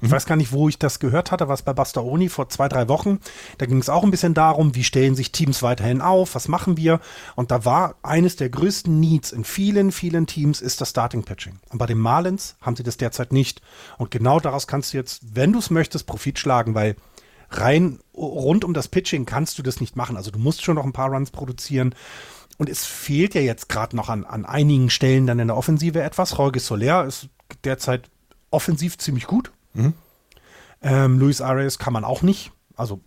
[0.00, 0.12] Ich mhm.
[0.12, 3.18] weiß gar nicht, wo ich das gehört hatte, was bei Bastaoni vor zwei, drei Wochen.
[3.58, 6.76] Da ging es auch ein bisschen darum, wie stellen sich Teams weiterhin auf, was machen
[6.76, 7.00] wir.
[7.36, 11.58] Und da war eines der größten Needs in vielen, vielen Teams ist das Starting Pitching.
[11.70, 13.60] Und bei den Marlins haben sie das derzeit nicht.
[13.98, 16.96] Und genau daraus kannst du jetzt, wenn du es möchtest, Profit schlagen, weil
[17.50, 20.16] rein rund um das Pitching kannst du das nicht machen.
[20.16, 21.94] Also du musst schon noch ein paar Runs produzieren.
[22.60, 26.02] Und es fehlt ja jetzt gerade noch an, an einigen Stellen dann in der Offensive
[26.02, 26.36] etwas.
[26.36, 27.30] Jorge Soler ist
[27.64, 28.10] derzeit
[28.50, 29.50] offensiv ziemlich gut.
[29.72, 29.94] Mhm.
[30.82, 32.52] Ähm, Luis Arias kann man auch nicht.
[32.76, 33.00] Also,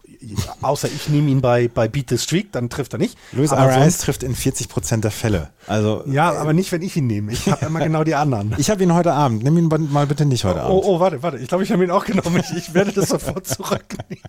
[0.61, 3.17] außer ich nehme ihn bei, bei Beat the Streak, dann trifft er nicht.
[3.31, 5.49] Luis Arias trifft in 40 Prozent der Fälle.
[5.67, 7.31] Also, ja, aber nicht, wenn ich ihn nehme.
[7.31, 8.55] Ich habe immer genau die anderen.
[8.63, 9.43] Ich habe ihn heute Abend.
[9.43, 10.73] Nimm ihn mal bitte nicht heute oh, Abend.
[10.73, 11.37] Oh, oh, warte, warte.
[11.37, 12.39] Ich glaube, ich habe ihn auch genommen.
[12.39, 14.21] Ich, ich werde das sofort zurücknehmen.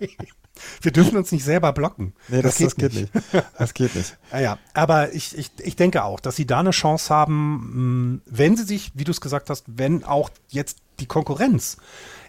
[0.81, 2.13] Wir dürfen uns nicht selber blocken.
[2.27, 3.45] Nee, das, das, geht, das geht, nicht.
[3.57, 4.17] Das geht nicht.
[4.31, 4.57] Ja, ja.
[4.73, 8.91] aber ich, ich, ich denke auch, dass sie da eine Chance haben, wenn sie sich,
[8.95, 11.77] wie du es gesagt hast, wenn auch jetzt die Konkurrenz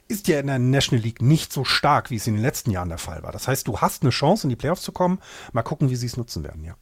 [0.09, 2.89] ist ja in der National League nicht so stark, wie es in den letzten Jahren
[2.89, 3.33] der Fall war.
[3.33, 5.19] Das heißt, du hast eine Chance, in die Playoffs zu kommen.
[5.53, 6.75] Mal gucken, wie sie es nutzen werden, ja.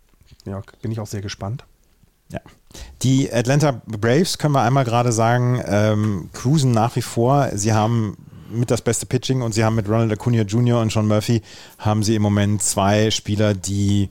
[0.44, 1.64] Ja, bin ich auch sehr gespannt.
[2.30, 2.40] Ja.
[3.02, 7.50] Die Atlanta Braves können wir einmal gerade sagen, ähm, cruisen nach wie vor.
[7.54, 8.16] Sie haben
[8.50, 10.80] mit das beste Pitching und sie haben mit Ronald Acuna Jr.
[10.80, 11.42] und Sean Murphy
[11.78, 14.10] haben sie im Moment zwei Spieler, die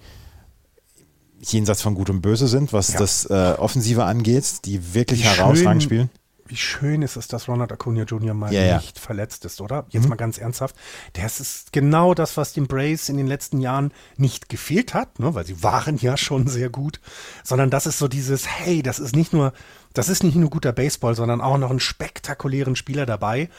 [1.41, 2.99] jenseits von Gut und Böse sind, was ja.
[2.99, 6.09] das äh, Offensive angeht, die wirklich die herausragend spielen
[6.45, 8.33] wie schön ist es, dass Ronald Acuna Jr.
[8.33, 9.01] mal ja, nicht ja.
[9.01, 9.85] verletzt ist, oder?
[9.89, 10.09] Jetzt mhm.
[10.09, 10.75] mal ganz ernsthaft.
[11.13, 15.33] Das ist genau das, was dem Braves in den letzten Jahren nicht gefehlt hat, ne?
[15.35, 16.99] weil sie waren ja schon sehr gut,
[17.43, 19.53] sondern das ist so dieses, hey, das ist nicht nur,
[19.93, 23.49] das ist nicht nur guter Baseball, sondern auch noch einen spektakulären Spieler dabei.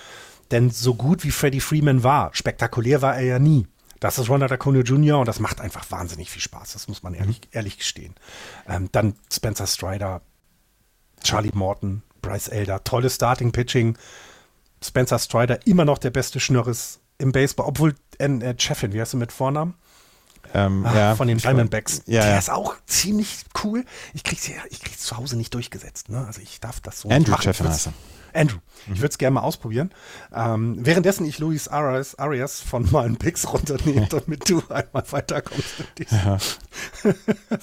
[0.50, 3.66] Denn so gut wie Freddie Freeman war, spektakulär war er ja nie.
[4.00, 5.18] Das ist Ronald Acuna Jr.
[5.18, 6.74] und das macht einfach wahnsinnig viel Spaß.
[6.74, 7.48] Das muss man ehrlich, mhm.
[7.52, 8.14] ehrlich gestehen.
[8.68, 10.20] Ähm, dann Spencer Strider,
[11.22, 13.96] Charlie Morton, Bryce Elder, tolles Starting-Pitching.
[14.82, 19.14] Spencer Strider, immer noch der beste Schnörres im Baseball, obwohl äh, äh Cheffin, wie heißt
[19.14, 19.74] du mit Vornamen?
[20.52, 22.02] Ähm, Ach, ja, von den Diamondbacks.
[22.06, 22.38] Ja, der ja.
[22.38, 23.84] ist auch ziemlich cool.
[24.12, 26.10] Ich krieg's ja, ich krieg's zu Hause nicht durchgesetzt.
[26.10, 26.24] Ne?
[26.26, 27.92] Also ich darf das so Andrew Cheffin heißt er.
[28.34, 28.58] Andrew,
[28.92, 29.90] ich würde es gerne mal ausprobieren.
[30.34, 35.64] Ähm, währenddessen ich Luis Arias, Arias von meinen Picks runternehme, damit du einmal weiterkommst.
[36.10, 36.38] Ja.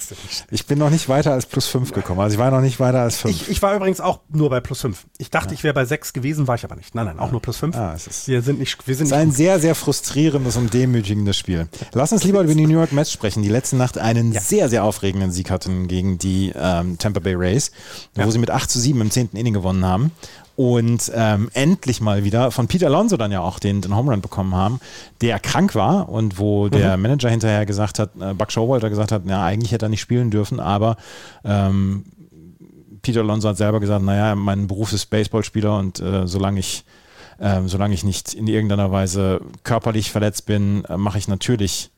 [0.51, 2.21] ich bin noch nicht weiter als plus 5 gekommen.
[2.21, 3.35] Also ich war noch nicht weiter als 5.
[3.35, 5.05] Ich, ich war übrigens auch nur bei plus 5.
[5.17, 5.53] Ich dachte, ja.
[5.53, 6.95] ich wäre bei 6 gewesen, war ich aber nicht.
[6.95, 7.75] Nein, nein, auch nur plus 5.
[7.75, 7.95] Ah,
[8.25, 11.67] wir sind nicht, wir sind es ist ein sehr, sehr frustrierendes und demütigendes Spiel.
[11.93, 14.41] Lass uns lieber über die New York Mets sprechen, die letzte Nacht einen ja.
[14.41, 17.71] sehr, sehr aufregenden Sieg hatten gegen die ähm, Tampa Bay Rays,
[18.15, 19.29] wo sie mit 8 zu 7 im 10.
[19.33, 20.11] Inning gewonnen haben
[20.55, 24.21] und ähm, endlich mal wieder von Peter Alonso dann ja auch den, den Home Run
[24.21, 24.79] bekommen haben,
[25.21, 27.03] der krank war und wo der mhm.
[27.03, 30.29] Manager hinterher gesagt hat, äh, Buck Showalter gesagt hat, ja, eigentlich hätte er nicht spielen
[30.29, 30.97] dürfen, aber
[31.43, 32.05] ähm,
[33.01, 36.83] Peter Alonso hat selber gesagt, naja, mein Beruf ist Baseballspieler und äh, solange ich
[37.39, 41.89] äh, solange ich nicht in irgendeiner Weise körperlich verletzt bin, äh, mache ich natürlich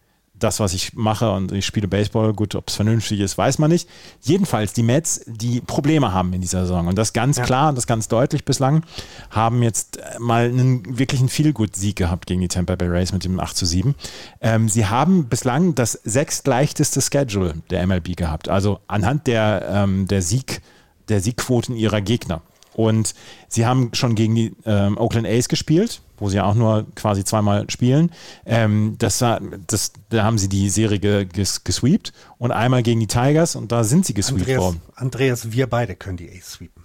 [0.43, 2.33] das, was ich mache und ich spiele Baseball.
[2.33, 3.87] Gut, ob es vernünftig ist, weiß man nicht.
[4.21, 7.43] Jedenfalls die Mets, die Probleme haben in dieser Saison und das ganz ja.
[7.43, 8.83] klar und das ganz deutlich bislang,
[9.29, 13.55] haben jetzt mal einen wirklichen Feelgood-Sieg gehabt gegen die Tampa Bay Rays mit dem 8
[13.55, 13.95] zu 7.
[14.41, 20.21] Ähm, sie haben bislang das sechstleichteste Schedule der MLB gehabt, also anhand der, ähm, der
[20.21, 20.61] Sieg,
[21.09, 22.41] der Siegquoten ihrer Gegner.
[22.75, 23.13] Und
[23.47, 27.69] sie haben schon gegen die ähm, Oakland A's gespielt, wo sie auch nur quasi zweimal
[27.69, 28.11] spielen.
[28.45, 33.55] Ähm, das, das, da haben sie die Serie ges, gesweept und einmal gegen die Tigers
[33.55, 34.81] und da sind sie gesweept Andreas, worden.
[34.95, 36.83] Andreas, wir beide können die A's sweepen.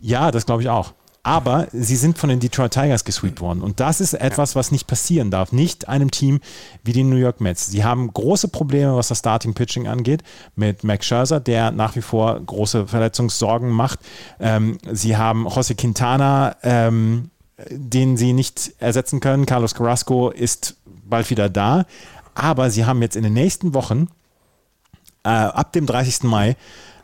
[0.00, 0.94] Ja, das glaube ich auch
[1.28, 3.60] aber sie sind von den Detroit Tigers gesweept worden.
[3.60, 5.52] Und das ist etwas, was nicht passieren darf.
[5.52, 6.40] Nicht einem Team
[6.84, 7.66] wie den New York Mets.
[7.66, 10.22] Sie haben große Probleme, was das Starting Pitching angeht,
[10.56, 14.00] mit Max Scherzer, der nach wie vor große Verletzungssorgen macht.
[14.40, 17.30] Ähm, sie haben José Quintana, ähm,
[17.70, 19.46] den sie nicht ersetzen können.
[19.46, 21.86] Carlos Carrasco ist bald wieder da.
[22.34, 24.08] Aber sie haben jetzt in den nächsten Wochen,
[25.24, 26.24] äh, ab dem 30.
[26.24, 26.56] Mai,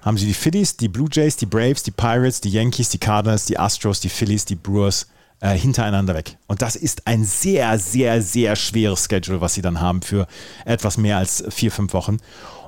[0.03, 3.47] haben sie die Phillies, die Blue Jays, die Braves, die Pirates, die Yankees, die Cardinals,
[3.47, 5.09] die Astros, die Phillies, die Brewers
[5.41, 6.37] äh, hintereinander weg.
[6.47, 10.27] Und das ist ein sehr, sehr, sehr schweres Schedule, was sie dann haben für
[10.65, 12.19] etwas mehr als vier, fünf Wochen.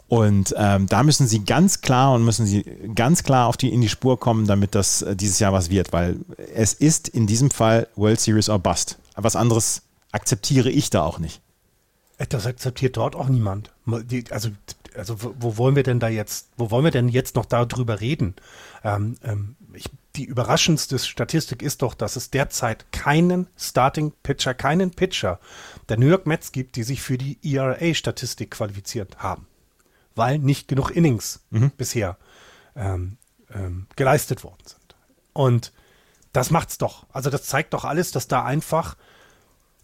[0.09, 2.62] Und ähm, da müssen sie ganz klar und müssen sie
[2.95, 5.93] ganz klar auf die, in die Spur kommen, damit das äh, dieses Jahr was wird,
[5.93, 6.20] weil
[6.55, 8.99] es ist in diesem Fall World Series or Bust.
[9.16, 11.41] Was anderes akzeptiere ich da auch nicht.
[12.28, 13.73] Das akzeptiert dort auch niemand.
[14.31, 14.51] Also
[14.97, 18.35] also wo wollen wir denn da jetzt, wo wollen wir denn jetzt noch darüber reden?
[18.83, 24.91] Ähm, ähm, ich, die überraschendste Statistik ist doch, dass es derzeit keinen Starting Pitcher, keinen
[24.91, 25.39] Pitcher
[25.89, 29.47] der New York Mets gibt, die sich für die ERA-Statistik qualifiziert haben,
[30.17, 31.71] weil nicht genug Innings mhm.
[31.77, 32.17] bisher
[32.75, 33.19] ähm,
[33.55, 34.97] ähm, geleistet worden sind.
[35.33, 35.73] Und
[36.33, 37.07] das macht's doch.
[37.13, 38.97] Also das zeigt doch alles, dass da einfach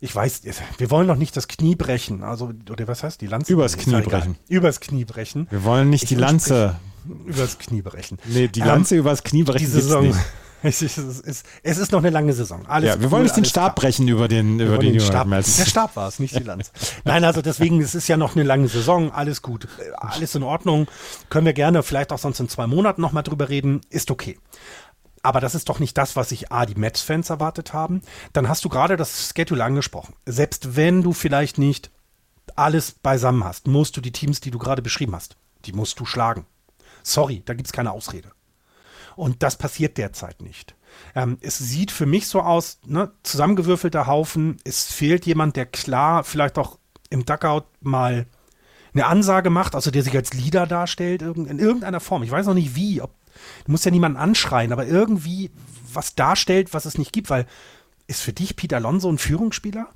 [0.05, 0.43] ich weiß,
[0.79, 2.25] wir wollen doch nicht das Knie brechen.
[2.25, 3.53] Also, oder was heißt die Lanze?
[3.53, 4.37] Übers Knie brechen.
[4.49, 5.47] Übers Knie brechen.
[5.49, 6.75] Wir wollen nicht ich die Lanze.
[7.25, 8.19] Übers Knie brechen.
[8.27, 9.65] Nee, die Lanze ähm, übers Knie brechen.
[9.65, 10.13] Die Saison.
[10.73, 12.67] Es ist, es, ist, es ist noch eine lange Saison.
[12.67, 15.29] Alles ja, wir cool, wollen nicht den Stab brechen über den, über den, den Stab.
[15.29, 16.71] Der Stab war es, nicht die Lanze.
[17.05, 19.11] Nein, also deswegen, es ist ja noch eine lange Saison.
[19.11, 19.67] Alles gut.
[19.97, 20.87] Alles in Ordnung.
[21.31, 23.81] Können wir gerne vielleicht auch sonst in zwei Monaten nochmal drüber reden.
[23.91, 24.39] Ist okay.
[25.23, 28.03] Aber das ist doch nicht das, was sich A, die Mets-Fans erwartet haben.
[28.33, 30.15] Dann hast du gerade das Schedule angesprochen.
[30.27, 31.91] Selbst wenn du vielleicht nicht
[32.57, 36.07] alles beisammen hast, musst du die Teams, die du gerade beschrieben hast, die musst du
[36.07, 36.47] schlagen.
[37.03, 38.31] Sorry, da gibt es keine Ausrede.
[39.17, 40.75] Und das passiert derzeit nicht.
[41.15, 44.59] Ähm, es sieht für mich so aus, ne, zusammengewürfelter Haufen.
[44.65, 46.79] Es fehlt jemand, der klar vielleicht auch
[47.11, 48.27] im Duckout mal
[48.95, 52.23] eine Ansage macht, also der sich als Leader darstellt, in irgendeiner Form.
[52.23, 53.15] Ich weiß noch nicht wie, ob
[53.65, 55.51] Du musst ja niemanden anschreien, aber irgendwie
[55.93, 57.47] was darstellt, was es nicht gibt, weil
[58.07, 59.89] ist für dich Peter Alonso ein Führungsspieler?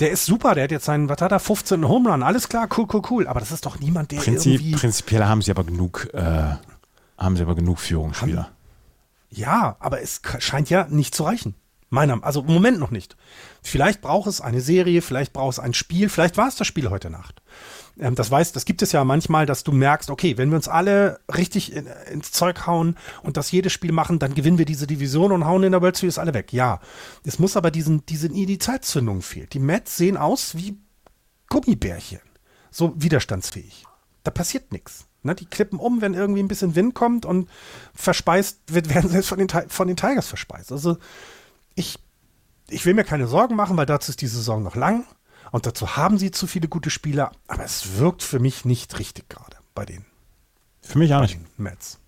[0.00, 2.68] Der ist super, der hat jetzt seinen, was hat er, 15 Home Run, alles klar,
[2.76, 3.26] cool, cool, cool.
[3.26, 4.72] Aber das ist doch niemand, der Prinzip, irgendwie...
[4.72, 6.54] Prinzipiell haben sie aber genug, äh,
[7.20, 8.44] haben sie aber genug Führungsspieler.
[8.44, 8.56] Haben,
[9.30, 11.54] ja, aber es scheint ja nicht zu reichen.
[11.92, 13.16] Meiner, also im Moment noch nicht.
[13.62, 16.88] Vielleicht braucht es eine Serie, vielleicht braucht es ein Spiel, vielleicht war es das Spiel
[16.88, 17.42] heute Nacht.
[17.98, 20.68] Ähm, das weiß, das gibt es ja manchmal, dass du merkst, okay, wenn wir uns
[20.68, 24.86] alle richtig in, ins Zeug hauen und das jedes Spiel machen, dann gewinnen wir diese
[24.86, 26.52] Division und hauen in der World Series alle weg.
[26.52, 26.80] Ja,
[27.24, 29.52] es muss aber diesen, diese, die Zeitzündung fehlt.
[29.54, 30.78] Die Mets sehen aus wie
[31.48, 32.20] Gummibärchen,
[32.70, 33.84] so widerstandsfähig.
[34.22, 35.09] Da passiert nichts.
[35.22, 37.48] Ne, die klippen um, wenn irgendwie ein bisschen Wind kommt und
[37.94, 40.72] verspeist, werden selbst von den, von den Tigers verspeist.
[40.72, 40.96] Also
[41.74, 41.98] ich,
[42.68, 45.04] ich will mir keine Sorgen machen, weil dazu ist die Saison noch lang.
[45.52, 49.28] Und dazu haben sie zu viele gute Spieler, aber es wirkt für mich nicht richtig
[49.28, 50.04] gerade bei den.
[50.80, 51.38] Für mich auch nicht.
[51.58, 51.98] Mets.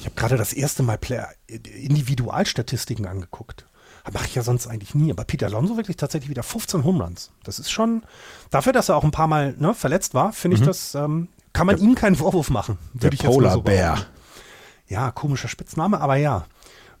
[0.00, 3.66] Ich habe gerade das erste Mal Player Individualstatistiken angeguckt.
[4.12, 5.10] Mache ich ja sonst eigentlich nie.
[5.10, 7.30] Aber Peter Alonso wirklich tatsächlich wieder 15 Home Runs.
[7.42, 8.02] Das ist schon,
[8.50, 10.62] dafür, dass er auch ein paar Mal ne, verletzt war, finde mhm.
[10.62, 12.78] ich das, ähm, kann man der, ihm keinen Vorwurf machen.
[12.92, 14.06] Der Polar so Bär.
[14.88, 16.44] Ja, komischer Spitzname, aber ja.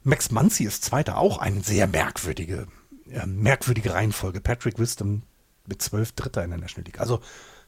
[0.02, 2.66] Max Muncy ist Zweiter, auch eine sehr merkwürdige,
[3.10, 4.40] äh, merkwürdige Reihenfolge.
[4.40, 5.22] Patrick Wisdom
[5.66, 7.00] mit zwölf Dritter in der National League.
[7.00, 7.20] Also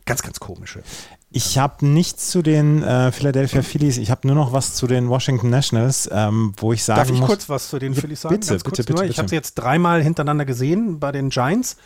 [0.07, 0.83] ganz, ganz komische.
[1.31, 3.99] Ich habe nichts zu den äh, Philadelphia Phillies.
[3.99, 7.19] Ich habe nur noch was zu den Washington Nationals, ähm, wo ich sagen Darf ich
[7.19, 8.37] muss, kurz was zu den Phillies sagen?
[8.37, 9.03] bitte, bitte, bitte, nur.
[9.03, 9.19] Ich bitte.
[9.19, 11.77] habe sie jetzt dreimal hintereinander gesehen bei den Giants.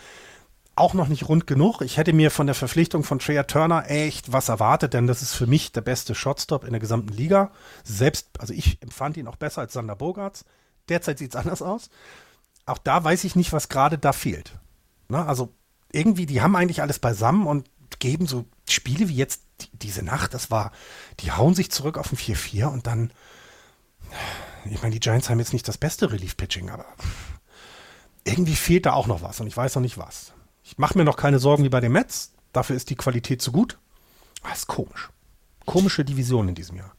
[0.77, 1.81] Auch noch nicht rund genug.
[1.81, 5.35] Ich hätte mir von der Verpflichtung von Trey Turner echt was erwartet, denn das ist
[5.35, 7.51] für mich der beste Shotstop in der gesamten Liga.
[7.83, 10.45] Selbst, also ich empfand ihn auch besser als Sander Bogarts.
[10.89, 11.91] Derzeit sieht es anders aus.
[12.67, 14.59] Auch da weiß ich nicht, was gerade da fehlt.
[15.09, 15.55] Na, also
[15.93, 17.69] irgendwie, die haben eigentlich alles beisammen und
[17.99, 20.73] geben so Spiele wie jetzt die, diese Nacht, das war,
[21.21, 23.13] die hauen sich zurück auf ein 4-4 und dann,
[24.71, 26.85] ich meine, die Giants haben jetzt nicht das beste Relief-Pitching, aber
[28.25, 30.33] irgendwie fehlt da auch noch was und ich weiß noch nicht was.
[30.63, 33.51] Ich mache mir noch keine Sorgen wie bei den Mets, dafür ist die Qualität zu
[33.53, 33.79] gut.
[34.43, 35.11] Aber ist komisch.
[35.67, 36.93] Komische Division in diesem Jahr.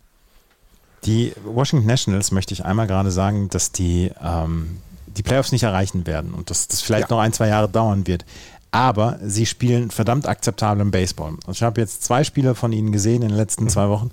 [1.05, 6.05] Die Washington Nationals möchte ich einmal gerade sagen, dass die ähm, die Playoffs nicht erreichen
[6.05, 7.15] werden und dass das vielleicht Ja.
[7.15, 8.23] noch ein, zwei Jahre dauern wird.
[8.71, 11.35] Aber sie spielen verdammt akzeptablen Baseball.
[11.45, 14.11] Und ich habe jetzt zwei Spiele von ihnen gesehen in den letzten zwei Wochen,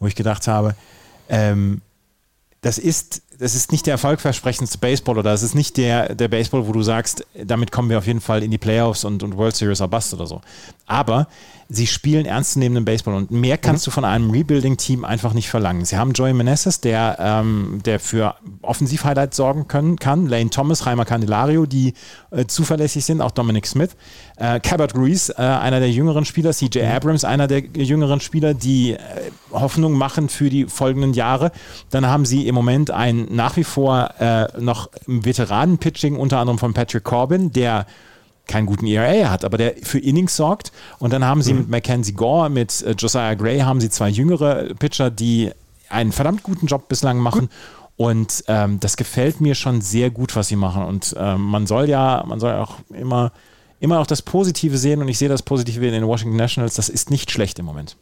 [0.00, 0.74] wo ich gedacht habe,
[1.28, 1.80] ähm,
[2.60, 6.68] das ist, das ist nicht der erfolgversprechendste Baseball oder das ist nicht der, der Baseball,
[6.68, 9.56] wo du sagst, damit kommen wir auf jeden Fall in die Playoffs und, und World
[9.56, 10.42] Series or Bust oder so.
[10.86, 11.26] Aber
[11.70, 15.84] sie spielen ernstzunehmenden Baseball und mehr kannst du von einem Rebuilding-Team einfach nicht verlangen.
[15.84, 21.04] Sie haben Joey Meneses, der, ähm, der für Offensiv-Highlights sorgen können, kann, Lane Thomas, Reimer
[21.04, 21.94] Candelario, die
[22.32, 23.90] äh, zuverlässig sind, auch Dominic Smith,
[24.36, 28.94] äh, Cabot Ruiz, äh, einer der jüngeren Spieler, CJ Abrams, einer der jüngeren Spieler, die
[28.94, 28.98] äh,
[29.52, 31.52] Hoffnung machen für die folgenden Jahre.
[31.90, 36.74] Dann haben sie im Moment ein nach wie vor äh, noch Veteranen-Pitching, unter anderem von
[36.74, 37.86] Patrick Corbin, der
[38.46, 40.72] keinen guten ERA hat, aber der für Innings sorgt.
[40.98, 44.74] Und dann haben sie mit Mackenzie Gore, mit äh, Josiah Gray, haben sie zwei jüngere
[44.74, 45.52] Pitcher, die
[45.88, 47.48] einen verdammt guten Job bislang machen.
[47.96, 50.84] Und ähm, das gefällt mir schon sehr gut, was sie machen.
[50.84, 53.30] Und ähm, man soll ja, man soll auch immer,
[53.78, 55.00] immer auch das Positive sehen.
[55.00, 56.74] Und ich sehe das Positive in den Washington Nationals.
[56.74, 57.96] Das ist nicht schlecht im Moment.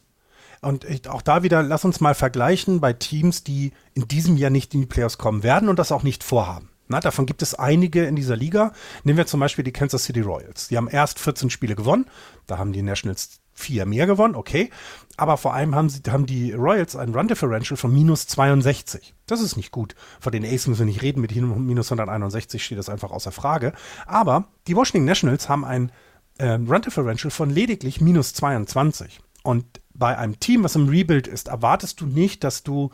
[0.61, 4.75] Und auch da wieder, lass uns mal vergleichen bei Teams, die in diesem Jahr nicht
[4.75, 6.71] in die Playoffs kommen werden und das auch nicht vorhaben.
[6.89, 8.73] Na, davon gibt es einige in dieser Liga.
[9.05, 10.69] Nehmen wir zum Beispiel die Kansas City Royals.
[10.69, 12.07] Die haben erst 14 Spiele gewonnen.
[12.47, 14.71] Da haben die Nationals vier mehr gewonnen, okay.
[15.17, 19.15] Aber vor allem haben, sie, haben die Royals ein Run Differential von minus 62.
[19.27, 19.97] Das ist nicht gut.
[20.21, 21.21] Von den Aces müssen wir nicht reden.
[21.21, 23.73] Mit minus 161 steht das einfach außer Frage.
[24.07, 25.93] Aber die Washington Nationals haben ein
[26.39, 29.21] äh, Run Differential von lediglich minus 22.
[29.43, 29.65] Und
[29.99, 32.91] bei einem Team, was im Rebuild ist, erwartest du nicht, dass du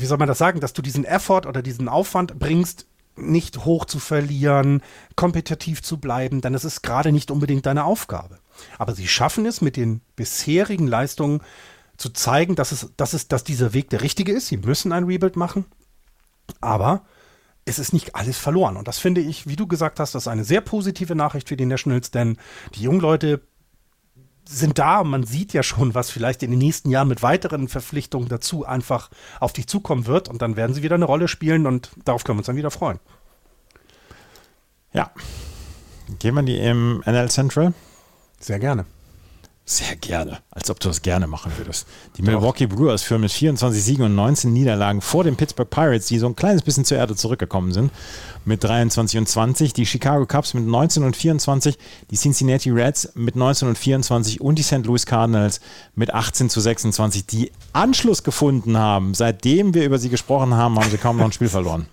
[0.00, 3.84] wie soll man das sagen, dass du diesen Effort oder diesen Aufwand bringst, nicht hoch
[3.84, 4.82] zu verlieren,
[5.16, 8.38] kompetitiv zu bleiben, denn es ist gerade nicht unbedingt deine Aufgabe.
[8.78, 11.42] Aber sie schaffen es mit den bisherigen Leistungen
[11.98, 14.48] zu zeigen, dass es, dass es, dass dieser Weg der richtige ist.
[14.48, 15.66] Sie müssen ein Rebuild machen,
[16.62, 17.04] aber
[17.66, 18.78] es ist nicht alles verloren.
[18.78, 21.56] Und das finde ich, wie du gesagt hast, das ist eine sehr positive Nachricht für
[21.56, 22.38] die Nationals, denn
[22.74, 23.42] die jungen Leute
[24.44, 28.28] sind da man sieht ja schon, was vielleicht in den nächsten Jahren mit weiteren Verpflichtungen
[28.28, 29.10] dazu einfach
[29.40, 32.38] auf dich zukommen wird und dann werden sie wieder eine Rolle spielen und darauf können
[32.38, 32.98] wir uns dann wieder freuen.
[34.92, 35.10] Ja.
[36.18, 37.72] Gehen wir in die im NL Central?
[38.38, 38.84] Sehr gerne.
[39.64, 40.40] Sehr gerne.
[40.50, 41.86] Als ob du das gerne machen würdest.
[42.16, 46.18] Die Milwaukee Brewers führen mit 24 Siegen und 19 Niederlagen vor den Pittsburgh Pirates, die
[46.18, 47.92] so ein kleines bisschen zur Erde zurückgekommen sind,
[48.44, 49.72] mit 23 und 20.
[49.72, 51.78] Die Chicago Cubs mit 19 und 24.
[52.10, 54.84] Die Cincinnati Reds mit 19 und 24 und die St.
[54.84, 55.60] Louis Cardinals
[55.94, 59.14] mit 18 zu 26, die Anschluss gefunden haben.
[59.14, 61.86] Seitdem wir über sie gesprochen haben, haben sie kaum noch ein Spiel verloren.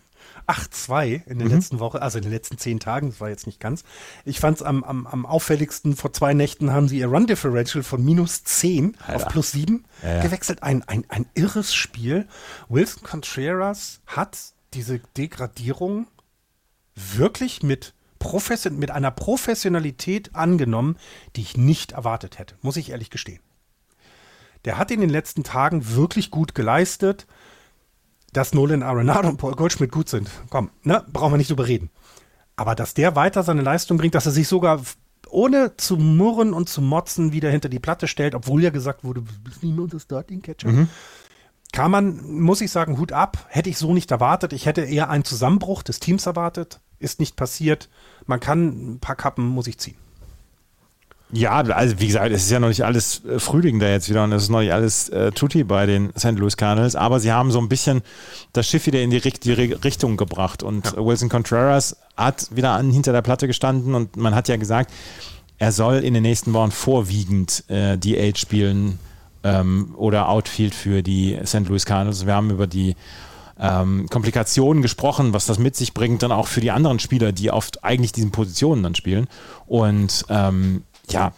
[0.50, 3.60] 8-2 in der letzten Woche, also in den letzten zehn Tagen, das war jetzt nicht
[3.60, 3.84] ganz.
[4.26, 7.84] Ich fand es am, am, am auffälligsten, vor zwei Nächten haben sie ihr Run Differential
[7.84, 9.16] von minus 10 Alter.
[9.16, 10.22] auf plus 7 Ja, ja.
[10.22, 10.64] gewechselt.
[10.64, 12.28] Ein, ein, ein irres Spiel.
[12.68, 14.38] Wilson Contreras hat
[14.74, 16.08] diese Degradierung
[16.96, 20.98] wirklich mit, Profession, mit einer Professionalität angenommen,
[21.36, 23.42] die ich nicht erwartet hätte, muss ich ehrlich gestehen.
[24.66, 27.28] Der hat in den letzten Tagen wirklich gut geleistet
[28.34, 30.30] dass Nolan Arenado und Paul Goldschmidt gut sind.
[30.50, 31.90] Komm, ne, brauchen wir nicht drüber reden.
[32.56, 34.82] Aber dass der weiter seine Leistung bringt, dass er sich sogar
[35.30, 39.22] ohne zu murren und zu motzen wieder hinter die Platte stellt, obwohl ja gesagt wurde,
[39.22, 40.88] du bist nicht mehr unser Starting Catcher.
[41.72, 43.46] Kann man, muss ich sagen, Hut ab.
[43.50, 44.54] Hätte ich so nicht erwartet.
[44.54, 46.82] Ich hätte eher einen Zusammenbruch des Teams erwartet.
[46.98, 47.90] Ist nicht passiert.
[48.26, 49.98] Man kann ein paar Kappen, muss ich ziehen.
[51.32, 54.24] Ja, also wie gesagt, es ist ja noch nicht alles äh, Frühling da jetzt wieder
[54.24, 56.32] und es ist noch nicht alles äh, Tutti bei den St.
[56.32, 58.02] Louis Cardinals, aber sie haben so ein bisschen
[58.52, 63.14] das Schiff wieder in die richtige Richtung gebracht und Wilson Contreras hat wieder an hinter
[63.14, 64.92] der Platte gestanden und man hat ja gesagt,
[65.60, 68.98] er soll in den nächsten Wochen vorwiegend äh, DH spielen
[69.44, 71.68] ähm, oder Outfield für die St.
[71.68, 72.26] Louis Cardinals.
[72.26, 72.96] Wir haben über die
[73.60, 77.52] ähm, Komplikationen gesprochen, was das mit sich bringt, dann auch für die anderen Spieler, die
[77.52, 79.28] oft eigentlich diesen Positionen dann spielen.
[79.68, 80.84] Und ähm,
[81.14, 81.34] ja,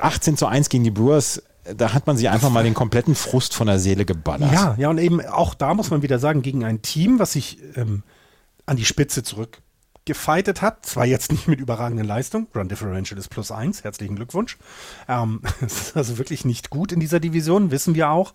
[0.00, 3.54] 18 zu 1 gegen die Brewers da hat man sich einfach mal den kompletten Frust
[3.54, 4.52] von der Seele geballert.
[4.52, 7.58] Ja, ja, und eben auch da muss man wieder sagen, gegen ein Team, was sich
[7.76, 8.02] ähm,
[8.66, 13.52] an die Spitze zurückgefeitet hat, zwar jetzt nicht mit überragenden Leistungen, Run Differential ist plus
[13.52, 14.58] eins, herzlichen Glückwunsch.
[15.08, 18.32] Ähm, ist also wirklich nicht gut in dieser Division, wissen wir auch.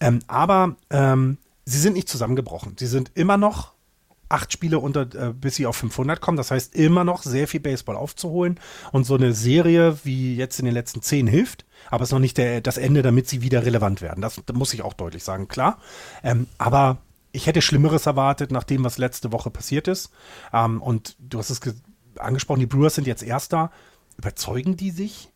[0.00, 2.76] Ähm, aber ähm, sie sind nicht zusammengebrochen.
[2.78, 3.72] Sie sind immer noch
[4.28, 6.36] acht Spiele unter, äh, bis sie auf 500 kommen.
[6.36, 8.60] Das heißt, immer noch sehr viel Baseball aufzuholen.
[8.92, 11.64] Und so eine Serie wie jetzt in den letzten zehn hilft.
[11.90, 14.20] Aber es ist noch nicht der, das Ende, damit sie wieder relevant werden.
[14.20, 15.78] Das, das muss ich auch deutlich sagen, klar.
[16.22, 16.98] Ähm, aber
[17.32, 20.10] ich hätte Schlimmeres erwartet, nach dem, was letzte Woche passiert ist.
[20.52, 21.60] Ähm, und du hast es
[22.18, 23.70] angesprochen, die Brewers sind jetzt Erster.
[24.16, 25.30] Überzeugen die sich?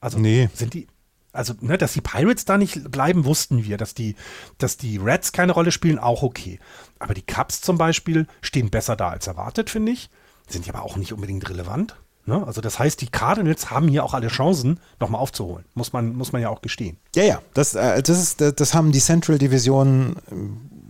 [0.00, 0.48] Also nee.
[0.54, 0.88] sind die,
[1.32, 3.76] also, ne, dass die Pirates da nicht bleiben, wussten wir.
[3.76, 4.16] Dass die,
[4.58, 6.58] dass die Reds keine Rolle spielen, auch okay.
[6.98, 10.10] Aber die Cubs zum Beispiel stehen besser da als erwartet, finde ich.
[10.48, 11.96] Sind ja aber auch nicht unbedingt relevant.
[12.24, 12.46] Ne?
[12.46, 15.64] Also das heißt, die Cardinals haben hier auch alle Chancen, nochmal aufzuholen.
[15.74, 16.98] Muss man, muss man ja auch gestehen.
[17.14, 17.42] Ja, ja.
[17.54, 20.34] Das, äh, das, ist, das haben die Central Division, äh,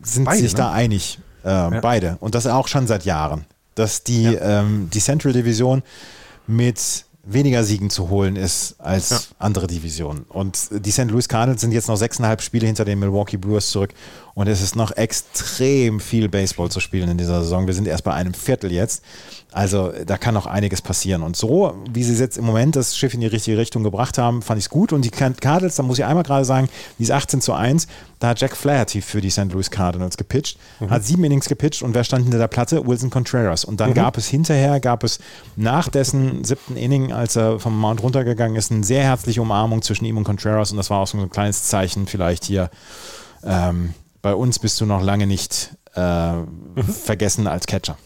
[0.02, 0.58] sind beide, sich ne?
[0.58, 1.20] da einig.
[1.44, 1.80] Äh, ja.
[1.80, 2.16] Beide.
[2.20, 3.44] Und das auch schon seit Jahren.
[3.74, 4.60] Dass die, ja.
[4.62, 5.82] ähm, die Central Division
[6.48, 9.20] mit weniger Siegen zu holen ist als ja.
[9.38, 10.24] andere Divisionen.
[10.28, 11.10] Und die St.
[11.10, 13.90] Louis Cardinals sind jetzt noch sechseinhalb Spiele hinter den Milwaukee Brewers zurück
[14.38, 17.66] und es ist noch extrem viel Baseball zu spielen in dieser Saison.
[17.66, 19.02] Wir sind erst bei einem Viertel jetzt.
[19.50, 21.24] Also da kann noch einiges passieren.
[21.24, 24.40] Und so, wie sie jetzt im Moment das Schiff in die richtige Richtung gebracht haben,
[24.40, 24.92] fand ich es gut.
[24.92, 26.68] Und die Cardinals, da muss ich einmal gerade sagen,
[27.00, 27.88] die ist 18 zu 1,
[28.20, 29.50] da hat Jack Flaherty für die St.
[29.50, 30.90] Louis Cardinals gepitcht, mhm.
[30.90, 32.86] hat sieben Innings gepitcht und wer stand hinter der Platte?
[32.86, 33.64] Wilson Contreras.
[33.64, 33.94] Und dann mhm.
[33.94, 35.18] gab es hinterher, gab es
[35.56, 40.04] nach dessen siebten Inning, als er vom Mount runtergegangen ist, eine sehr herzliche Umarmung zwischen
[40.04, 40.70] ihm und Contreras.
[40.70, 42.70] Und das war auch so ein kleines Zeichen vielleicht hier.
[43.42, 43.94] Ähm,
[44.28, 46.82] bei uns bist du noch lange nicht äh, mhm.
[46.82, 47.96] vergessen als Catcher.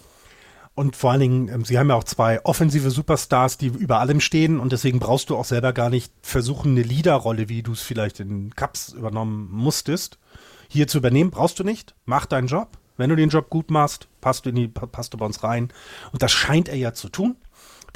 [0.76, 4.20] Und vor allen Dingen, ähm, sie haben ja auch zwei offensive Superstars, die über allem
[4.20, 7.80] stehen und deswegen brauchst du auch selber gar nicht versuchen, eine Leaderrolle, wie du es
[7.80, 10.20] vielleicht in Cups übernommen musstest,
[10.68, 11.32] hier zu übernehmen.
[11.32, 11.96] Brauchst du nicht.
[12.04, 12.68] Mach deinen Job.
[12.96, 15.72] Wenn du den Job gut machst, passt du, in die, passt du bei uns rein.
[16.12, 17.34] Und das scheint er ja zu tun.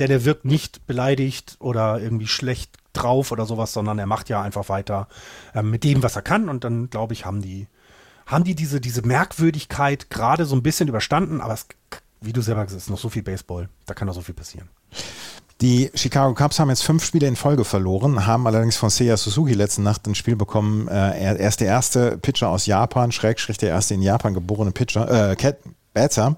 [0.00, 4.42] Denn er wirkt nicht beleidigt oder irgendwie schlecht drauf oder sowas, sondern er macht ja
[4.42, 5.06] einfach weiter
[5.54, 6.48] äh, mit dem, was er kann.
[6.48, 7.68] Und dann, glaube ich, haben die,
[8.26, 11.66] haben die diese, diese Merkwürdigkeit gerade so ein bisschen überstanden, aber es
[12.20, 13.68] wie du selber gesagt hast, noch so viel Baseball.
[13.86, 14.68] Da kann noch so viel passieren.
[15.62, 19.54] Die Chicago Cubs haben jetzt fünf Spiele in Folge verloren, haben allerdings von Seiya Suzuki
[19.54, 20.86] letzte Nacht ein Spiel bekommen.
[20.88, 25.30] Äh, er, ist der erste Pitcher aus Japan, Schrägstrich der erste in Japan geborene Pitcher,
[25.30, 25.58] äh, Cat
[25.94, 26.36] Batter,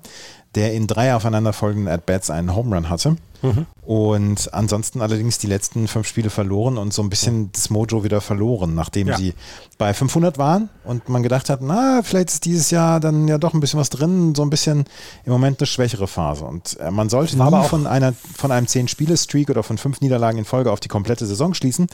[0.58, 3.16] der in drei aufeinanderfolgenden At-Bats einen Home Run hatte.
[3.42, 3.66] Mhm.
[3.82, 8.20] Und ansonsten allerdings die letzten fünf Spiele verloren und so ein bisschen das Mojo wieder
[8.20, 9.16] verloren, nachdem ja.
[9.16, 9.34] sie
[9.78, 13.54] bei 500 waren und man gedacht hat, na, vielleicht ist dieses Jahr dann ja doch
[13.54, 14.86] ein bisschen was drin, so ein bisschen
[15.24, 16.44] im Moment eine schwächere Phase.
[16.44, 20.44] Und äh, man sollte nie von, einer, von einem 10-Spiele-Streak oder von fünf Niederlagen in
[20.44, 21.86] Folge auf die komplette Saison schließen.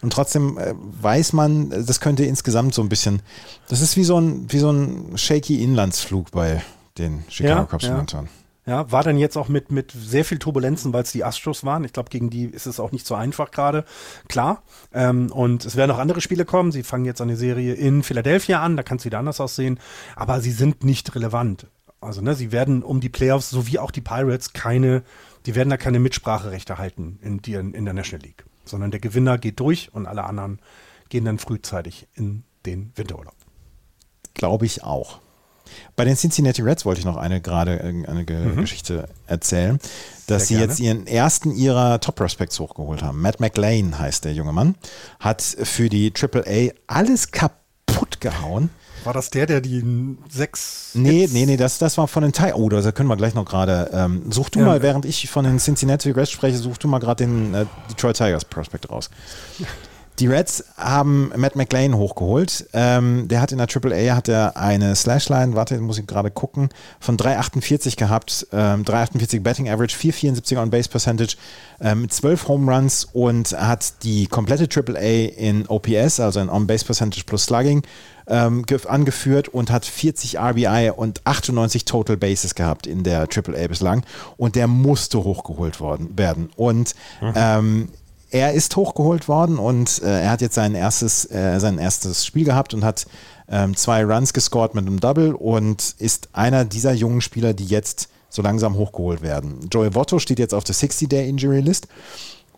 [0.00, 0.72] Und trotzdem äh,
[1.02, 3.20] weiß man, das könnte insgesamt so ein bisschen,
[3.68, 6.62] das ist wie so ein, wie so ein shaky Inlandsflug bei
[6.98, 7.90] den Chicago ja, Cubs ja.
[7.92, 8.28] momentan.
[8.68, 11.84] Ja, war dann jetzt auch mit, mit sehr viel Turbulenzen, weil es die Astros waren.
[11.84, 13.86] Ich glaube, gegen die ist es auch nicht so einfach gerade.
[14.28, 14.62] Klar.
[14.92, 16.70] Ähm, und es werden auch andere Spiele kommen.
[16.70, 19.80] Sie fangen jetzt eine Serie in Philadelphia an, da kann es wieder anders aussehen.
[20.16, 21.66] Aber sie sind nicht relevant.
[22.02, 25.02] Also, ne, sie werden um die Playoffs, sowie auch die Pirates, keine,
[25.46, 28.44] die werden da keine Mitspracherechte halten in, die, in der National League.
[28.66, 30.60] Sondern der Gewinner geht durch und alle anderen
[31.08, 33.34] gehen dann frühzeitig in den Winterurlaub.
[34.34, 35.20] Glaube ich auch.
[35.96, 38.60] Bei den Cincinnati Reds wollte ich noch eine gerade äh, eine mhm.
[38.60, 39.78] Geschichte erzählen,
[40.26, 40.70] dass Sehr sie gerne.
[40.70, 43.20] jetzt ihren ersten ihrer Top Prospects hochgeholt haben.
[43.20, 44.74] Matt McLean heißt der junge Mann,
[45.20, 48.70] hat für die AAA alles kaputt gehauen.
[49.04, 50.90] War das der, der die sechs.
[50.94, 52.54] Nee, Hits nee, nee, das, das war von den Thai.
[52.54, 53.90] Oh, da können wir gleich noch gerade.
[53.92, 54.66] Ähm, such du ja.
[54.66, 58.16] mal, während ich von den Cincinnati Reds spreche, such du mal gerade den äh, Detroit
[58.16, 59.10] Tigers Prospect raus.
[60.18, 62.66] Die Reds haben Matt McLean hochgeholt.
[62.72, 66.70] Ähm, der hat in der AAA hat er eine Slashline, warte, muss ich gerade gucken,
[66.98, 71.36] von 3,48 gehabt, ähm, 3,48 Betting Average, 4,74 On Base Percentage,
[71.80, 76.66] ähm, mit 12 Home Runs und hat die komplette AAA in OPS, also in On
[76.66, 77.82] Base Percentage plus Slugging,
[78.26, 84.04] ähm, angeführt und hat 40 RBI und 98 Total Bases gehabt in der AAA bislang.
[84.36, 86.50] Und der musste hochgeholt worden, werden.
[86.56, 87.32] Und mhm.
[87.36, 87.88] ähm,
[88.30, 92.44] er ist hochgeholt worden und äh, er hat jetzt sein erstes, äh, sein erstes Spiel
[92.44, 93.06] gehabt und hat
[93.48, 98.08] ähm, zwei Runs gescored mit einem Double und ist einer dieser jungen Spieler, die jetzt
[98.28, 99.68] so langsam hochgeholt werden.
[99.72, 101.88] Joey Votto steht jetzt auf der 60-Day-Injury-List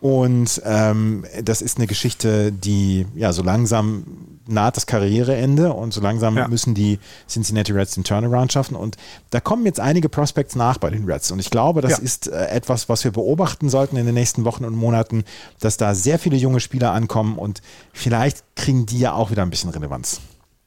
[0.01, 4.03] Und ähm, das ist eine Geschichte, die ja so langsam
[4.47, 6.47] naht das Karriereende und so langsam ja.
[6.47, 6.99] müssen die
[7.29, 8.75] Cincinnati Reds den Turnaround schaffen.
[8.75, 8.97] Und
[9.29, 11.31] da kommen jetzt einige Prospects nach bei den Reds.
[11.31, 11.97] Und ich glaube, das ja.
[11.99, 15.23] ist äh, etwas, was wir beobachten sollten in den nächsten Wochen und Monaten,
[15.59, 17.61] dass da sehr viele junge Spieler ankommen und
[17.93, 20.19] vielleicht kriegen die ja auch wieder ein bisschen Relevanz.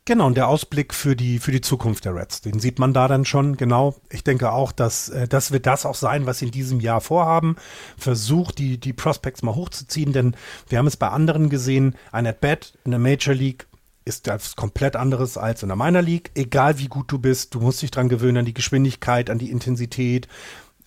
[0.07, 3.09] Genau, und der Ausblick für die, für die Zukunft der Reds, den sieht man da
[3.09, 3.95] dann schon, genau.
[4.11, 7.01] Ich denke auch, dass äh, das wird das auch sein, was sie in diesem Jahr
[7.01, 7.57] vorhaben.
[7.97, 10.37] Versucht, die, die Prospects mal hochzuziehen, denn
[10.69, 13.67] wir haben es bei anderen gesehen, ein At-Bat in der Major League
[14.05, 16.31] ist das komplett anderes als in der Minor League.
[16.35, 19.51] Egal wie gut du bist, du musst dich dran gewöhnen, an die Geschwindigkeit, an die
[19.51, 20.29] Intensität.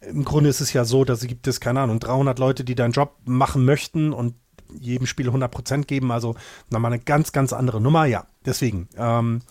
[0.01, 2.75] Im Grunde ist es ja so, dass es gibt es, keine Ahnung, 300 Leute, die
[2.75, 4.35] deinen Job machen möchten und
[4.79, 6.11] jedem Spiel 100% geben.
[6.11, 6.35] Also
[6.69, 8.05] nochmal eine ganz, ganz andere Nummer.
[8.05, 8.87] Ja, deswegen.
[8.97, 9.41] Ähm,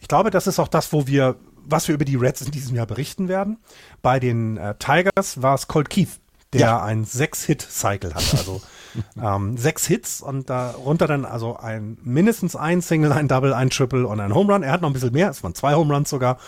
[0.00, 2.76] ich glaube, das ist auch das, wo wir, was wir über die Reds in diesem
[2.76, 3.58] Jahr berichten werden.
[4.02, 6.20] Bei den äh, Tigers war es Colt Keith,
[6.52, 6.82] der ja.
[6.82, 8.38] ein Sechs-Hit-Cycle hatte.
[8.38, 8.62] Also
[9.22, 14.06] ähm, sechs Hits und darunter dann also ein mindestens ein Single, ein Double, ein Triple
[14.06, 14.62] und ein Home Run.
[14.62, 16.38] Er hat noch ein bisschen mehr, es waren zwei Home Runs sogar.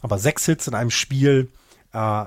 [0.00, 1.50] Aber sechs Hits in einem Spiel,
[1.92, 2.24] äh,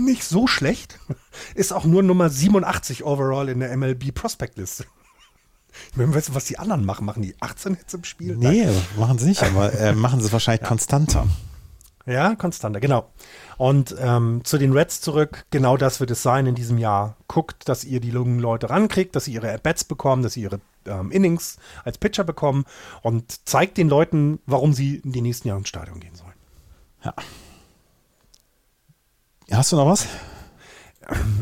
[0.00, 0.98] nicht so schlecht.
[1.54, 4.86] Ist auch nur Nummer 87 overall in der MLB Prospect List.
[5.90, 7.04] Ich meine, weißt du, was die anderen machen?
[7.04, 8.36] Machen die 18 Hits im Spiel?
[8.36, 8.82] Nee, Nein.
[8.96, 10.68] machen sie nicht, aber äh, machen sie wahrscheinlich ja.
[10.68, 11.26] konstanter.
[12.06, 13.10] Ja, konstanter, genau.
[13.56, 17.16] Und ähm, zu den Reds zurück, genau das wird es sein in diesem Jahr.
[17.28, 20.60] Guckt, dass ihr die jungen Leute rankriegt, dass sie ihre At-Bats bekommen, dass sie ihre
[20.86, 22.66] ähm, Innings als Pitcher bekommen
[23.02, 26.34] und zeigt den Leuten, warum sie in die nächsten Jahre ins Stadion gehen sollen.
[27.04, 27.14] Ja.
[29.50, 30.06] Hast du noch was?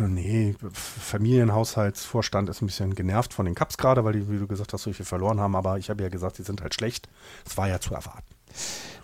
[0.09, 4.73] Nee, Familienhaushaltsvorstand ist ein bisschen genervt von den Cups gerade, weil die, wie du gesagt
[4.73, 5.55] hast, so viel verloren haben.
[5.55, 7.09] Aber ich habe ja gesagt, sie sind halt schlecht.
[7.45, 8.27] Das war ja zu erwarten.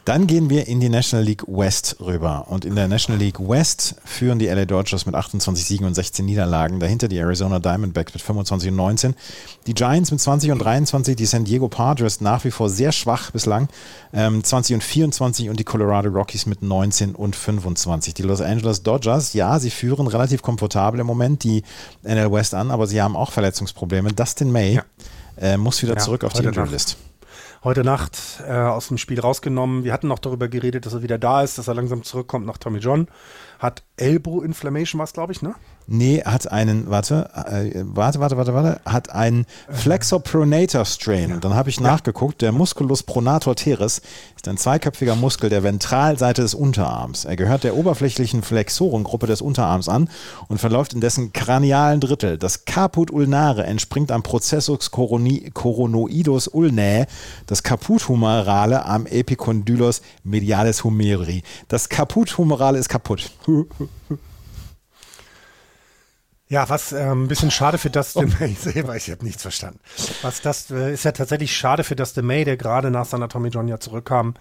[0.09, 2.47] Dann gehen wir in die National League West rüber.
[2.49, 6.25] Und in der National League West führen die LA Dodgers mit 28 Siegen und 16
[6.25, 6.81] Niederlagen.
[6.81, 9.15] Dahinter die Arizona Diamondbacks mit 25 und 19.
[9.67, 11.15] Die Giants mit 20 und 23.
[11.15, 13.69] Die San Diego Padres nach wie vor sehr schwach bislang.
[14.15, 15.51] Ähm, 20 und 24.
[15.51, 18.15] Und die Colorado Rockies mit 19 und 25.
[18.15, 21.63] Die Los Angeles Dodgers, ja, sie führen relativ komfortabel im Moment die
[22.03, 24.15] NL West an, aber sie haben auch Verletzungsprobleme.
[24.15, 24.83] Dustin May ja.
[25.37, 26.97] äh, muss wieder ja, zurück auf die Injury List
[27.65, 29.85] heute Nacht äh, aus dem Spiel rausgenommen.
[29.85, 32.59] Wir hatten noch darüber geredet, dass er wieder da ist, dass er langsam zurückkommt nach
[32.59, 33.09] Tommy John.
[33.59, 35.55] Hat Elbow Inflammation was, glaube ich, ne?
[35.91, 41.33] Nee, hat einen, warte, äh, warte, warte, warte, warte, hat einen Flexor Pronator Strain.
[41.33, 44.03] Und dann habe ich nachgeguckt, der Musculus pronator teres
[44.37, 47.25] ist ein zweiköpfiger Muskel der Ventralseite des Unterarms.
[47.25, 50.11] Er gehört der oberflächlichen Flexorengruppe des Unterarms an
[50.49, 52.37] und verläuft in dessen kranialen Drittel.
[52.37, 57.07] Das Caput ulnare entspringt am Processus coronoidus ulnae,
[57.47, 61.43] das Caput humerale am Epicondylus medialis humeri.
[61.69, 63.31] Das Caput humerale ist kaputt.
[66.49, 68.37] Ja, was äh, ein bisschen schade für Dustin oh.
[68.41, 69.81] May selber, ich habe nichts verstanden.
[70.23, 73.51] Was das äh, ist ja tatsächlich schade für Dustin May, der gerade nach seiner Tommy
[73.51, 74.35] John ja zurückkam.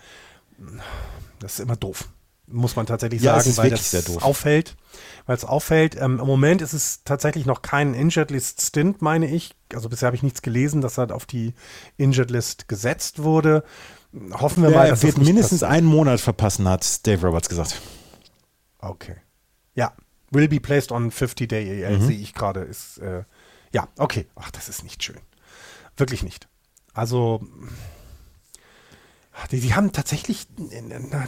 [1.39, 2.07] Das ist immer doof,
[2.47, 4.77] muss man tatsächlich ja, sagen, weil das auffällt.
[5.25, 5.97] Weil es auffällt.
[5.97, 9.53] Ähm, Im Moment ist es tatsächlich noch kein Injured List Stint, meine ich.
[9.73, 11.53] Also bisher habe ich nichts gelesen, dass er auf die
[11.97, 13.65] Injured List gesetzt wurde.
[14.31, 17.81] Hoffen wir ja, mal, dass er wird mindestens einen Monat verpassen, hat Dave Roberts gesagt.
[18.79, 19.15] Okay.
[19.73, 19.93] Ja,
[20.31, 22.05] Will be placed on 50-day AL, mhm.
[22.05, 22.61] sehe ich gerade.
[22.61, 23.23] Ist, äh,
[23.71, 24.27] ja, okay.
[24.35, 25.19] Ach, das ist nicht schön.
[25.95, 26.47] Wirklich nicht.
[26.93, 27.41] Also,
[29.51, 30.47] die, die, haben tatsächlich,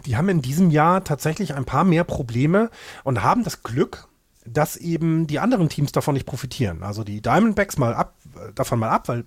[0.05, 2.69] die haben in diesem Jahr tatsächlich ein paar mehr Probleme
[3.03, 4.07] und haben das Glück,
[4.45, 6.83] dass eben die anderen Teams davon nicht profitieren.
[6.83, 8.15] Also die Diamondbacks mal ab,
[8.55, 9.25] davon mal ab, weil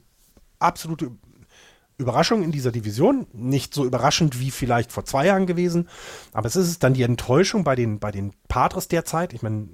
[0.58, 1.12] absolute
[2.02, 3.26] Überraschung in dieser Division.
[3.32, 5.88] Nicht so überraschend wie vielleicht vor zwei Jahren gewesen.
[6.32, 9.32] Aber es ist dann die Enttäuschung bei den, bei den Padres derzeit.
[9.32, 9.68] Ich meine,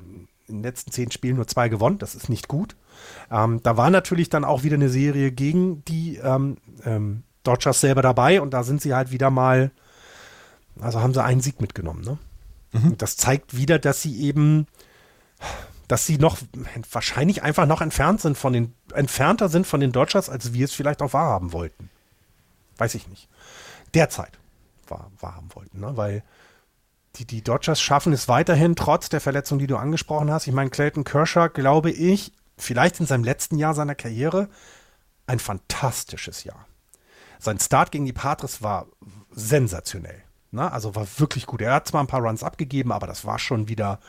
[0.47, 1.99] in den letzten zehn Spielen nur zwei gewonnen.
[1.99, 2.77] Das ist nicht gut.
[3.31, 8.03] Ähm, da war natürlich dann auch wieder eine Serie gegen die ähm, ähm, Dodgers selber
[8.03, 8.41] dabei.
[8.41, 9.71] Und da sind sie halt wieder mal,
[10.81, 12.03] also haben sie einen Sieg mitgenommen.
[12.03, 12.19] Ne?
[12.73, 12.99] Mhm.
[12.99, 14.67] Das zeigt wieder, dass sie eben
[15.89, 16.37] dass sie noch
[16.93, 20.73] wahrscheinlich einfach noch entfernt sind von den entfernter sind von den Dodgers, als wir es
[20.73, 21.91] vielleicht auch wahrhaben wollten.
[22.79, 23.29] Weiß ich nicht.
[23.95, 24.39] Derzeit
[24.87, 25.97] wahr, wahrhaben wollten, ne?
[25.97, 26.23] weil
[27.17, 30.47] die, die Dodgers schaffen es weiterhin, trotz der Verletzung, die du angesprochen hast.
[30.47, 34.49] Ich meine, Clayton Kershaw, glaube ich, vielleicht in seinem letzten Jahr seiner Karriere,
[35.27, 36.67] ein fantastisches Jahr.
[37.39, 38.87] Sein Start gegen die Patres war
[39.31, 40.23] sensationell.
[40.51, 40.71] Ne?
[40.71, 41.61] Also war wirklich gut.
[41.61, 44.01] Er hat zwar ein paar Runs abgegeben, aber das war schon wieder.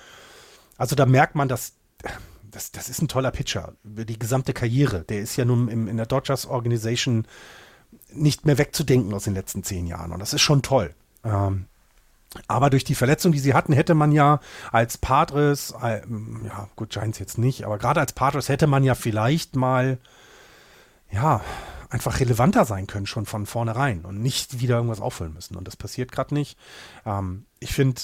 [0.78, 1.74] Also da merkt man, dass
[2.44, 3.74] das, das ist ein toller Pitcher.
[3.84, 5.04] Die gesamte Karriere.
[5.04, 7.28] Der ist ja nun im, in der Dodgers Organization
[8.11, 10.11] nicht mehr wegzudenken aus den letzten zehn Jahren.
[10.11, 10.94] Und das ist schon toll.
[11.24, 11.66] Ähm,
[12.48, 14.40] Aber durch die Verletzung, die sie hatten, hätte man ja
[14.72, 16.02] als Padres, äh,
[16.45, 19.98] ja gut, Giants jetzt nicht, aber gerade als Padres hätte man ja vielleicht mal,
[21.11, 21.41] ja,
[21.90, 25.56] einfach relevanter sein können, schon von vornherein und nicht wieder irgendwas auffüllen müssen.
[25.57, 26.56] Und das passiert gerade nicht.
[27.03, 27.99] Ähm, ich finde,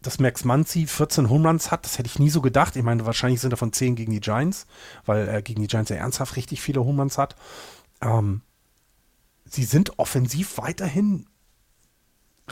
[0.00, 2.76] dass Max Muncy 14 Home Runs hat, das hätte ich nie so gedacht.
[2.76, 4.66] Ich meine, wahrscheinlich sind davon 10 gegen die Giants,
[5.04, 7.36] weil er gegen die Giants ja ernsthaft richtig viele Home Runs hat.
[8.00, 8.40] Ähm,
[9.48, 11.26] sie sind offensiv weiterhin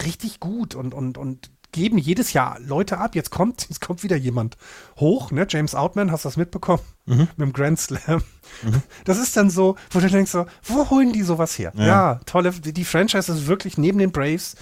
[0.03, 3.15] richtig gut und, und, und geben jedes Jahr Leute ab.
[3.15, 4.57] Jetzt kommt, jetzt kommt wieder jemand
[4.97, 5.47] hoch, ne?
[5.49, 6.83] James Outman, hast du das mitbekommen?
[7.07, 7.29] Mhm.
[7.37, 8.23] Mit dem Grand Slam.
[8.63, 8.83] Mhm.
[9.05, 11.73] Das ist dann so, wo du denkst so, wo holen die sowas her?
[11.77, 14.57] Ja, ja tolle, die Franchise ist wirklich neben den Braves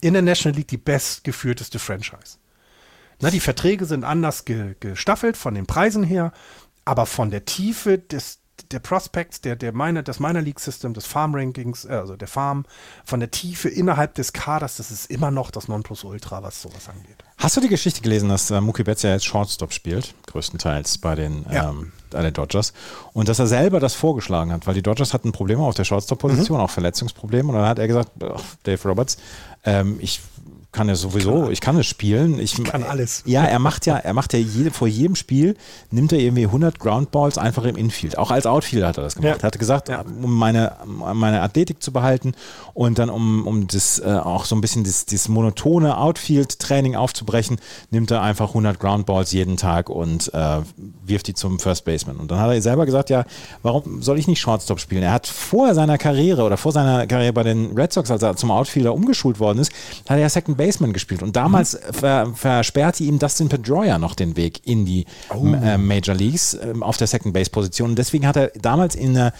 [0.00, 2.38] in der National League die bestgeführteste Franchise.
[3.20, 6.32] Na, die Verträge sind anders ge, gestaffelt von den Preisen her,
[6.84, 8.40] aber von der Tiefe des,
[8.72, 12.28] der Prospects, der, der Miner, des Minor League System, des Farm Rankings, äh, also der
[12.28, 12.64] Farm,
[13.04, 17.24] von der Tiefe innerhalb des Kaders, das ist immer noch das Nonplusultra, was sowas angeht.
[17.38, 21.14] Hast du die Geschichte gelesen, dass äh, Mookie Betts ja jetzt Shortstop spielt, größtenteils bei
[21.14, 21.70] den, ja.
[21.70, 22.72] ähm, bei den Dodgers,
[23.12, 26.58] und dass er selber das vorgeschlagen hat, weil die Dodgers hatten Probleme auf der Shortstop-Position,
[26.58, 26.64] mhm.
[26.64, 28.10] auch Verletzungsprobleme, und dann hat er gesagt,
[28.64, 29.18] Dave Roberts,
[29.64, 30.20] ähm, ich
[30.70, 32.38] kann ja sowieso, ich kann es spielen.
[32.38, 33.22] Ich, ich, kann alles.
[33.24, 35.56] Ja, er macht ja, er macht ja jede, vor jedem Spiel
[35.90, 38.18] nimmt er irgendwie 100 Groundballs einfach im Infield.
[38.18, 39.38] Auch als Outfielder hat er das gemacht.
[39.38, 39.42] Ja.
[39.42, 40.02] Er hat gesagt, ja.
[40.02, 42.34] um meine, meine Athletik zu behalten
[42.74, 47.58] und dann um, um das äh, auch so ein bisschen das, das monotone Outfield-Training aufzubrechen,
[47.90, 50.58] nimmt er einfach 100 Groundballs jeden Tag und äh,
[51.02, 52.16] wirft die zum First Baseman.
[52.16, 53.24] Und dann hat er selber gesagt, ja,
[53.62, 55.02] warum soll ich nicht Shortstop spielen?
[55.02, 58.36] Er hat vor seiner Karriere oder vor seiner Karriere bei den Red Sox, als er
[58.36, 59.72] zum Outfielder umgeschult worden ist,
[60.02, 61.22] hat er ja Second Baseman gespielt.
[61.22, 61.94] Und damals mhm.
[61.94, 65.46] ver versperrte ihm Dustin Pedroia noch den Weg in die oh.
[65.46, 67.90] äh, Major Leagues äh, auf der Second Base Position.
[67.90, 69.32] Und deswegen hat er damals in der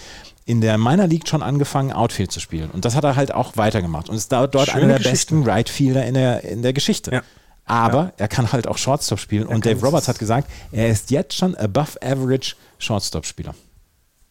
[0.47, 2.71] in der Minor League schon angefangen, Outfield zu spielen.
[2.71, 4.09] Und das hat er halt auch weitergemacht.
[4.09, 5.35] Und ist dort Schöne einer der Geschichte.
[5.35, 7.13] besten Right Fielder in der, in der Geschichte.
[7.13, 7.23] Ja.
[7.67, 8.13] Aber ja.
[8.17, 9.47] er kann halt auch Shortstop spielen.
[9.47, 13.55] Er und Dave Roberts hat gesagt, er ist jetzt schon above average Shortstop-Spieler.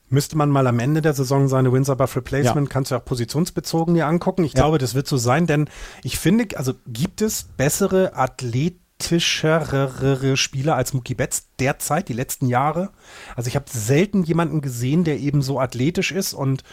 [0.09, 2.71] Müsste man mal am Ende der Saison seine Wins above Replacement, ja.
[2.71, 4.45] kannst du auch positionsbezogen dir angucken.
[4.45, 4.61] Ich ja.
[4.61, 5.69] glaube, das wird so sein, denn
[6.03, 12.91] ich finde, also gibt es bessere athletischere Spieler als Mookie Betts derzeit, die letzten Jahre.
[13.35, 16.63] Also ich habe selten jemanden gesehen, der eben so athletisch ist und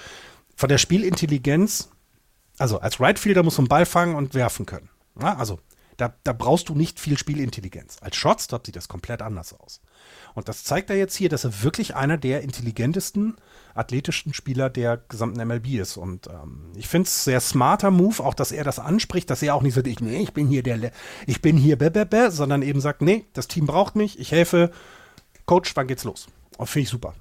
[0.55, 1.90] von der Spielintelligenz,
[2.59, 4.90] also als Rightfielder muss man Ball fangen und werfen können.
[5.20, 5.59] Ja, also
[5.97, 7.98] da, da brauchst du nicht viel Spielintelligenz.
[8.01, 9.81] Als Shortstop sieht das komplett anders aus.
[10.35, 13.36] Und das zeigt er jetzt hier, dass er wirklich einer der intelligentesten,
[13.74, 15.97] athletischsten Spieler der gesamten MLB ist.
[15.97, 19.55] Und ähm, ich finde es sehr smarter Move, auch dass er das anspricht, dass er
[19.55, 20.90] auch nicht sagt, ich, nee, ich bin hier der,
[21.27, 24.32] ich bin hier, bäh, bäh, bäh, sondern eben sagt, nee, das Team braucht mich, ich
[24.32, 24.70] helfe.
[25.47, 26.27] Coach, wann geht's los?
[26.59, 27.15] Und finde ich super.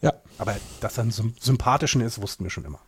[0.00, 0.14] Ja.
[0.38, 2.80] Aber dass er einen sympathischen ist, wussten wir schon immer.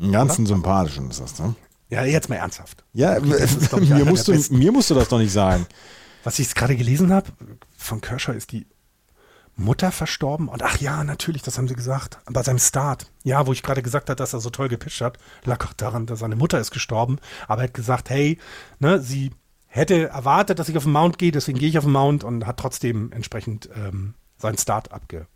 [0.00, 0.54] Einen ganzen Oder?
[0.54, 1.54] sympathischen ist das, ne?
[1.90, 2.84] Ja, jetzt mal ernsthaft.
[2.92, 5.66] Ja, mir, musst du, mir musst du das doch nicht sagen.
[6.22, 7.26] Was ich gerade gelesen habe,
[7.76, 8.66] von Kershaw ist die
[9.60, 10.48] Mutter verstorben?
[10.48, 12.18] Und ach ja, natürlich, das haben sie gesagt.
[12.26, 13.10] Bei seinem Start.
[13.22, 16.06] Ja, wo ich gerade gesagt habe, dass er so toll gepitcht hat, lag auch daran,
[16.06, 17.18] dass seine Mutter ist gestorben.
[17.46, 18.38] Aber er hat gesagt, hey,
[18.78, 19.30] ne, sie
[19.66, 22.46] hätte erwartet, dass ich auf den Mount gehe, deswegen gehe ich auf den Mount und
[22.46, 25.26] hat trotzdem entsprechend ähm, seinen Start abge.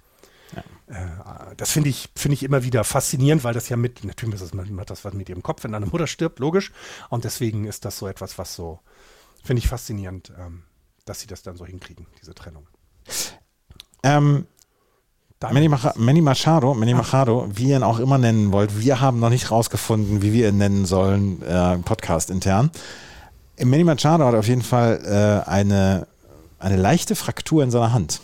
[0.54, 0.62] Ja.
[0.94, 4.52] Äh, das finde ich, finde ich immer wieder faszinierend, weil das ja mit, natürlich ist
[4.52, 6.72] das, hat das was mit ihrem Kopf, wenn deine Mutter stirbt, logisch.
[7.10, 8.80] Und deswegen ist das so etwas, was so,
[9.42, 10.64] finde ich faszinierend, ähm,
[11.04, 12.66] dass sie das dann so hinkriegen, diese Trennung.
[14.04, 14.46] Ähm,
[15.40, 19.18] Manny, Mach Manny Machado, Manny Machado, wie ihr ihn auch immer nennen wollt, wir haben
[19.18, 22.70] noch nicht rausgefunden, wie wir ihn nennen sollen, äh, Podcast intern.
[23.62, 26.06] Manny Machado hat auf jeden Fall äh, eine,
[26.58, 28.20] eine leichte Fraktur in seiner Hand.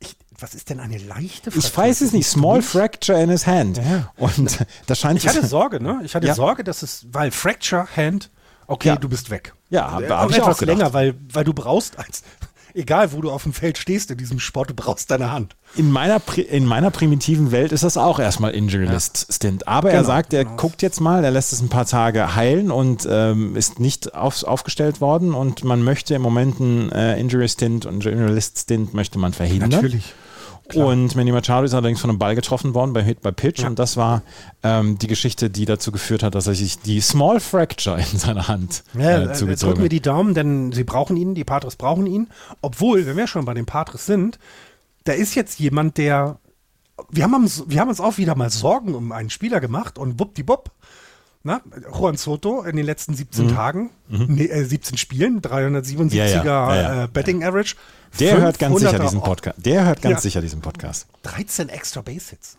[0.00, 1.70] Ich, was ist denn eine leichte Fraktur?
[1.70, 2.26] Ich weiß es nicht.
[2.26, 3.78] Small fracture in his hand.
[3.78, 4.12] Ja.
[4.16, 5.18] Und das scheint.
[5.18, 6.00] Ich hatte Sorge, ne?
[6.02, 6.34] Ich hatte ja.
[6.34, 8.30] Sorge, dass es, weil Fracture Hand,
[8.66, 8.96] okay, ja.
[8.96, 9.54] du bist weg.
[9.70, 12.22] Ja, habe hab ich etwas auch länger, weil, weil du brauchst als
[12.74, 15.56] egal wo du auf dem Feld stehst in diesem Sport, du brauchst deine Hand.
[15.76, 19.68] In meiner, in meiner primitiven Welt ist das auch erstmal Injury List Stint.
[19.68, 20.56] Aber genau, er sagt, er genau.
[20.56, 24.42] guckt jetzt mal, er lässt es ein paar Tage heilen und ähm, ist nicht auf,
[24.44, 28.94] aufgestellt worden und man möchte im Moment einen äh, Injury Stint und Injury List Stint
[28.94, 29.70] möchte man verhindern.
[29.70, 30.14] Natürlich.
[30.68, 30.88] Klar.
[30.88, 33.68] Und Manny Machado ist allerdings von einem Ball getroffen worden bei Hit by Pitch ja.
[33.68, 34.22] und das war
[34.62, 38.48] ähm, die Geschichte, die dazu geführt hat, dass er sich die Small Fracture in seiner
[38.48, 42.06] Hand ja, äh, zugezogen drücken wir die Daumen, denn sie brauchen ihn, die Patres brauchen
[42.06, 42.28] ihn.
[42.60, 44.38] Obwohl, wenn wir schon bei den Patres sind,
[45.04, 46.38] da ist jetzt jemand, der
[47.10, 50.18] wir haben, uns, wir haben uns auch wieder mal Sorgen um einen Spieler gemacht und
[50.18, 50.70] wuppdiwupp
[51.48, 53.54] na, Juan Soto in den letzten 17 mhm.
[53.54, 54.26] Tagen, mhm.
[54.28, 57.74] Nee, äh, 17 Spielen, 377er ja, ja, ja, äh, Betting Average.
[58.20, 59.64] Der hört ganz sicher diesen Podcast.
[59.64, 61.06] Der hört ganz sicher diesen Podcast.
[61.22, 62.58] 13 extra Base Hits.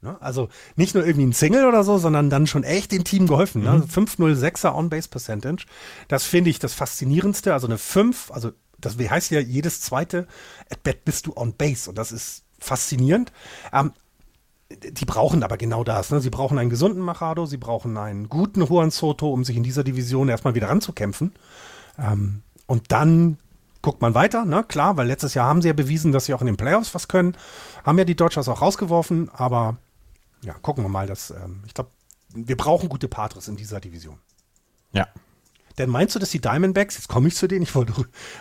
[0.00, 0.16] Ne?
[0.20, 3.62] Also nicht nur irgendwie ein Single oder so, sondern dann schon echt dem Team geholfen.
[3.62, 3.84] Ne?
[3.86, 4.06] Mhm.
[4.06, 5.66] 506er On-Base-Percentage.
[6.08, 7.52] Das finde ich das Faszinierendste.
[7.52, 10.26] Also eine 5, also das heißt ja, jedes zweite
[10.70, 13.30] At-Bat bist du on-Base und das ist faszinierend.
[13.72, 13.92] Ähm,
[14.76, 16.10] die brauchen aber genau das.
[16.10, 16.20] Ne?
[16.20, 19.84] Sie brauchen einen gesunden Machado, sie brauchen einen guten Juan Soto, um sich in dieser
[19.84, 21.32] Division erstmal wieder ranzukämpfen.
[21.98, 23.38] Ähm, und dann
[23.82, 24.64] guckt man weiter, ne?
[24.64, 27.08] klar, weil letztes Jahr haben sie ja bewiesen, dass sie auch in den Playoffs was
[27.08, 27.36] können.
[27.84, 29.76] Haben ja die Dodgers auch rausgeworfen, aber
[30.42, 31.06] ja, gucken wir mal.
[31.06, 31.90] Dass, ähm, ich glaube,
[32.34, 34.18] wir brauchen gute Patres in dieser Division.
[34.92, 35.08] Ja.
[35.78, 37.92] Denn meinst du, dass die Diamondbacks, jetzt komme ich zu denen, ich wollte,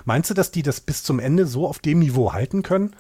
[0.06, 2.96] meinst du, dass die das bis zum Ende so auf dem Niveau halten können?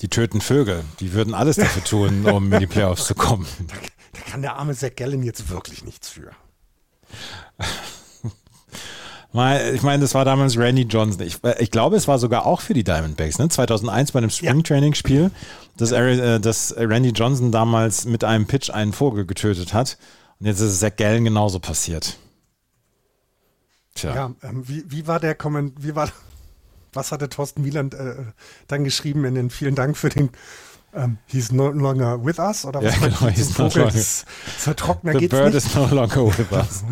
[0.00, 0.84] Die töten Vögel.
[1.00, 3.46] Die würden alles dafür tun, um in die Playoffs zu kommen.
[3.68, 3.74] Da,
[4.12, 6.30] da kann der arme Zach Gallen jetzt wirklich nichts für.
[9.32, 11.24] Ich meine, das war damals Randy Johnson.
[11.24, 13.48] Ich, äh, ich, glaube, es war sogar auch für die Diamondbacks, ne?
[13.48, 15.30] 2001 bei einem Spring-Training-Spiel,
[15.76, 19.98] dass, äh, dass Randy Johnson damals mit einem Pitch einen Vogel getötet hat.
[20.40, 22.18] Und jetzt ist es Zach Gallen genauso passiert.
[23.94, 24.14] Tja.
[24.14, 26.10] Ja, ähm, wie, wie war der Komment, wie war,
[26.92, 28.14] was hatte Thorsten Wieland äh,
[28.68, 30.30] dann geschrieben in den vielen Dank für den
[30.92, 33.00] um, he's no longer with us oder was?
[33.00, 33.92] Ja, genau, he's no longer.
[33.92, 34.24] Das,
[34.58, 35.64] so trockener The bird nicht.
[35.64, 36.82] is no longer with us.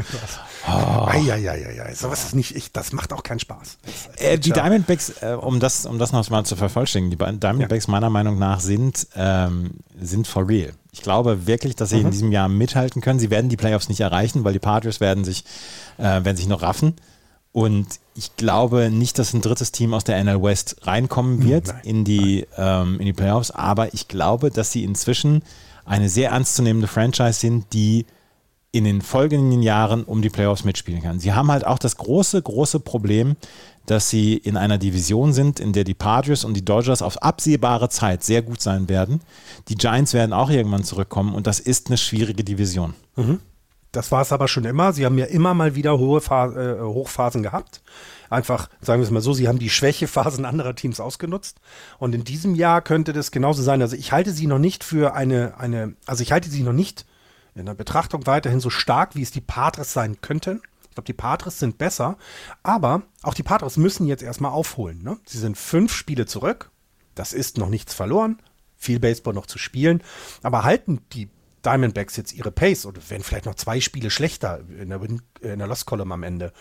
[0.69, 1.07] Oh.
[1.07, 3.79] Eieieiei, sowas ist nicht, ich, das macht auch keinen Spaß.
[4.19, 7.91] Äh, die Diamondbacks, äh, um das, um das noch mal zu vervollständigen, die Diamondbacks ja.
[7.91, 9.70] meiner Meinung nach sind, ähm,
[10.01, 10.73] sind for real.
[10.93, 12.07] Ich glaube wirklich, dass sie mhm.
[12.07, 13.19] in diesem Jahr mithalten können.
[13.19, 15.45] Sie werden die Playoffs nicht erreichen, weil die Padres werden sich,
[15.97, 16.95] äh, werden sich noch raffen.
[17.51, 17.87] Und
[18.19, 21.81] ich glaube nicht, dass ein drittes Team aus der NL West reinkommen hm, wird nein,
[21.85, 25.43] in, die, ähm, in die Playoffs, aber ich glaube, dass sie inzwischen
[25.85, 28.07] eine sehr ernstzunehmende Franchise sind, die
[28.73, 31.20] in den folgenden Jahren um die Playoffs mitspielen kann.
[31.20, 33.36] Sie haben halt auch das große, große Problem,
[33.86, 37.89] dass sie in einer Division sind, in der die Padres und die Dodgers auf absehbare
[37.89, 39.20] Zeit sehr gut sein werden.
[39.69, 42.95] Die Giants werden auch irgendwann zurückkommen und das ist eine schwierige Division.
[43.16, 43.40] Mhm.
[43.93, 44.93] Das war es aber schon immer.
[44.93, 47.82] Sie haben ja immer mal wieder hohe äh, Hochphasen gehabt.
[48.28, 51.60] Einfach, sagen wir es mal so, sie haben die Schwächephasen anderer Teams ausgenutzt.
[51.98, 53.81] Und in diesem Jahr könnte das genauso sein.
[53.81, 57.06] Also ich halte sie noch nicht für eine, eine, also ich halte sie noch nicht
[57.55, 60.60] in der Betrachtung weiterhin so stark, wie es die Patres sein könnten.
[60.82, 62.19] Ich glaube, die Patres sind besser,
[62.62, 65.02] aber auch die Patres müssen jetzt erstmal aufholen.
[65.02, 65.16] Ne?
[65.24, 66.70] Sie sind fünf Spiele zurück.
[67.15, 68.39] Das ist noch nichts verloren.
[68.77, 70.02] Viel Baseball noch zu spielen.
[70.43, 71.31] Aber halten die
[71.65, 75.67] Diamondbacks jetzt ihre Pace oder werden vielleicht noch zwei Spiele schlechter in der, in der
[75.67, 76.53] Lost Column am Ende,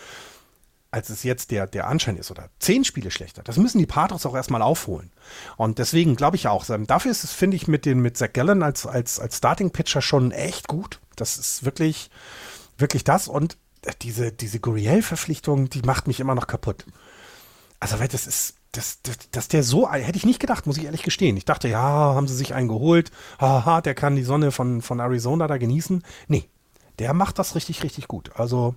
[0.91, 3.43] als es jetzt der, der Anschein ist oder zehn Spiele schlechter.
[3.43, 5.11] Das müssen die Patriots auch erstmal aufholen.
[5.57, 8.63] Und deswegen glaube ich auch, dafür ist es, finde ich, mit, den, mit Zach Gallen
[8.63, 10.99] als, als, als Starting-Pitcher schon echt gut.
[11.15, 12.09] Das ist wirklich,
[12.77, 13.27] wirklich das.
[13.27, 13.57] Und
[14.01, 16.85] diese, diese Guriel-Verpflichtung, die macht mich immer noch kaputt.
[17.79, 20.85] Also, weil das ist, dass, dass, dass der so, hätte ich nicht gedacht, muss ich
[20.85, 21.35] ehrlich gestehen.
[21.35, 24.99] Ich dachte, ja, haben sie sich einen geholt, haha, der kann die Sonne von, von
[24.99, 26.03] Arizona da genießen.
[26.27, 26.47] Nee,
[26.99, 28.31] der macht das richtig, richtig gut.
[28.35, 28.75] Also,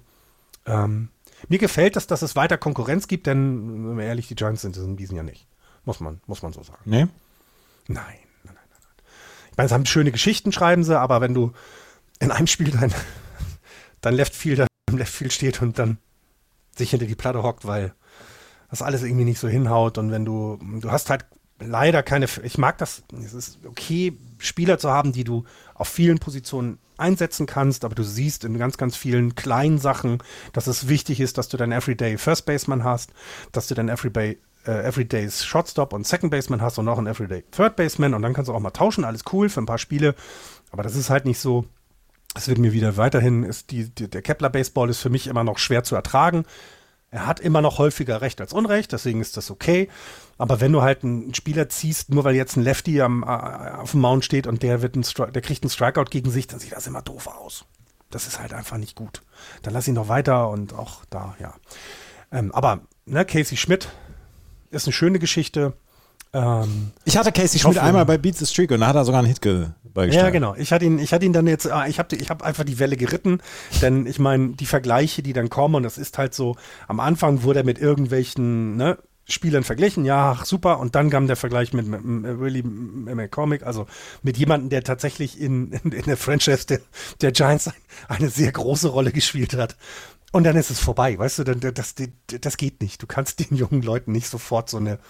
[0.66, 1.10] ähm,
[1.48, 4.76] mir gefällt es, dass es weiter Konkurrenz gibt, denn, wenn wir ehrlich, die Giants sind
[4.76, 5.46] es in diesem Jahr nicht.
[5.84, 6.82] Muss man, muss man so sagen.
[6.84, 7.06] Nee?
[7.86, 8.04] Nein,
[8.44, 9.04] nein, nein, nein.
[9.50, 11.52] Ich meine, es haben schöne Geschichten, schreiben sie, aber wenn du
[12.20, 12.94] in einem Spiel dein,
[14.00, 15.98] dein Left Fielder im Left Field steht und dann
[16.76, 17.94] sich hinter die Platte hockt, weil
[18.70, 21.26] das alles irgendwie nicht so hinhaut und wenn du, du hast halt
[21.58, 25.44] leider keine, ich mag das, es ist okay, Spieler zu haben, die du
[25.74, 30.18] auf vielen Positionen einsetzen kannst, aber du siehst in ganz, ganz vielen kleinen Sachen,
[30.52, 33.12] dass es wichtig ist, dass du deinen Everyday First Baseman hast,
[33.52, 37.42] dass du deinen Everyday äh, Everydays Shotstop und Second Baseman hast und auch einen Everyday
[37.50, 40.14] Third Baseman und dann kannst du auch mal tauschen, alles cool für ein paar Spiele,
[40.70, 41.64] aber das ist halt nicht so,
[42.34, 45.44] es wird mir wieder weiterhin, ist die, die, der Kepler Baseball ist für mich immer
[45.44, 46.44] noch schwer zu ertragen.
[47.12, 49.88] Er hat immer noch häufiger Recht als Unrecht, deswegen ist das okay.
[50.38, 53.90] Aber wenn du halt einen Spieler ziehst, nur weil jetzt ein Lefty am, äh, auf
[53.90, 56.72] dem Mount steht und der, wird ein der kriegt einen Strikeout gegen sich, dann sieht
[56.72, 57.64] das immer doof aus.
[58.10, 59.22] Das ist halt einfach nicht gut.
[59.62, 61.54] Dann lass ihn doch weiter und auch da, ja.
[62.32, 63.88] Ähm, aber ne, Casey Schmidt
[64.70, 65.72] ist eine schöne Geschichte.
[66.32, 69.20] Ähm, ich hatte Casey Schmidt einmal bei Beats the Streak und da hat er sogar
[69.20, 70.26] einen Hit beigesteuert.
[70.26, 70.54] Ja, genau.
[70.54, 72.78] Ich hatte ihn, ich hatte ihn dann jetzt, ah, ich habe ich hab einfach die
[72.78, 73.40] Welle geritten,
[73.82, 77.42] denn ich meine, die Vergleiche, die dann kommen, und das ist halt so, am Anfang
[77.42, 78.98] wurde er mit irgendwelchen ne,
[79.28, 83.86] Spielern verglichen, ja, super, und dann kam der Vergleich mit, mit, mit Willie McCormick, also
[84.22, 86.80] mit jemandem, der tatsächlich in, in, in der Franchise der,
[87.20, 87.70] der Giants
[88.08, 89.76] eine sehr große Rolle gespielt hat.
[90.32, 91.94] Und dann ist es vorbei, weißt du, das, das,
[92.40, 93.02] das geht nicht.
[93.02, 95.00] Du kannst den jungen Leuten nicht sofort so eine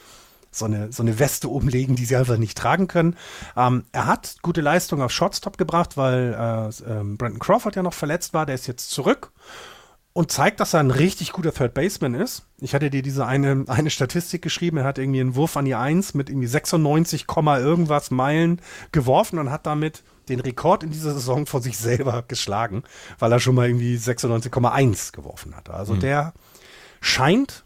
[0.51, 3.17] so eine, so eine Weste umlegen, die sie einfach nicht tragen können.
[3.57, 7.95] Ähm, er hat gute Leistung auf Shortstop gebracht, weil äh, ähm, Brandon Crawford ja noch
[7.95, 8.47] verletzt war.
[8.47, 9.33] Der ist jetzt zurück.
[10.13, 12.45] und zeigt, dass er ein richtig guter Third Baseman ist.
[12.59, 15.77] Ich hatte dir diese eine, eine Statistik geschrieben, er hat irgendwie einen Wurf an die
[15.77, 18.61] Eins mit irgendwie 96, irgendwas Meilen
[18.91, 22.83] geworfen und hat damit den Rekord in dieser Saison vor sich selber geschlagen,
[23.19, 25.75] weil er schon mal irgendwie 96,1 geworfen hatte.
[25.75, 26.01] Also mhm.
[26.01, 26.33] der
[27.01, 27.65] scheint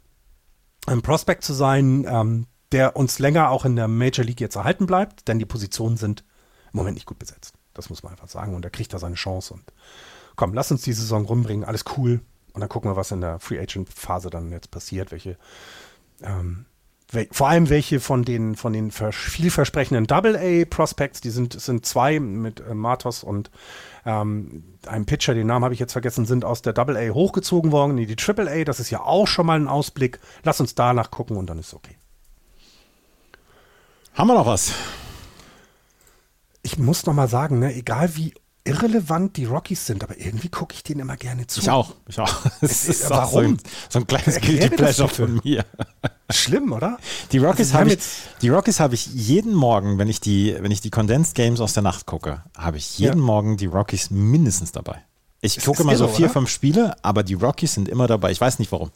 [0.87, 4.87] ein Prospect zu sein, ähm, der uns länger auch in der Major League jetzt erhalten
[4.87, 6.25] bleibt, denn die Positionen sind
[6.73, 7.55] im Moment nicht gut besetzt.
[7.73, 8.55] Das muss man einfach sagen.
[8.55, 9.55] Und er kriegt da seine Chance.
[9.55, 9.63] Und
[10.37, 11.65] komm, lass uns die Saison rumbringen.
[11.65, 12.21] Alles cool.
[12.53, 15.37] Und dann gucken wir, was in der Free Agent Phase dann jetzt passiert, welche,
[16.23, 16.67] ähm,
[17.11, 21.87] wel vor allem welche von den, von den vielversprechenden Double A Prospects, die sind, sind
[21.87, 23.51] zwei mit äh, Matos und
[24.05, 27.73] ähm, einem Pitcher, den Namen habe ich jetzt vergessen, sind aus der Double A hochgezogen
[27.73, 28.65] worden in die Triple A.
[28.65, 30.19] Das ist ja auch schon mal ein Ausblick.
[30.43, 31.97] Lass uns danach gucken und dann ist okay.
[34.15, 34.71] Haben wir noch was?
[36.63, 38.33] Ich muss noch mal sagen, ne, egal wie
[38.63, 41.61] irrelevant die Rockies sind, aber irgendwie gucke ich denen immer gerne zu.
[41.61, 42.33] Ich auch, ich auch.
[42.61, 43.31] Das ist Warum?
[43.33, 43.59] So ein,
[43.91, 45.65] so ein kleines Guilty Pleasure von mir.
[46.31, 46.97] Schlimm, oder?
[47.33, 47.99] Die Rockies also, habe ich,
[48.41, 51.73] die Rockies habe ich jeden Morgen, wenn ich die, wenn ich die Condensed Games aus
[51.75, 53.25] der Nacht gucke, habe ich jeden ja.
[53.25, 55.03] Morgen die Rockies mindestens dabei.
[55.41, 56.35] Ich gucke immer so vier, oder?
[56.35, 58.31] fünf Spiele, aber die Rockies sind immer dabei.
[58.31, 58.91] Ich weiß nicht warum.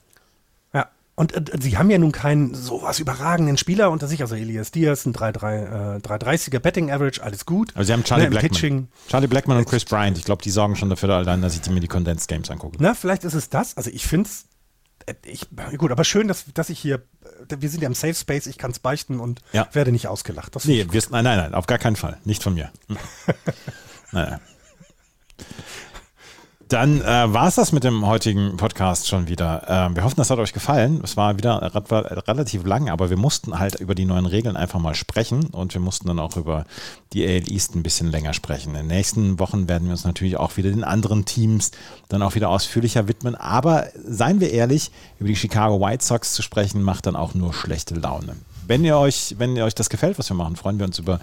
[1.19, 5.05] Und äh, sie haben ja nun keinen sowas überragenden Spieler unter sich, also Elias Diaz,
[5.05, 7.73] ein 330er äh, Betting Average, alles gut.
[7.74, 8.53] Aber sie haben Charlie ne, Blackman.
[8.53, 8.89] Pitching.
[9.09, 11.81] Charlie Blackman und Chris Bryant, ich glaube, die sorgen schon dafür allein, dass ich mir
[11.81, 12.77] die Condensed Games angucke.
[12.78, 13.77] Na, vielleicht ist es das.
[13.77, 14.47] Also ich finde es,
[15.07, 17.03] äh, ich, gut, aber schön, dass, dass ich hier,
[17.51, 19.66] äh, wir sind ja im Safe Space, ich kann es beichten und ja.
[19.73, 20.55] werde nicht ausgelacht.
[20.55, 22.19] Das nee, wirst, nein, nein, nein, auf gar keinen Fall.
[22.23, 22.70] Nicht von mir.
[24.12, 24.40] nein, nein.
[26.69, 29.62] Dann äh, war es das mit dem heutigen Podcast schon wieder.
[29.69, 31.01] Ähm, wir hoffen, das hat euch gefallen.
[31.03, 31.62] Es war wieder
[32.28, 35.81] relativ lang, aber wir mussten halt über die neuen Regeln einfach mal sprechen und wir
[35.81, 36.66] mussten dann auch über
[37.15, 38.74] die AL East ein bisschen länger sprechen.
[38.74, 41.70] In den nächsten Wochen werden wir uns natürlich auch wieder den anderen Teams
[42.11, 43.35] dann auch wieder ausführlicher widmen.
[43.35, 47.55] Aber seien wir ehrlich, über die Chicago White Sox zu sprechen, macht dann auch nur
[47.55, 48.36] schlechte Laune.
[48.66, 51.19] Wenn ihr euch, wenn ihr euch das gefällt, was wir machen, freuen wir uns über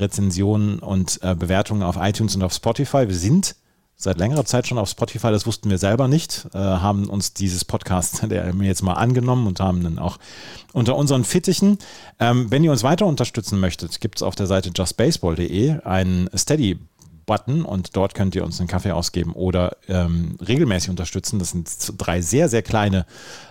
[0.00, 3.06] Rezensionen und äh, Bewertungen auf iTunes und auf Spotify.
[3.06, 3.54] Wir sind
[4.00, 7.64] seit längerer Zeit schon auf Spotify, das wussten wir selber nicht, äh, haben uns dieses
[7.64, 10.18] Podcast der mir jetzt mal angenommen und haben dann auch
[10.72, 11.78] unter unseren Fittichen.
[12.20, 16.78] Ähm, wenn ihr uns weiter unterstützen möchtet, gibt es auf der Seite justbaseball.de einen Steady
[17.26, 21.38] Button und dort könnt ihr uns einen Kaffee ausgeben oder ähm, regelmäßig unterstützen.
[21.38, 21.68] Das sind
[21.98, 23.04] drei sehr, sehr kleine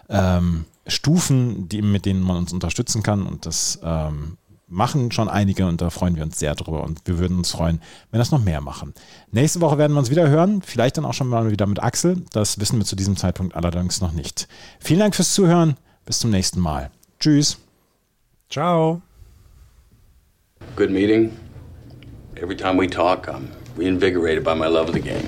[0.10, 4.38] ähm, Stufen, die, mit denen man uns unterstützen kann und das ähm,
[4.68, 7.82] machen schon einige und da freuen wir uns sehr drüber und wir würden uns freuen,
[8.12, 8.94] wenn das noch mehr machen.
[9.32, 12.24] Nächste Woche werden wir uns wieder hören, vielleicht dann auch schon mal wieder mit Axel.
[12.34, 14.48] Das wissen wir zu diesem Zeitpunkt allerdings noch nicht.
[14.80, 15.78] Vielen Dank fürs Zuhören.
[16.06, 16.90] Bis zum nächsten Mal.
[17.20, 17.58] Tschüss.
[18.50, 19.02] Ciao.
[20.76, 21.32] Good meeting.
[22.36, 25.28] Every time we talk, I'm reinvigorated by my love of the game.